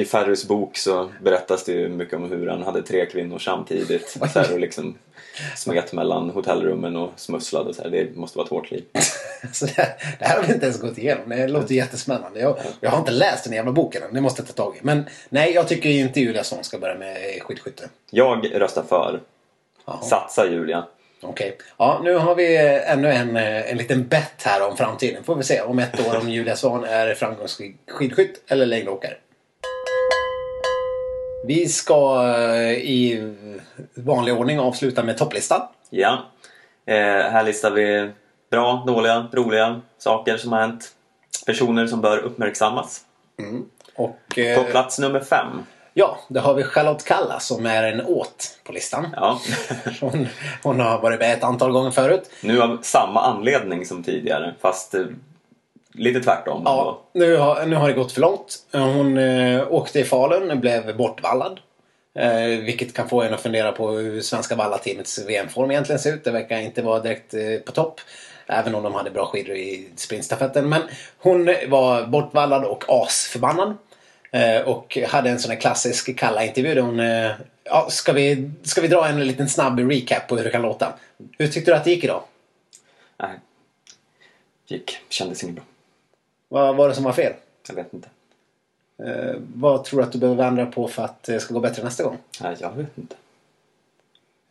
I 0.00 0.04
Ferrys 0.04 0.48
bok 0.48 0.76
så 0.76 1.10
berättas 1.22 1.64
det 1.64 1.72
ju 1.72 1.88
mycket 1.88 2.14
om 2.14 2.30
hur 2.30 2.46
han 2.48 2.62
hade 2.62 2.82
tre 2.82 3.06
kvinnor 3.06 3.38
samtidigt. 3.38 4.08
Så 4.08 4.24
här, 4.24 4.52
och 4.52 4.60
liksom 4.60 4.94
smet 5.56 5.92
mellan 5.92 6.30
hotellrummen 6.30 6.96
och 6.96 7.10
smusslade. 7.16 7.74
Så 7.74 7.82
här. 7.82 7.90
Det 7.90 8.16
måste 8.16 8.38
vara 8.38 8.44
ett 8.44 8.50
hårt 8.50 8.70
liv. 8.70 8.84
Så 9.52 9.66
det, 9.66 9.72
här, 9.72 9.94
det 10.18 10.24
här 10.24 10.36
har 10.36 10.46
vi 10.46 10.52
inte 10.52 10.66
ens 10.66 10.80
gått 10.80 10.98
igenom. 10.98 11.28
Det 11.28 11.48
låter 11.48 11.74
jättespännande. 11.74 12.40
Jag, 12.40 12.56
jag 12.80 12.90
har 12.90 12.98
inte 12.98 13.12
läst 13.12 13.44
den 13.44 13.52
jävla 13.52 13.72
boken 13.72 14.02
än. 14.02 14.14
Det 14.14 14.20
måste 14.20 14.42
jag 14.42 14.56
ta 14.56 14.64
tag 14.64 14.76
i. 14.76 14.78
Men 14.82 15.04
nej, 15.28 15.52
jag 15.52 15.68
tycker 15.68 15.90
inte 15.90 16.20
Julia 16.20 16.44
Svahn 16.44 16.64
ska 16.64 16.78
börja 16.78 16.94
med 16.94 17.16
skidskytte. 17.42 17.88
Jag 18.10 18.60
röstar 18.60 18.82
för. 18.82 19.20
Jaha. 19.86 20.02
Satsa 20.02 20.46
Julia. 20.46 20.84
Okej. 21.26 21.58
Ja, 21.76 22.00
nu 22.04 22.14
har 22.14 22.34
vi 22.34 22.56
ännu 22.86 23.12
en, 23.12 23.36
eh, 23.36 23.70
en 23.70 23.76
liten 23.76 24.08
bett 24.08 24.42
här 24.44 24.68
om 24.68 24.76
framtiden. 24.76 25.24
Får 25.24 25.36
vi 25.36 25.42
se 25.42 25.60
om 25.60 25.78
ett 25.78 26.06
år 26.06 26.16
om 26.20 26.28
Julia 26.28 26.56
Svahn 26.56 26.84
är 26.84 27.14
framgångsrik 27.14 27.76
skidskytt 27.86 28.42
eller 28.48 28.66
längdåkare. 28.66 29.14
Vi 31.46 31.68
ska 31.68 32.22
eh, 32.36 32.72
i 32.72 33.34
vanlig 33.94 34.34
ordning 34.34 34.58
avsluta 34.58 35.02
med 35.02 35.18
topplistan. 35.18 35.60
Ja. 35.90 36.18
Eh, 36.86 36.96
här 37.30 37.44
listar 37.44 37.70
vi 37.70 38.10
bra, 38.50 38.84
dåliga, 38.86 39.26
roliga 39.32 39.80
saker 39.98 40.36
som 40.36 40.52
har 40.52 40.60
hänt. 40.60 40.92
Personer 41.46 41.86
som 41.86 42.00
bör 42.00 42.18
uppmärksammas. 42.18 43.00
Och 43.96 44.38
eh, 44.38 44.58
På 44.58 44.70
plats 44.70 44.98
nummer 44.98 45.20
fem. 45.20 45.46
ja, 45.94 46.18
då 46.28 46.40
har 46.40 46.54
vi 46.54 46.62
Charlotte 46.62 47.04
Kalla 47.04 47.40
som 47.40 47.66
är 47.66 47.82
en 47.92 48.06
åt 48.06 48.58
på 48.64 48.72
listan. 48.72 49.06
Ja. 49.16 49.40
Hon, 50.00 50.26
hon 50.62 50.80
har 50.80 51.00
varit 51.00 51.20
med 51.20 51.32
ett 51.32 51.44
antal 51.44 51.72
gånger 51.72 51.90
förut. 51.90 52.30
nu 52.42 52.62
av 52.62 52.78
samma 52.82 53.20
anledning 53.20 53.86
som 53.86 54.02
tidigare 54.02 54.54
fast 54.60 54.94
eh, 54.94 55.00
lite 55.94 56.20
tvärtom. 56.20 56.62
Ja, 56.64 57.02
nu 57.12 57.36
har, 57.36 57.66
nu 57.66 57.76
har 57.76 57.88
det 57.88 57.94
gått 57.94 58.12
för 58.12 58.20
långt. 58.20 58.58
Hon 58.72 59.18
eh, 59.18 59.72
åkte 59.72 60.00
i 60.00 60.04
Falun, 60.04 60.60
blev 60.60 60.96
bortvallad. 60.96 61.60
Eh, 62.18 62.46
vilket 62.46 62.94
kan 62.94 63.08
få 63.08 63.22
en 63.22 63.34
att 63.34 63.40
fundera 63.40 63.72
på 63.72 63.90
hur 63.90 64.20
svenska 64.20 64.54
vallateamets 64.54 65.18
VM-form 65.26 65.70
egentligen 65.70 65.98
ser 65.98 66.14
ut. 66.14 66.24
Det 66.24 66.30
verkar 66.30 66.58
inte 66.60 66.82
vara 66.82 67.00
direkt 67.00 67.34
eh, 67.34 67.58
på 67.64 67.72
topp. 67.72 68.00
Även 68.46 68.74
om 68.74 68.82
de 68.82 68.94
hade 68.94 69.10
bra 69.10 69.26
skidor 69.26 69.56
i 69.56 69.88
sprintstafetten. 69.96 70.68
Men 70.68 70.82
hon 71.18 71.54
var 71.68 72.06
bortvallad 72.06 72.64
och 72.64 72.84
asförbannad. 72.88 73.76
Eh, 74.30 74.60
och 74.60 74.98
hade 75.08 75.30
en 75.30 75.38
sån 75.38 75.50
här 75.50 75.60
klassisk 75.60 76.16
kalla 76.16 76.44
intervju 76.44 76.74
där 76.74 76.82
hon... 76.82 77.00
Eh, 77.00 77.30
ja, 77.64 77.86
ska, 77.90 78.12
vi, 78.12 78.50
ska 78.62 78.80
vi 78.80 78.88
dra 78.88 79.08
en 79.08 79.26
liten 79.26 79.48
snabb 79.48 79.78
recap 79.78 80.28
på 80.28 80.36
hur 80.36 80.44
det 80.44 80.50
kan 80.50 80.62
låta? 80.62 80.92
Hur 81.38 81.48
tyckte 81.48 81.70
du 81.70 81.76
att 81.76 81.84
det 81.84 81.90
gick 81.90 82.04
idag? 82.04 82.22
Nej. 83.16 83.38
Gick. 84.66 84.98
Kändes 85.08 85.42
inget 85.42 85.54
bra. 85.54 85.64
Vad 86.48 86.76
var 86.76 86.88
det 86.88 86.94
som 86.94 87.04
var 87.04 87.12
fel? 87.12 87.32
Jag 87.68 87.74
vet 87.74 87.94
inte. 87.94 88.08
Eh, 88.98 89.34
vad 89.54 89.84
tror 89.84 90.00
du 90.00 90.06
att 90.06 90.12
du 90.12 90.18
behöver 90.18 90.44
ändra 90.44 90.66
på 90.66 90.88
för 90.88 91.04
att 91.04 91.22
det 91.22 91.40
ska 91.40 91.54
gå 91.54 91.60
bättre 91.60 91.84
nästa 91.84 92.04
gång? 92.04 92.18
Nej, 92.40 92.56
jag 92.60 92.72
vet 92.72 92.98
inte. 92.98 93.16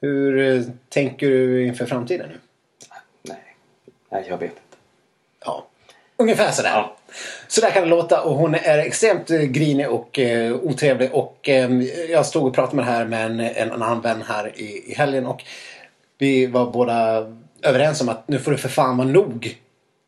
Hur 0.02 0.40
eh, 0.40 0.64
tänker 0.90 1.30
du 1.30 1.66
inför 1.66 1.86
framtiden 1.86 2.30
nu? 2.30 2.38
Nej. 3.22 3.56
Nej, 4.10 4.26
jag 4.30 4.38
vet 4.38 4.50
inte. 4.50 4.78
Ja, 5.46 5.66
ungefär 6.18 6.52
sådär. 6.52 6.70
Ja. 6.70 6.98
Så 7.48 7.62
där 7.62 7.72
kan 7.72 7.84
det 7.84 7.90
låta 7.90 8.22
och 8.22 8.36
hon 8.36 8.56
är 8.56 8.78
extremt 8.78 9.32
eh, 9.32 9.42
grinig 9.42 9.90
och 9.90 10.20
eh, 10.20 10.54
otrevlig. 10.54 11.14
Och 11.14 11.50
eh, 11.50 11.72
jag 12.10 12.26
stod 12.26 12.48
och 12.48 12.56
pratade 12.56 12.76
med 12.76 12.86
det 12.86 12.92
här 12.92 13.06
med 13.06 13.26
en, 13.26 13.40
en 13.40 13.72
annan 13.72 14.02
vän 14.02 14.24
här 14.28 14.60
i, 14.60 14.92
i 14.92 14.94
helgen 14.94 15.26
och 15.26 15.44
vi 16.18 16.48
var 16.48 16.72
båda 16.72 17.28
överens 17.62 18.02
om 18.02 18.10
att 18.10 18.28
nu 18.28 18.40
får 18.40 18.52
det 18.52 18.58
för 18.58 18.70
fan 18.70 18.98
vara 18.98 19.08
nog. 19.08 19.58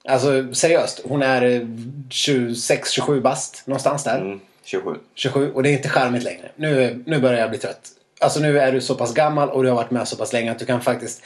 Alltså 0.08 0.54
seriöst, 0.54 1.02
hon 1.04 1.22
är 1.22 1.42
eh, 1.42 1.62
26-27 2.10 3.22
bast 3.22 3.68
någonstans 3.68 4.04
där. 4.04 4.18
Mm, 4.18 4.40
27. 4.64 4.96
27 5.16 5.52
och 5.52 5.64
det 5.64 5.70
är 5.70 5.74
inte 5.74 5.90
charmigt 5.90 6.24
längre. 6.24 6.50
Nu, 6.56 7.04
nu 7.06 7.20
börjar 7.20 7.40
jag 7.40 7.50
bli 7.50 7.60
trött. 7.60 7.90
Alltså 8.20 8.40
nu 8.40 8.60
är 8.60 8.72
du 8.72 8.82
så 8.82 8.96
pass 8.96 9.14
gammal 9.14 9.50
och 9.50 9.64
du 9.64 9.70
har 9.70 9.76
varit 9.76 9.92
med 9.92 10.08
så 10.08 10.16
pass 10.16 10.34
länge 10.34 10.52
att 10.52 10.60
du 10.60 10.66
kan 10.66 10.82
faktiskt 10.82 11.24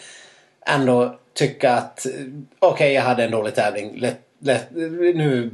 ändå 0.66 1.20
tycka 1.34 1.74
att 1.74 2.06
eh, 2.06 2.12
okej, 2.60 2.94
jag 2.94 3.02
hade 3.02 3.24
en 3.24 3.32
dålig 3.32 3.56
tävling. 3.56 4.00
Lätt, 4.00 4.20
lätt, 4.40 4.68
nu 5.16 5.52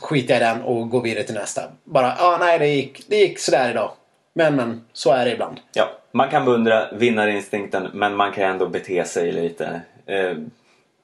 skiter 0.00 0.34
jag 0.34 0.42
i 0.42 0.44
den 0.44 0.62
och 0.62 0.90
går 0.90 1.02
vidare 1.02 1.24
till 1.24 1.34
nästa. 1.34 1.62
Bara, 1.84 2.14
ja, 2.18 2.36
nej, 2.40 2.58
det 2.58 2.68
gick, 2.68 3.08
det 3.08 3.16
gick 3.16 3.38
sådär 3.38 3.70
idag. 3.70 3.90
Men, 4.34 4.56
men, 4.56 4.84
så 4.92 5.12
är 5.12 5.24
det 5.24 5.32
ibland. 5.32 5.60
Ja, 5.74 5.90
man 6.12 6.30
kan 6.30 6.44
beundra 6.44 6.92
vinnarinstinkten 6.92 7.88
men 7.92 8.16
man 8.16 8.32
kan 8.32 8.44
ändå 8.44 8.68
bete 8.68 9.04
sig 9.04 9.32
lite 9.32 9.80
eh, 10.06 10.36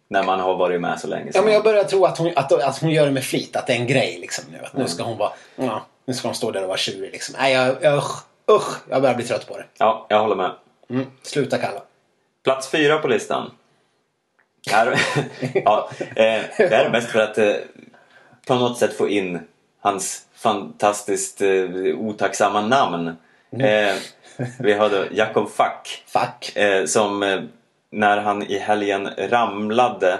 när 0.08 0.22
man 0.22 0.40
har 0.40 0.56
varit 0.56 0.80
med 0.80 1.00
så 1.00 1.06
länge. 1.06 1.26
Ja, 1.26 1.32
som 1.32 1.44
men 1.44 1.54
jag 1.54 1.64
börjar 1.64 1.84
tro 1.84 2.04
att 2.04 2.18
hon, 2.18 2.32
att, 2.36 2.52
att 2.52 2.78
hon 2.78 2.90
gör 2.90 3.06
det 3.06 3.12
med 3.12 3.24
flit. 3.24 3.56
Att 3.56 3.66
det 3.66 3.72
är 3.72 3.76
en 3.76 3.86
grej 3.86 4.18
liksom 4.20 4.44
nu. 4.52 4.58
Att 4.64 4.72
nu 4.76 4.88
ska 4.88 5.02
hon 5.02 5.18
vara, 5.18 5.32
ja, 5.56 5.86
nu 6.04 6.14
ska 6.14 6.28
hon 6.28 6.34
stå 6.34 6.50
där 6.50 6.62
och 6.62 6.68
vara 6.68 6.78
tjurig 6.78 7.12
liksom. 7.12 7.34
Nej, 7.38 7.54
jag, 7.54 7.76
jag, 7.80 7.98
usch, 7.98 8.24
usch, 8.50 8.76
jag 8.90 9.02
börjar 9.02 9.16
bli 9.16 9.24
trött 9.24 9.46
på 9.48 9.56
det. 9.56 9.64
Ja, 9.78 10.06
jag 10.08 10.20
håller 10.20 10.36
med. 10.36 10.50
Mm, 10.90 11.06
sluta 11.22 11.58
kalla. 11.58 11.82
Plats 12.44 12.68
fyra 12.68 12.98
på 12.98 13.08
listan. 13.08 13.50
Här, 14.70 15.00
ja, 15.54 15.90
eh, 15.98 16.42
det 16.58 16.70
här 16.70 16.84
är 16.84 16.90
mest 16.90 17.10
för 17.10 17.18
att 17.18 17.38
eh, 17.38 17.54
på 18.46 18.54
något 18.54 18.78
sätt 18.78 18.96
få 18.96 19.08
in 19.08 19.40
hans 19.80 20.22
fantastiskt 20.34 21.40
eh, 21.42 21.50
otacksamma 21.98 22.60
namn. 22.60 23.08
Eh, 23.50 23.94
vi 24.58 24.72
har 24.72 24.90
då 24.90 25.04
Jakob 25.12 25.50
Fack 25.50 26.04
Fuck. 26.06 26.56
eh, 26.56 26.84
som 26.84 27.22
eh, 27.22 27.40
när 27.90 28.16
han 28.16 28.42
i 28.42 28.58
helgen 28.58 29.08
ramlade 29.18 30.18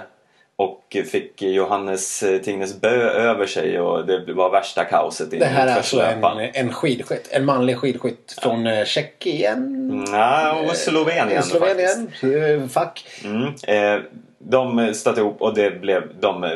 och 0.55 0.97
fick 1.11 1.41
Johannes 1.41 2.23
eh, 2.23 2.41
Tingnes 2.41 2.81
bö 2.81 3.09
över 3.09 3.45
sig 3.45 3.79
och 3.79 4.05
det 4.05 4.33
var 4.33 4.49
värsta 4.49 4.83
kaoset 4.83 5.33
i 5.33 5.39
Det 5.39 5.45
här 5.45 5.67
är 5.67 5.75
alltså 5.75 6.01
en, 6.01 6.23
en 6.53 6.73
skidskytt. 6.73 7.27
En 7.31 7.45
manlig 7.45 7.77
skidskytt 7.77 8.35
från 8.41 8.67
eh, 8.67 8.85
Tjeckien. 8.85 10.05
Ja, 10.11 10.61
och 10.69 10.75
Slovenien, 10.75 11.43
Slovenien. 11.43 12.11
faktiskt. 12.11 12.23
Eh, 12.23 12.83
Fuck. 12.83 13.05
Mm, 13.23 13.95
eh, 13.95 14.01
de 14.39 14.93
stötte 14.93 15.19
ihop 15.19 15.41
och 15.41 15.53
det 15.55 15.81
blev, 15.81 16.03
de 16.19 16.43
eh, 16.43 16.49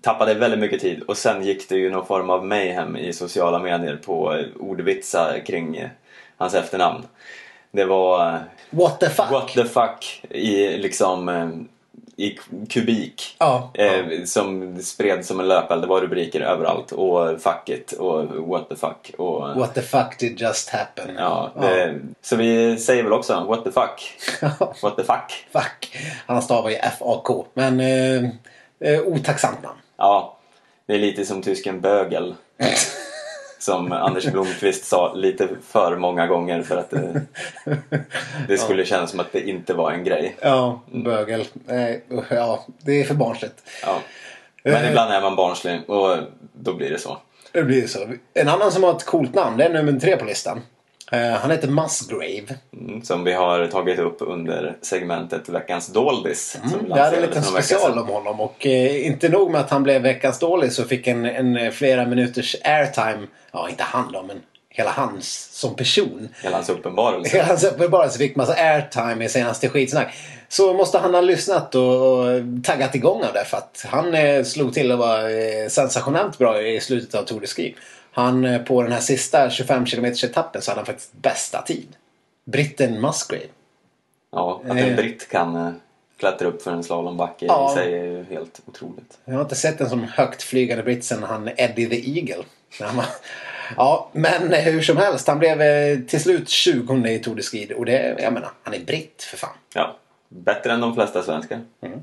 tappade 0.00 0.34
väldigt 0.34 0.60
mycket 0.60 0.80
tid 0.80 1.02
och 1.02 1.16
sen 1.16 1.44
gick 1.44 1.68
det 1.68 1.76
ju 1.76 1.90
någon 1.90 2.06
form 2.06 2.30
av 2.30 2.46
mayhem 2.46 2.96
i 2.96 3.12
sociala 3.12 3.58
medier 3.58 3.96
på 3.96 4.34
eh, 4.34 4.44
ordvitsar 4.60 5.42
kring 5.46 5.76
eh, 5.76 5.88
hans 6.36 6.54
efternamn. 6.54 7.04
Det 7.70 7.84
var 7.84 8.44
What 8.70 9.00
the 9.00 9.08
fuck. 9.10 9.30
what 9.30 9.48
the 9.48 9.64
fuck 9.64 10.22
i 10.30 10.78
liksom 10.78 11.28
eh, 11.28 11.48
i 12.16 12.38
kubik. 12.68 13.36
Ja. 13.38 13.70
Eh, 13.74 14.24
som 14.24 14.78
spred 14.82 15.24
som 15.26 15.40
en 15.40 15.48
löpeld. 15.48 15.82
Det 15.82 15.86
var 15.86 16.00
rubriker 16.00 16.40
överallt. 16.40 16.92
Och 16.92 17.40
fuck 17.42 17.68
it 17.68 17.92
och 17.92 18.48
what 18.48 18.68
the 18.68 18.76
fuck. 18.76 19.10
Och, 19.18 19.56
What 19.56 19.74
the 19.74 19.82
fuck 19.82 20.18
did 20.18 20.40
just 20.40 20.70
happen? 20.70 21.14
ja, 21.18 21.50
det, 21.60 21.98
Så 22.22 22.36
vi 22.36 22.78
säger 22.78 23.02
väl 23.02 23.12
också 23.12 23.44
what 23.48 23.64
the 23.64 23.72
fuck. 23.72 24.12
What 24.82 24.96
the 24.96 25.04
fuck. 25.04 25.46
Fuck. 25.52 25.96
Han 26.26 26.42
stavar 26.42 26.70
ju 26.70 26.76
F-A-K. 26.76 27.46
Men 27.54 27.80
eh, 27.80 28.30
eh, 28.80 29.00
otacksamt 29.06 29.62
namn. 29.62 29.78
Ja, 29.96 30.36
det 30.86 30.94
är 30.94 30.98
lite 30.98 31.24
som 31.24 31.42
tysken 31.42 31.80
bögel. 31.80 32.34
Som 33.60 33.92
Anders 33.92 34.26
Blomqvist 34.26 34.84
sa 34.84 35.14
lite 35.14 35.48
för 35.68 35.96
många 35.96 36.26
gånger 36.26 36.62
för 36.62 36.76
att 36.76 36.90
det, 36.90 37.22
det 38.48 38.58
skulle 38.58 38.84
kännas 38.84 39.10
som 39.10 39.20
att 39.20 39.32
det 39.32 39.48
inte 39.48 39.74
var 39.74 39.92
en 39.92 40.04
grej. 40.04 40.36
Ja, 40.40 40.80
bögel. 40.92 41.44
Nej, 41.66 42.04
ja, 42.30 42.64
det 42.78 43.00
är 43.00 43.04
för 43.04 43.14
barnsligt. 43.14 43.62
Ja. 43.82 43.98
Men 44.62 44.88
ibland 44.88 45.12
är 45.12 45.20
man 45.20 45.36
barnslig 45.36 45.90
och 45.90 46.16
då 46.52 46.74
blir 46.74 46.90
det 46.90 46.98
så. 46.98 47.18
Det 47.52 47.62
blir 47.62 47.86
så. 47.86 47.98
En 48.34 48.48
annan 48.48 48.72
som 48.72 48.82
har 48.82 48.96
ett 48.96 49.06
coolt 49.06 49.34
namn, 49.34 49.56
det 49.56 49.64
är 49.64 49.70
nummer 49.70 50.00
tre 50.00 50.16
på 50.16 50.24
listan. 50.24 50.60
Eh, 51.12 51.30
han 51.32 51.50
heter 51.50 51.68
Musgrave. 51.68 52.54
Mm, 52.80 53.02
Som 53.02 53.24
vi 53.24 53.32
har 53.32 53.66
tagit 53.66 53.98
upp 53.98 54.16
under 54.20 54.76
segmentet 54.82 55.48
Veckans 55.48 55.86
Doldis. 55.86 56.58
Mm, 56.64 56.88
Det 56.88 57.00
hade 57.00 57.16
en 57.16 57.22
liten 57.22 57.42
special 57.42 57.98
om 57.98 58.08
honom 58.08 58.40
och 58.40 58.66
eh, 58.66 59.06
inte 59.06 59.28
nog 59.28 59.50
med 59.50 59.60
att 59.60 59.70
han 59.70 59.82
blev 59.82 60.02
veckans 60.02 60.38
dålig 60.38 60.72
så 60.72 60.84
fick 60.84 61.06
en, 61.06 61.24
en 61.24 61.56
eh, 61.56 61.70
flera 61.70 62.06
minuters 62.06 62.56
airtime. 62.64 63.26
Ja, 63.52 63.68
inte 63.68 63.82
han 63.82 64.12
då, 64.12 64.22
men 64.22 64.40
hela 64.68 64.90
hans 64.90 65.48
som 65.52 65.76
person. 65.76 66.28
Hela 66.42 66.56
hans 66.56 66.68
uppenbarelse. 66.68 67.30
Hela 67.36 67.48
hans 67.48 67.64
uppenbarelse 67.64 68.18
fick 68.18 68.36
massa 68.36 68.54
airtime 68.54 69.24
i 69.24 69.28
senaste 69.28 69.68
skitsnack. 69.68 70.14
Så 70.48 70.74
måste 70.74 70.98
han 70.98 71.14
ha 71.14 71.20
lyssnat 71.20 71.74
och, 71.74 72.18
och 72.18 72.40
taggat 72.64 72.94
igång 72.94 73.24
av 73.24 73.32
det 73.32 73.44
för 73.44 73.56
att 73.56 73.84
han 73.88 74.14
eh, 74.14 74.44
slog 74.44 74.74
till 74.74 74.92
och 74.92 74.98
var 74.98 75.18
eh, 75.18 75.68
sensationellt 75.68 76.38
bra 76.38 76.62
i 76.62 76.80
slutet 76.80 77.14
av 77.14 77.22
Tour 77.22 77.40
de 77.40 77.46
Ski. 77.46 77.74
Han 78.12 78.44
eh, 78.44 78.62
på 78.62 78.82
den 78.82 78.92
här 78.92 79.00
sista 79.00 79.50
25 79.50 79.84
km 79.86 80.04
etappen 80.04 80.62
så 80.62 80.70
hade 80.70 80.78
han 80.80 80.86
faktiskt 80.86 81.12
bästa 81.12 81.62
tid. 81.62 81.96
Britten 82.44 83.00
Musgrave. 83.00 83.44
Ja, 84.32 84.62
att 84.64 84.76
Eh. 84.76 84.88
en 84.88 84.96
britt 84.96 85.28
kan 85.28 85.56
eh, 85.56 85.72
klättra 86.16 86.48
upp 86.48 86.62
för 86.62 86.70
en 86.72 86.84
slalombacke 86.84 87.46
Ja. 87.46 87.72
i 87.72 87.74
sig 87.74 87.94
är 87.94 88.04
ju 88.04 88.24
helt 88.24 88.60
otroligt. 88.66 89.18
Jag 89.24 89.34
har 89.34 89.40
inte 89.42 89.54
sett 89.56 89.80
en 89.80 89.88
sån 89.90 90.04
högt 90.04 90.42
flygande 90.42 90.82
britt 90.84 91.04
sen 91.04 91.22
han 91.22 91.48
Eddie 91.56 91.86
the 91.88 92.18
Eagle. 92.18 92.44
Ja, 93.76 94.08
men 94.12 94.52
eh, 94.52 94.60
hur 94.60 94.82
som 94.82 94.96
helst. 94.96 95.28
Han 95.28 95.38
blev 95.38 95.62
eh, 95.62 95.98
till 95.98 96.20
slut 96.22 96.48
20 96.48 97.06
i 97.08 97.18
Tour 97.18 97.34
de 97.36 97.42
Ski. 97.42 97.72
Och 97.76 97.84
det, 97.84 98.16
jag 98.22 98.32
menar, 98.32 98.50
han 98.62 98.74
är 98.74 98.80
britt 98.84 99.22
för 99.22 99.36
fan. 99.36 99.54
Ja, 99.74 99.96
bättre 100.28 100.72
än 100.72 100.80
de 100.80 100.94
flesta 100.94 101.22
svenskar. 101.22 101.60
Mm. 101.82 102.00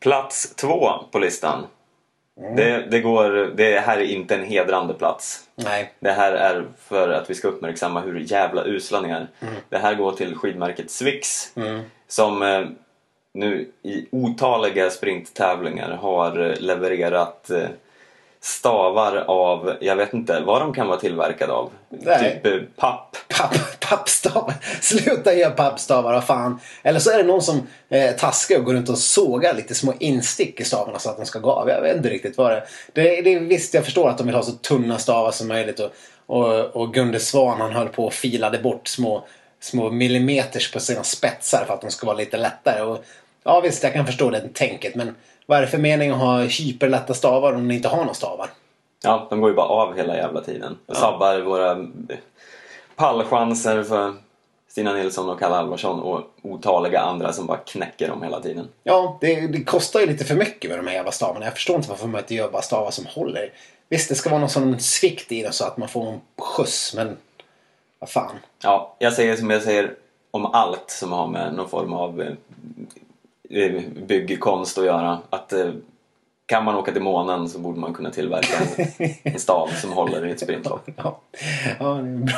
Plats 0.00 0.54
två 0.54 0.90
på 1.10 1.18
listan. 1.18 1.66
Mm. 2.40 2.56
Det, 2.56 2.86
det, 2.90 3.00
går, 3.00 3.52
det 3.56 3.80
här 3.80 3.98
är 3.98 4.04
inte 4.04 4.34
en 4.34 4.44
hedrande 4.44 4.94
plats. 4.94 5.40
Nej. 5.54 5.92
Det 6.00 6.12
här 6.12 6.32
är 6.32 6.64
för 6.78 7.08
att 7.08 7.30
vi 7.30 7.34
ska 7.34 7.48
uppmärksamma 7.48 8.00
hur 8.00 8.20
jävla 8.20 8.64
usla 8.64 9.00
ni 9.00 9.10
är. 9.10 9.26
Mm. 9.40 9.54
Det 9.68 9.78
här 9.78 9.94
går 9.94 10.12
till 10.12 10.34
skidmärket 10.34 10.90
Swix. 10.90 11.52
Som 12.08 12.42
eh, 12.42 12.64
nu 13.34 13.68
i 13.82 14.06
otaliga 14.10 14.90
sprinttävlingar 14.90 15.90
har 15.90 16.50
eh, 16.50 16.60
levererat 16.60 17.50
eh, 17.50 17.68
stavar 18.42 19.16
av, 19.16 19.76
jag 19.80 19.96
vet 19.96 20.12
inte 20.12 20.40
vad 20.40 20.60
de 20.60 20.74
kan 20.74 20.86
vara 20.86 21.00
tillverkade 21.00 21.52
av. 21.52 21.70
Nej. 21.88 22.40
Typ 22.42 22.46
eh, 22.46 22.68
papp. 22.76 23.16
Papp, 23.28 23.80
pappstavar. 23.80 24.54
Sluta 24.80 25.34
göra 25.34 25.50
pappstavar, 25.50 26.12
vad 26.12 26.24
fan. 26.24 26.60
Eller 26.82 27.00
så 27.00 27.10
är 27.10 27.18
det 27.18 27.24
någon 27.24 27.42
som 27.42 27.66
eh, 27.88 28.16
taskar 28.16 28.58
och 28.58 28.64
går 28.64 28.74
runt 28.74 28.88
och 28.88 28.98
sågar 28.98 29.54
lite 29.54 29.74
små 29.74 29.94
instick 29.98 30.60
i 30.60 30.64
stavarna 30.64 30.98
så 30.98 31.10
att 31.10 31.16
de 31.16 31.26
ska 31.26 31.38
gå 31.38 31.50
av. 31.50 31.68
Jag 31.68 31.80
vet 31.82 31.96
inte 31.96 32.08
riktigt 32.08 32.38
vad 32.38 32.50
det 32.50 32.56
är. 32.56 32.64
Det, 32.92 33.20
det 33.22 33.38
Visst, 33.38 33.74
jag 33.74 33.84
förstår 33.84 34.08
att 34.08 34.18
de 34.18 34.26
vill 34.26 34.36
ha 34.36 34.42
så 34.42 34.52
tunna 34.52 34.98
stavar 34.98 35.30
som 35.30 35.48
möjligt. 35.48 35.80
Och, 35.80 35.90
och, 36.26 36.76
och 36.76 36.94
Gunde 36.94 37.20
Svan 37.20 37.60
han 37.60 37.72
höll 37.72 37.88
på 37.88 38.06
och 38.06 38.14
filade 38.14 38.58
bort 38.58 38.88
små, 38.88 39.24
små 39.60 39.90
millimeters 39.90 40.72
på 40.72 40.80
sina 40.80 41.02
spetsar 41.02 41.64
för 41.66 41.74
att 41.74 41.80
de 41.80 41.90
ska 41.90 42.06
vara 42.06 42.16
lite 42.16 42.36
lättare. 42.36 42.82
Och, 42.82 43.04
ja 43.44 43.60
visst, 43.60 43.82
jag 43.82 43.92
kan 43.92 44.06
förstå 44.06 44.30
det 44.30 44.54
tänket. 44.54 44.94
Men 44.94 45.14
vad 45.50 45.58
är 45.58 45.62
det 45.62 45.68
för 45.68 45.78
mening 45.78 46.10
att 46.10 46.18
ha 46.18 46.38
hyperlätta 46.38 47.14
stavar 47.14 47.52
om 47.52 47.68
ni 47.68 47.74
inte 47.74 47.88
har 47.88 47.96
några 47.96 48.14
stavar? 48.14 48.50
Ja, 49.02 49.26
de 49.30 49.40
går 49.40 49.50
ju 49.50 49.56
bara 49.56 49.66
av 49.66 49.96
hela 49.96 50.16
jävla 50.16 50.40
tiden. 50.40 50.78
Och 50.86 50.96
sabbar 50.96 51.40
våra 51.40 51.86
pallchanser 52.96 53.82
för 53.82 54.14
Stina 54.68 54.92
Nilsson 54.92 55.28
och 55.28 55.38
Kalle 55.38 55.54
Alvarsson 55.54 56.00
och 56.00 56.30
otaliga 56.42 57.00
andra 57.00 57.32
som 57.32 57.46
bara 57.46 57.58
knäcker 57.58 58.08
dem 58.08 58.22
hela 58.22 58.40
tiden. 58.40 58.68
Ja, 58.82 59.18
det, 59.20 59.46
det 59.46 59.64
kostar 59.64 60.00
ju 60.00 60.06
lite 60.06 60.24
för 60.24 60.34
mycket 60.34 60.70
med 60.70 60.78
de 60.78 60.86
här 60.86 60.94
jävla 60.94 61.12
stavarna. 61.12 61.44
Jag 61.44 61.54
förstår 61.54 61.76
inte 61.76 61.88
varför 61.88 62.06
man 62.06 62.20
inte 62.20 62.34
gör 62.34 62.50
bara 62.50 62.62
stavar 62.62 62.90
som 62.90 63.06
håller. 63.06 63.52
Visst, 63.88 64.08
det 64.08 64.14
ska 64.14 64.30
vara 64.30 64.40
någon 64.40 64.48
sån 64.48 64.80
svikt 64.80 65.32
i 65.32 65.42
dem 65.42 65.52
så 65.52 65.64
att 65.64 65.76
man 65.76 65.88
får 65.88 66.04
någon 66.04 66.20
skjuts, 66.38 66.94
men 66.94 67.16
vad 67.98 68.10
fan. 68.10 68.36
Ja, 68.62 68.96
jag 68.98 69.12
säger 69.12 69.36
som 69.36 69.50
jag 69.50 69.62
säger 69.62 69.94
om 70.30 70.46
allt 70.46 70.90
som 70.90 71.12
har 71.12 71.26
med 71.26 71.54
någon 71.54 71.68
form 71.68 71.92
av 71.92 72.20
eh, 72.22 72.32
byggkonst 74.06 74.78
att 74.78 74.84
göra. 74.84 75.18
Att 75.30 75.52
eh, 75.52 75.70
kan 76.46 76.64
man 76.64 76.74
åka 76.74 76.92
till 76.92 77.02
månen 77.02 77.48
så 77.48 77.58
borde 77.58 77.80
man 77.80 77.94
kunna 77.94 78.10
tillverka 78.10 78.54
en, 78.98 79.10
en 79.32 79.38
stav 79.38 79.68
som 79.68 79.92
håller 79.92 80.26
i 80.26 80.30
ett 80.30 80.40
sprintlopp. 80.40 80.88
Ja, 80.96 81.20
ja 81.78 81.84
det 81.84 81.90
är 81.90 81.98
en 81.98 82.24
bra, 82.24 82.34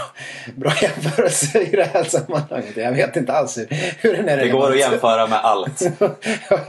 bra 0.56 0.72
jämförelse 0.82 1.58
i 1.62 1.76
det 1.76 1.88
här 1.94 2.04
sammanhanget. 2.04 2.76
Jag 2.76 2.92
vet 2.92 3.16
inte 3.16 3.32
alls 3.32 3.58
hur, 3.58 3.66
hur 4.00 4.16
den 4.16 4.28
är 4.28 4.36
Det 4.36 4.48
går 4.48 4.70
att 4.70 4.78
jämföra 4.78 5.26
med 5.26 5.38
allt. 5.44 5.82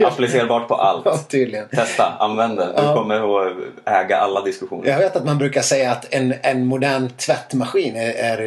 Applicerbart 0.00 0.68
på 0.68 0.74
allt. 0.74 1.02
ja, 1.04 1.18
tydligen. 1.28 1.68
Testa, 1.68 2.12
använd 2.18 2.58
det. 2.58 2.66
Du 2.76 2.82
Ja. 2.82 2.94
kommer 2.94 3.46
att 3.48 3.56
äga 3.84 4.16
alla 4.16 4.40
diskussioner. 4.42 4.88
Jag 4.90 4.98
vet 4.98 5.16
att 5.16 5.24
man 5.24 5.38
brukar 5.38 5.62
säga 5.62 5.92
att 5.92 6.14
en, 6.14 6.34
en 6.42 6.66
modern 6.66 7.08
tvättmaskin 7.08 7.96
är, 7.96 8.12
är, 8.14 8.40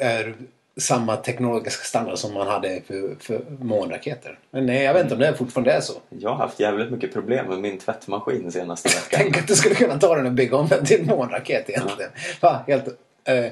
är 0.00 0.34
samma 0.80 1.16
teknologiska 1.16 1.84
standard 1.84 2.18
som 2.18 2.34
man 2.34 2.46
hade 2.46 2.80
för, 2.86 3.16
för 3.20 3.40
månraketer. 3.60 4.38
Men 4.50 4.66
nej, 4.66 4.82
jag 4.82 4.94
vet 4.94 5.02
inte 5.02 5.14
om 5.14 5.20
det 5.20 5.34
fortfarande 5.34 5.72
är 5.72 5.80
så. 5.80 5.92
Jag 6.08 6.30
har 6.30 6.36
haft 6.36 6.60
jävligt 6.60 6.90
mycket 6.90 7.12
problem 7.12 7.46
med 7.46 7.58
min 7.58 7.78
tvättmaskin 7.78 8.52
senaste 8.52 8.88
veckan. 8.88 9.02
Tänk 9.12 9.38
att 9.38 9.48
du 9.48 9.54
skulle 9.54 9.74
kunna 9.74 9.98
ta 9.98 10.14
den 10.16 10.26
och 10.26 10.32
bygga 10.32 10.56
om 10.56 10.68
den 10.68 10.84
till 10.84 11.00
en 11.00 11.06
månraket 11.06 11.70
egentligen. 11.70 12.10
Va, 12.40 12.64
helt, 12.66 12.86
eh, 13.24 13.44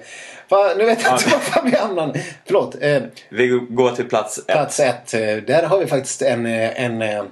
va, 0.48 0.70
nu 0.78 0.84
vet 0.84 1.02
jag 1.02 1.12
inte 1.14 1.24
Ja. 1.26 1.32
vad 1.32 1.42
fan 1.42 1.70
vi 1.70 1.76
hamnar. 1.76 2.20
Förlåt. 2.46 2.76
Eh, 2.80 3.02
Vi 3.30 3.48
går 3.70 3.90
till 3.90 4.08
plats 4.08 4.38
ett. 4.38 4.46
plats 4.46 4.80
ett. 4.80 5.14
Eh, 5.14 5.20
där 5.36 5.62
har 5.62 5.78
vi 5.78 5.86
faktiskt 5.86 6.22
en, 6.22 6.46
eh, 6.46 6.84
en, 6.84 7.02
eh, 7.02 7.22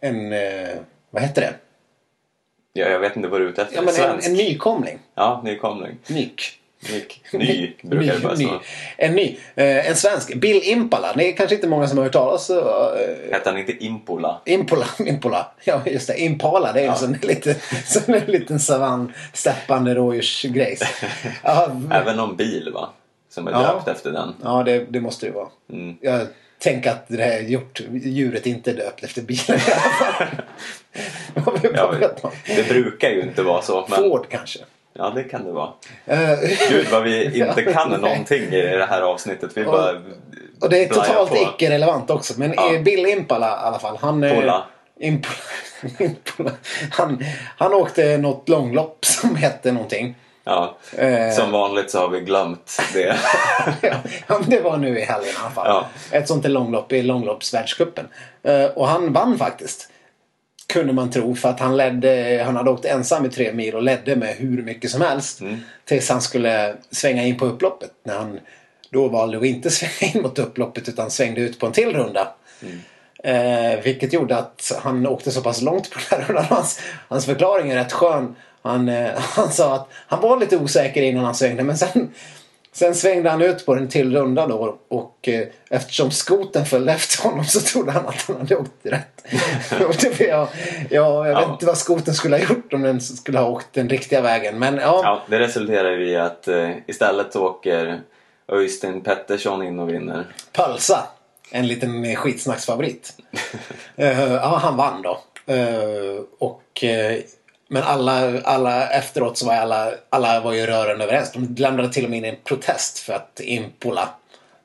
en, 0.00 0.32
eh, 0.32 0.68
vad 1.10 1.22
heter 1.22 1.42
det? 1.42 1.54
Ja, 2.72 2.86
jag 2.88 2.98
vet 3.00 3.16
inte 3.16 3.28
vad 3.28 3.40
du 3.40 3.44
är 3.44 3.50
ute 3.50 3.62
efter. 3.62 3.76
Ja, 3.76 3.82
men 3.82 3.94
en, 4.10 4.20
en 4.24 4.32
nykomling. 4.32 4.98
Ja, 5.14 5.40
nykomling. 5.44 5.98
Nyk. 6.06 6.60
Nyk. 6.92 7.22
Ny 7.32 7.72
brukar 7.82 8.14
det 8.14 8.20
bara 8.20 8.34
ny, 8.34 8.44
stå. 8.46 8.60
En 8.96 9.14
ny. 9.14 9.38
Eh, 9.54 9.88
en 9.90 9.96
svensk. 9.96 10.34
Bill 10.34 10.60
Impala. 10.64 11.12
Det 11.16 11.28
är 11.28 11.36
kanske 11.36 11.54
inte 11.54 11.68
många 11.68 11.86
som 11.88 11.98
har 11.98 12.04
hört 12.04 12.12
talas 12.12 12.50
om. 12.50 12.56
Eh, 12.58 13.32
Hette 13.32 13.50
han 13.50 13.58
inte 13.58 13.84
Impola? 13.84 14.40
Impola, 14.44 14.86
Impola. 15.06 15.52
Ja, 15.64 15.80
just 15.86 16.06
det. 16.06 16.20
Impala, 16.20 16.72
det 16.72 16.80
är 16.80 16.84
ju 16.84 16.90
en 16.90 16.96
sån 16.96 17.12
lite, 17.22 17.54
sån 17.86 18.14
en 18.14 18.24
liten 18.26 18.60
savann, 18.60 19.12
steppande 19.32 19.94
rådjursgrejs. 19.94 20.82
Ja, 21.42 21.70
Även 21.92 22.16
någon 22.16 22.36
bil 22.36 22.70
va? 22.74 22.88
Som 23.30 23.46
är 23.48 23.52
Ja. 23.52 23.58
döpt 23.62 23.88
efter 23.88 24.12
den. 24.12 24.34
ja 24.42 24.62
det, 24.62 24.86
det 24.88 25.00
måste 25.00 25.26
det 25.26 25.32
vara. 25.32 25.48
Mm. 25.72 25.96
Jag 26.00 26.26
tänker 26.58 26.90
att 26.90 27.04
det 27.08 27.22
här 27.22 27.40
gjort, 27.40 27.80
djuret 27.92 28.46
inte 28.46 28.70
är 28.70 28.74
döpt 28.74 29.04
efter 29.04 29.22
bilen 29.22 29.44
i 29.48 29.52
alla 29.52 30.14
fall. 30.14 30.26
Ja, 31.74 31.94
det 32.56 32.68
brukar 32.68 33.10
ju 33.10 33.20
inte 33.22 33.42
vara 33.42 33.62
så. 33.62 33.86
Men 33.90 33.98
Ford 33.98 34.26
kanske. 34.30 34.58
Ja, 34.98 35.10
det 35.10 35.24
kan 35.24 35.44
det 35.44 35.52
vara. 35.52 35.70
Eh, 36.06 36.38
Gud 36.70 36.86
vad 36.92 37.02
vi 37.02 37.38
inte 37.48 37.62
kan 37.62 37.90
någonting 37.90 38.42
i 38.42 38.62
det 38.76 38.86
här 38.90 39.02
avsnittet. 39.02 39.50
Vi 39.54 39.64
bara 39.64 39.92
Och 40.60 40.70
det 40.70 40.84
är 40.84 40.88
totalt 40.88 41.32
icke-relevant 41.34 42.10
också. 42.10 42.34
Men 42.36 42.52
Ja. 42.56 42.74
eh, 42.74 42.82
Bill 42.82 43.06
Impala 43.06 43.46
i 43.46 43.66
alla 43.66 43.78
fall. 43.78 43.98
Han, 44.00 44.24
eh, 44.24 44.34
Pola. 44.34 44.64
Impola, 45.00 45.34
Impola. 45.98 46.50
Han, 46.90 47.24
han 47.58 47.74
åkte 47.74 48.18
något 48.18 48.48
långlopp 48.48 49.04
som 49.04 49.36
hette 49.36 49.72
någonting. 49.72 50.14
Ja, 50.48 50.76
som 51.36 51.52
vanligt 51.52 51.90
så 51.90 51.98
har 51.98 52.08
vi 52.08 52.20
glömt 52.20 52.80
det. 52.92 53.16
ja, 54.26 54.40
det 54.46 54.60
var 54.60 54.76
nu 54.76 54.98
i 54.98 55.04
helgen 55.04 55.28
i 55.28 55.38
alla 55.40 55.50
fall. 55.50 55.66
Ja. 55.66 55.86
Ett 56.18 56.28
sånt 56.28 56.48
långlopp 56.48 56.92
i 56.92 57.02
långloppsvärldscupen. 57.02 58.08
Och 58.74 58.88
han 58.88 59.12
vann 59.12 59.38
faktiskt. 59.38 59.90
Kunde 60.66 60.92
man 60.92 61.10
tro. 61.10 61.34
För 61.34 61.48
att 61.48 61.60
han 61.60 61.76
ledde, 61.76 62.42
han 62.46 62.56
hade 62.56 62.70
åkt 62.70 62.84
ensam 62.84 63.24
i 63.24 63.28
tre 63.28 63.52
mil 63.52 63.74
och 63.74 63.82
ledde 63.82 64.16
med 64.16 64.34
hur 64.36 64.62
mycket 64.62 64.90
som 64.90 65.00
helst. 65.00 65.40
Mm. 65.40 65.56
Tills 65.84 66.08
han 66.08 66.22
skulle 66.22 66.74
svänga 66.90 67.24
in 67.24 67.38
på 67.38 67.46
upploppet. 67.46 67.90
När 68.04 68.18
han 68.18 68.40
då 68.90 69.08
valde 69.08 69.38
att 69.38 69.44
inte 69.44 69.70
svänga 69.70 70.12
in 70.12 70.22
mot 70.22 70.38
upploppet 70.38 70.88
utan 70.88 71.10
svängde 71.10 71.40
ut 71.40 71.58
på 71.58 71.66
en 71.66 71.72
till 71.72 71.92
runda. 71.92 72.28
Eh, 73.24 73.80
vilket 73.84 74.12
gjorde 74.12 74.36
att 74.36 74.72
han 74.82 75.06
åkte 75.06 75.30
så 75.30 75.42
pass 75.42 75.62
långt 75.62 75.90
på 75.90 75.98
den 76.10 76.20
här 76.20 76.26
rundan. 76.26 76.44
Hans, 76.44 76.80
hans 77.08 77.26
förklaring 77.26 77.70
är 77.70 77.76
rätt 77.76 77.92
skön. 77.92 78.36
Han, 78.62 78.88
eh, 78.88 79.10
han 79.18 79.52
sa 79.52 79.74
att 79.74 79.88
han 80.06 80.20
var 80.20 80.40
lite 80.40 80.56
osäker 80.56 81.02
innan 81.02 81.24
han 81.24 81.34
svängde 81.34 81.62
men 81.62 81.78
sen, 81.78 82.10
sen 82.76 82.94
svängde 82.94 83.30
han 83.30 83.42
ut 83.42 83.66
på 83.66 83.74
en 83.74 83.88
till 83.88 84.16
runda 84.16 84.46
då 84.46 84.78
och 84.88 85.28
eh, 85.28 85.46
eftersom 85.70 86.10
skoten 86.10 86.66
följde 86.66 86.92
efter 86.92 87.22
honom 87.28 87.44
så 87.44 87.60
trodde 87.60 87.92
han 87.92 88.06
att 88.06 88.22
han 88.28 88.36
hade 88.36 88.56
åkt 88.56 88.70
rätt. 88.82 89.24
Och 89.88 89.94
det- 90.00 90.20
ja, 90.20 90.48
ja, 90.90 91.28
jag 91.28 91.40
vet 91.40 91.48
inte 91.48 91.66
vad 91.66 91.78
skoten 91.78 92.14
skulle 92.14 92.36
ha 92.36 92.42
gjort 92.54 92.72
om 92.72 92.82
den 92.82 93.00
skulle 93.00 93.38
ha 93.38 93.48
åkt 93.48 93.66
den 93.72 93.88
riktiga 93.88 94.20
vägen. 94.20 94.58
Men 94.58 94.76
ja, 94.76 95.00
Ja, 95.04 95.22
det 95.28 95.38
resulterar 95.38 96.00
i 96.00 96.16
att 96.16 96.48
eh, 96.48 96.70
istället 96.86 97.36
åker 97.36 98.00
Öystein 98.52 99.00
Pettersson 99.00 99.62
in 99.62 99.78
och 99.78 99.88
vinner. 99.88 100.26
Pölsa. 100.52 101.06
En 101.50 101.66
liten 101.68 102.04
eh, 102.04 102.16
skitsnacksfavorit. 102.16 103.12
Ja, 103.96 104.58
han 104.62 104.76
vann 104.76 105.02
då. 105.02 105.20
Och, 106.38 106.84
men 107.68 107.82
alla, 107.82 108.40
alla 108.40 108.90
efteråt 108.90 109.38
så 109.38 109.46
var 109.46 109.54
alla, 109.54 109.92
alla 110.10 110.40
var 110.40 110.52
ju 110.52 110.66
rörande 110.66 111.04
överens. 111.04 111.32
De 111.32 111.54
lämnade 111.58 111.92
till 111.92 112.04
och 112.04 112.10
med 112.10 112.18
in 112.18 112.24
en 112.24 112.36
protest 112.44 112.98
för 112.98 113.12
att 113.12 113.40
Impola 113.40 114.08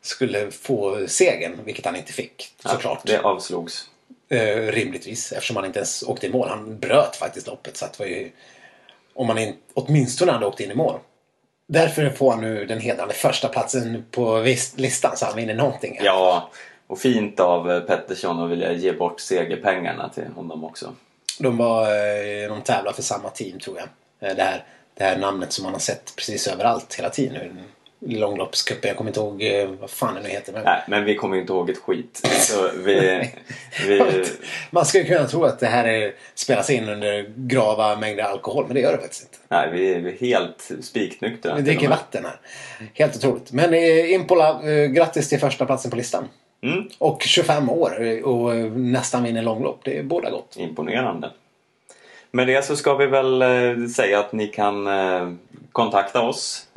skulle 0.01 0.51
få 0.51 1.07
segern, 1.07 1.59
vilket 1.65 1.85
han 1.85 1.95
inte 1.95 2.13
fick 2.13 2.53
såklart. 2.65 3.01
Ja, 3.03 3.13
det 3.13 3.21
avslogs. 3.21 3.87
Eh, 4.29 4.55
rimligtvis, 4.55 5.31
eftersom 5.31 5.55
han 5.55 5.65
inte 5.65 5.79
ens 5.79 6.03
åkte 6.03 6.27
i 6.27 6.29
mål. 6.29 6.49
Han 6.49 6.79
bröt 6.79 7.15
faktiskt 7.15 7.47
loppet. 7.47 7.77
Så 7.77 7.85
att 7.85 7.93
det 7.93 8.03
var 8.03 8.09
ju, 8.09 8.31
om 9.13 9.27
man 9.27 9.37
in, 9.37 9.55
åtminstone 9.73 10.31
hade 10.31 10.45
åkt 10.45 10.59
in 10.59 10.71
i 10.71 10.75
mål. 10.75 10.99
Därför 11.67 12.09
får 12.09 12.31
han 12.31 12.41
nu 12.41 12.65
den 12.65 12.79
hedrande 12.79 13.13
första 13.13 13.47
platsen 13.47 14.05
på 14.11 14.45
listan 14.75 15.17
så 15.17 15.25
han 15.25 15.35
vinner 15.35 15.53
någonting. 15.53 15.99
Ja, 16.01 16.49
och 16.87 16.99
fint 16.99 17.39
av 17.39 17.71
eh, 17.71 17.79
Pettersson 17.79 18.43
att 18.43 18.49
vilja 18.49 18.71
ge 18.73 18.93
bort 18.93 19.19
segerpengarna 19.19 20.09
till 20.09 20.27
honom 20.35 20.63
också. 20.63 20.93
De 21.41 21.57
var, 21.57 21.83
eh, 21.83 22.49
de 22.49 22.61
tävlar 22.61 22.91
för 22.93 23.01
samma 23.01 23.29
team 23.29 23.59
tror 23.59 23.77
jag. 23.77 24.29
Eh, 24.29 24.35
Det 24.35 24.43
här 24.43 24.63
det 24.97 25.03
här 25.03 25.17
namnet 25.17 25.53
som 25.53 25.63
man 25.63 25.73
har 25.73 25.79
sett 25.79 26.13
precis 26.15 26.47
överallt 26.47 26.95
hela 26.95 27.09
tiden 27.09 27.33
nu. 27.33 27.51
Långloppscupen, 28.19 28.87
jag 28.87 28.97
kommer 28.97 29.09
inte 29.09 29.19
ihåg 29.19 29.43
eh, 29.43 29.69
vad 29.79 29.89
fan 29.89 30.15
det 30.15 30.21
nu 30.21 30.29
heter. 30.29 30.53
Men... 30.53 30.63
Nej, 30.63 30.83
men 30.87 31.05
vi 31.05 31.15
kommer 31.15 31.37
inte 31.37 31.53
ihåg 31.53 31.69
ett 31.69 31.77
skit. 31.77 32.21
Så 32.39 32.69
vi, 32.85 33.29
vi, 33.87 34.25
Man 34.69 34.85
skulle 34.85 35.03
kunna 35.03 35.27
tro 35.27 35.43
att 35.43 35.59
det 35.59 35.67
här 35.67 35.87
är, 35.87 36.13
spelas 36.35 36.69
in 36.69 36.89
under 36.89 37.33
grava 37.35 37.95
mängder 37.95 38.23
alkohol, 38.23 38.65
men 38.67 38.75
det 38.75 38.81
gör 38.81 38.91
det 38.91 38.97
faktiskt 38.97 39.23
inte. 39.23 39.37
nej, 39.47 39.69
vi 39.71 39.93
är 39.93 40.17
helt 40.19 40.71
spiknyktra. 40.81 41.55
Vi 41.55 41.61
dricker 41.61 41.89
vatten 41.89 42.25
här. 42.25 42.39
Helt 42.93 43.15
otroligt. 43.15 43.51
Men 43.51 43.73
Impola, 43.73 44.61
grattis 44.87 45.29
till 45.29 45.39
första 45.39 45.65
platsen 45.65 45.91
på 45.91 45.97
listan. 45.97 46.27
Mm, 46.61 46.89
Och 46.97 47.21
25 47.21 47.69
år 47.69 48.21
och 48.23 48.55
eh, 48.55 48.71
nästan 48.71 49.23
vinner 49.23 49.41
långlopp. 49.41 49.79
Det 49.83 49.97
är 49.97 50.03
båda 50.03 50.29
gott. 50.29 50.55
imponerande. 50.59 51.29
Med 52.31 52.47
det 52.47 52.65
så 52.65 52.75
ska 52.75 52.95
vi 52.95 53.05
väl 53.05 53.41
eh, 53.41 53.87
säga 53.95 54.19
att 54.19 54.33
ni 54.33 54.47
kan 54.47 54.87
eh, 54.87 55.31
kontakta 55.71 56.21
oss 56.21 56.67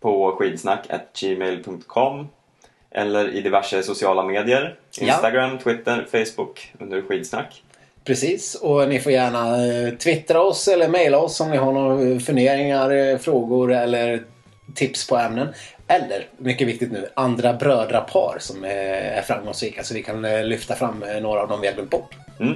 på 0.00 0.36
skidsnack.gmail.com 0.38 2.28
eller 2.90 3.34
i 3.34 3.40
diverse 3.40 3.82
sociala 3.82 4.22
medier. 4.22 4.76
Ja. 5.00 5.06
Instagram, 5.06 5.58
Twitter, 5.58 6.06
Facebook 6.10 6.72
under 6.78 7.02
skidsnack. 7.02 7.62
Precis, 8.04 8.54
och 8.54 8.88
ni 8.88 9.00
får 9.00 9.12
gärna 9.12 9.56
twittra 9.96 10.40
oss 10.42 10.68
eller 10.68 10.88
mejla 10.88 11.18
oss 11.18 11.40
om 11.40 11.50
ni 11.50 11.56
har 11.56 11.72
några 11.72 12.20
funderingar, 12.20 13.18
frågor 13.18 13.72
eller 13.72 14.22
tips 14.74 15.06
på 15.06 15.16
ämnen. 15.16 15.48
Eller, 15.88 16.26
mycket 16.38 16.68
viktigt 16.68 16.92
nu, 16.92 17.08
andra 17.14 17.52
brödrapar 17.52 18.36
som 18.40 18.64
är 18.64 19.22
framgångsrika 19.22 19.84
så 19.84 19.94
vi 19.94 20.02
kan 20.02 20.24
eh, 20.24 20.44
lyfta 20.44 20.74
fram 20.74 21.02
eh, 21.02 21.22
några 21.22 21.40
av 21.40 21.48
dem 21.48 21.60
vi 21.60 21.66
har 21.66 21.74
glömt 21.74 21.90
bort. 21.90 22.14
Mm. 22.40 22.54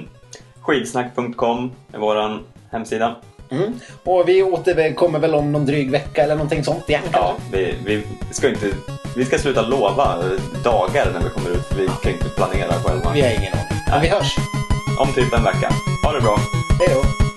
Skidsnack.com 0.61 1.71
är 1.93 1.97
vår 1.97 2.39
hemsida. 2.71 3.15
Mm. 3.51 3.73
Och 4.03 4.29
vi 4.29 4.43
återkommer 4.43 5.19
väl 5.19 5.35
om 5.35 5.51
någon 5.51 5.65
dryg 5.65 5.91
vecka 5.91 6.23
eller 6.23 6.35
någonting 6.35 6.63
sånt 6.63 6.89
igen. 6.89 7.03
Ja, 7.11 7.35
vi, 7.51 7.75
vi, 7.85 8.03
ska 8.31 8.49
inte, 8.49 8.67
vi 9.15 9.25
ska 9.25 9.37
sluta 9.37 9.61
lova 9.61 10.23
dagar 10.63 11.11
när 11.13 11.23
vi 11.23 11.29
kommer 11.29 11.49
ut 11.49 11.71
vi 11.77 11.87
kan 12.03 12.11
inte 12.11 12.29
planera 12.29 12.73
själva. 12.73 13.11
Vi 13.13 13.21
har 13.21 13.29
ingen 13.29 13.53
aning. 13.53 13.83
Men 13.89 14.01
vi 14.01 14.07
hörs. 14.07 14.35
Om 14.99 15.13
typ 15.13 15.33
en 15.33 15.43
vecka. 15.43 15.69
Ha 16.03 16.13
det 16.13 16.21
bra! 16.21 16.37
Hej 16.79 16.89
då! 16.93 17.28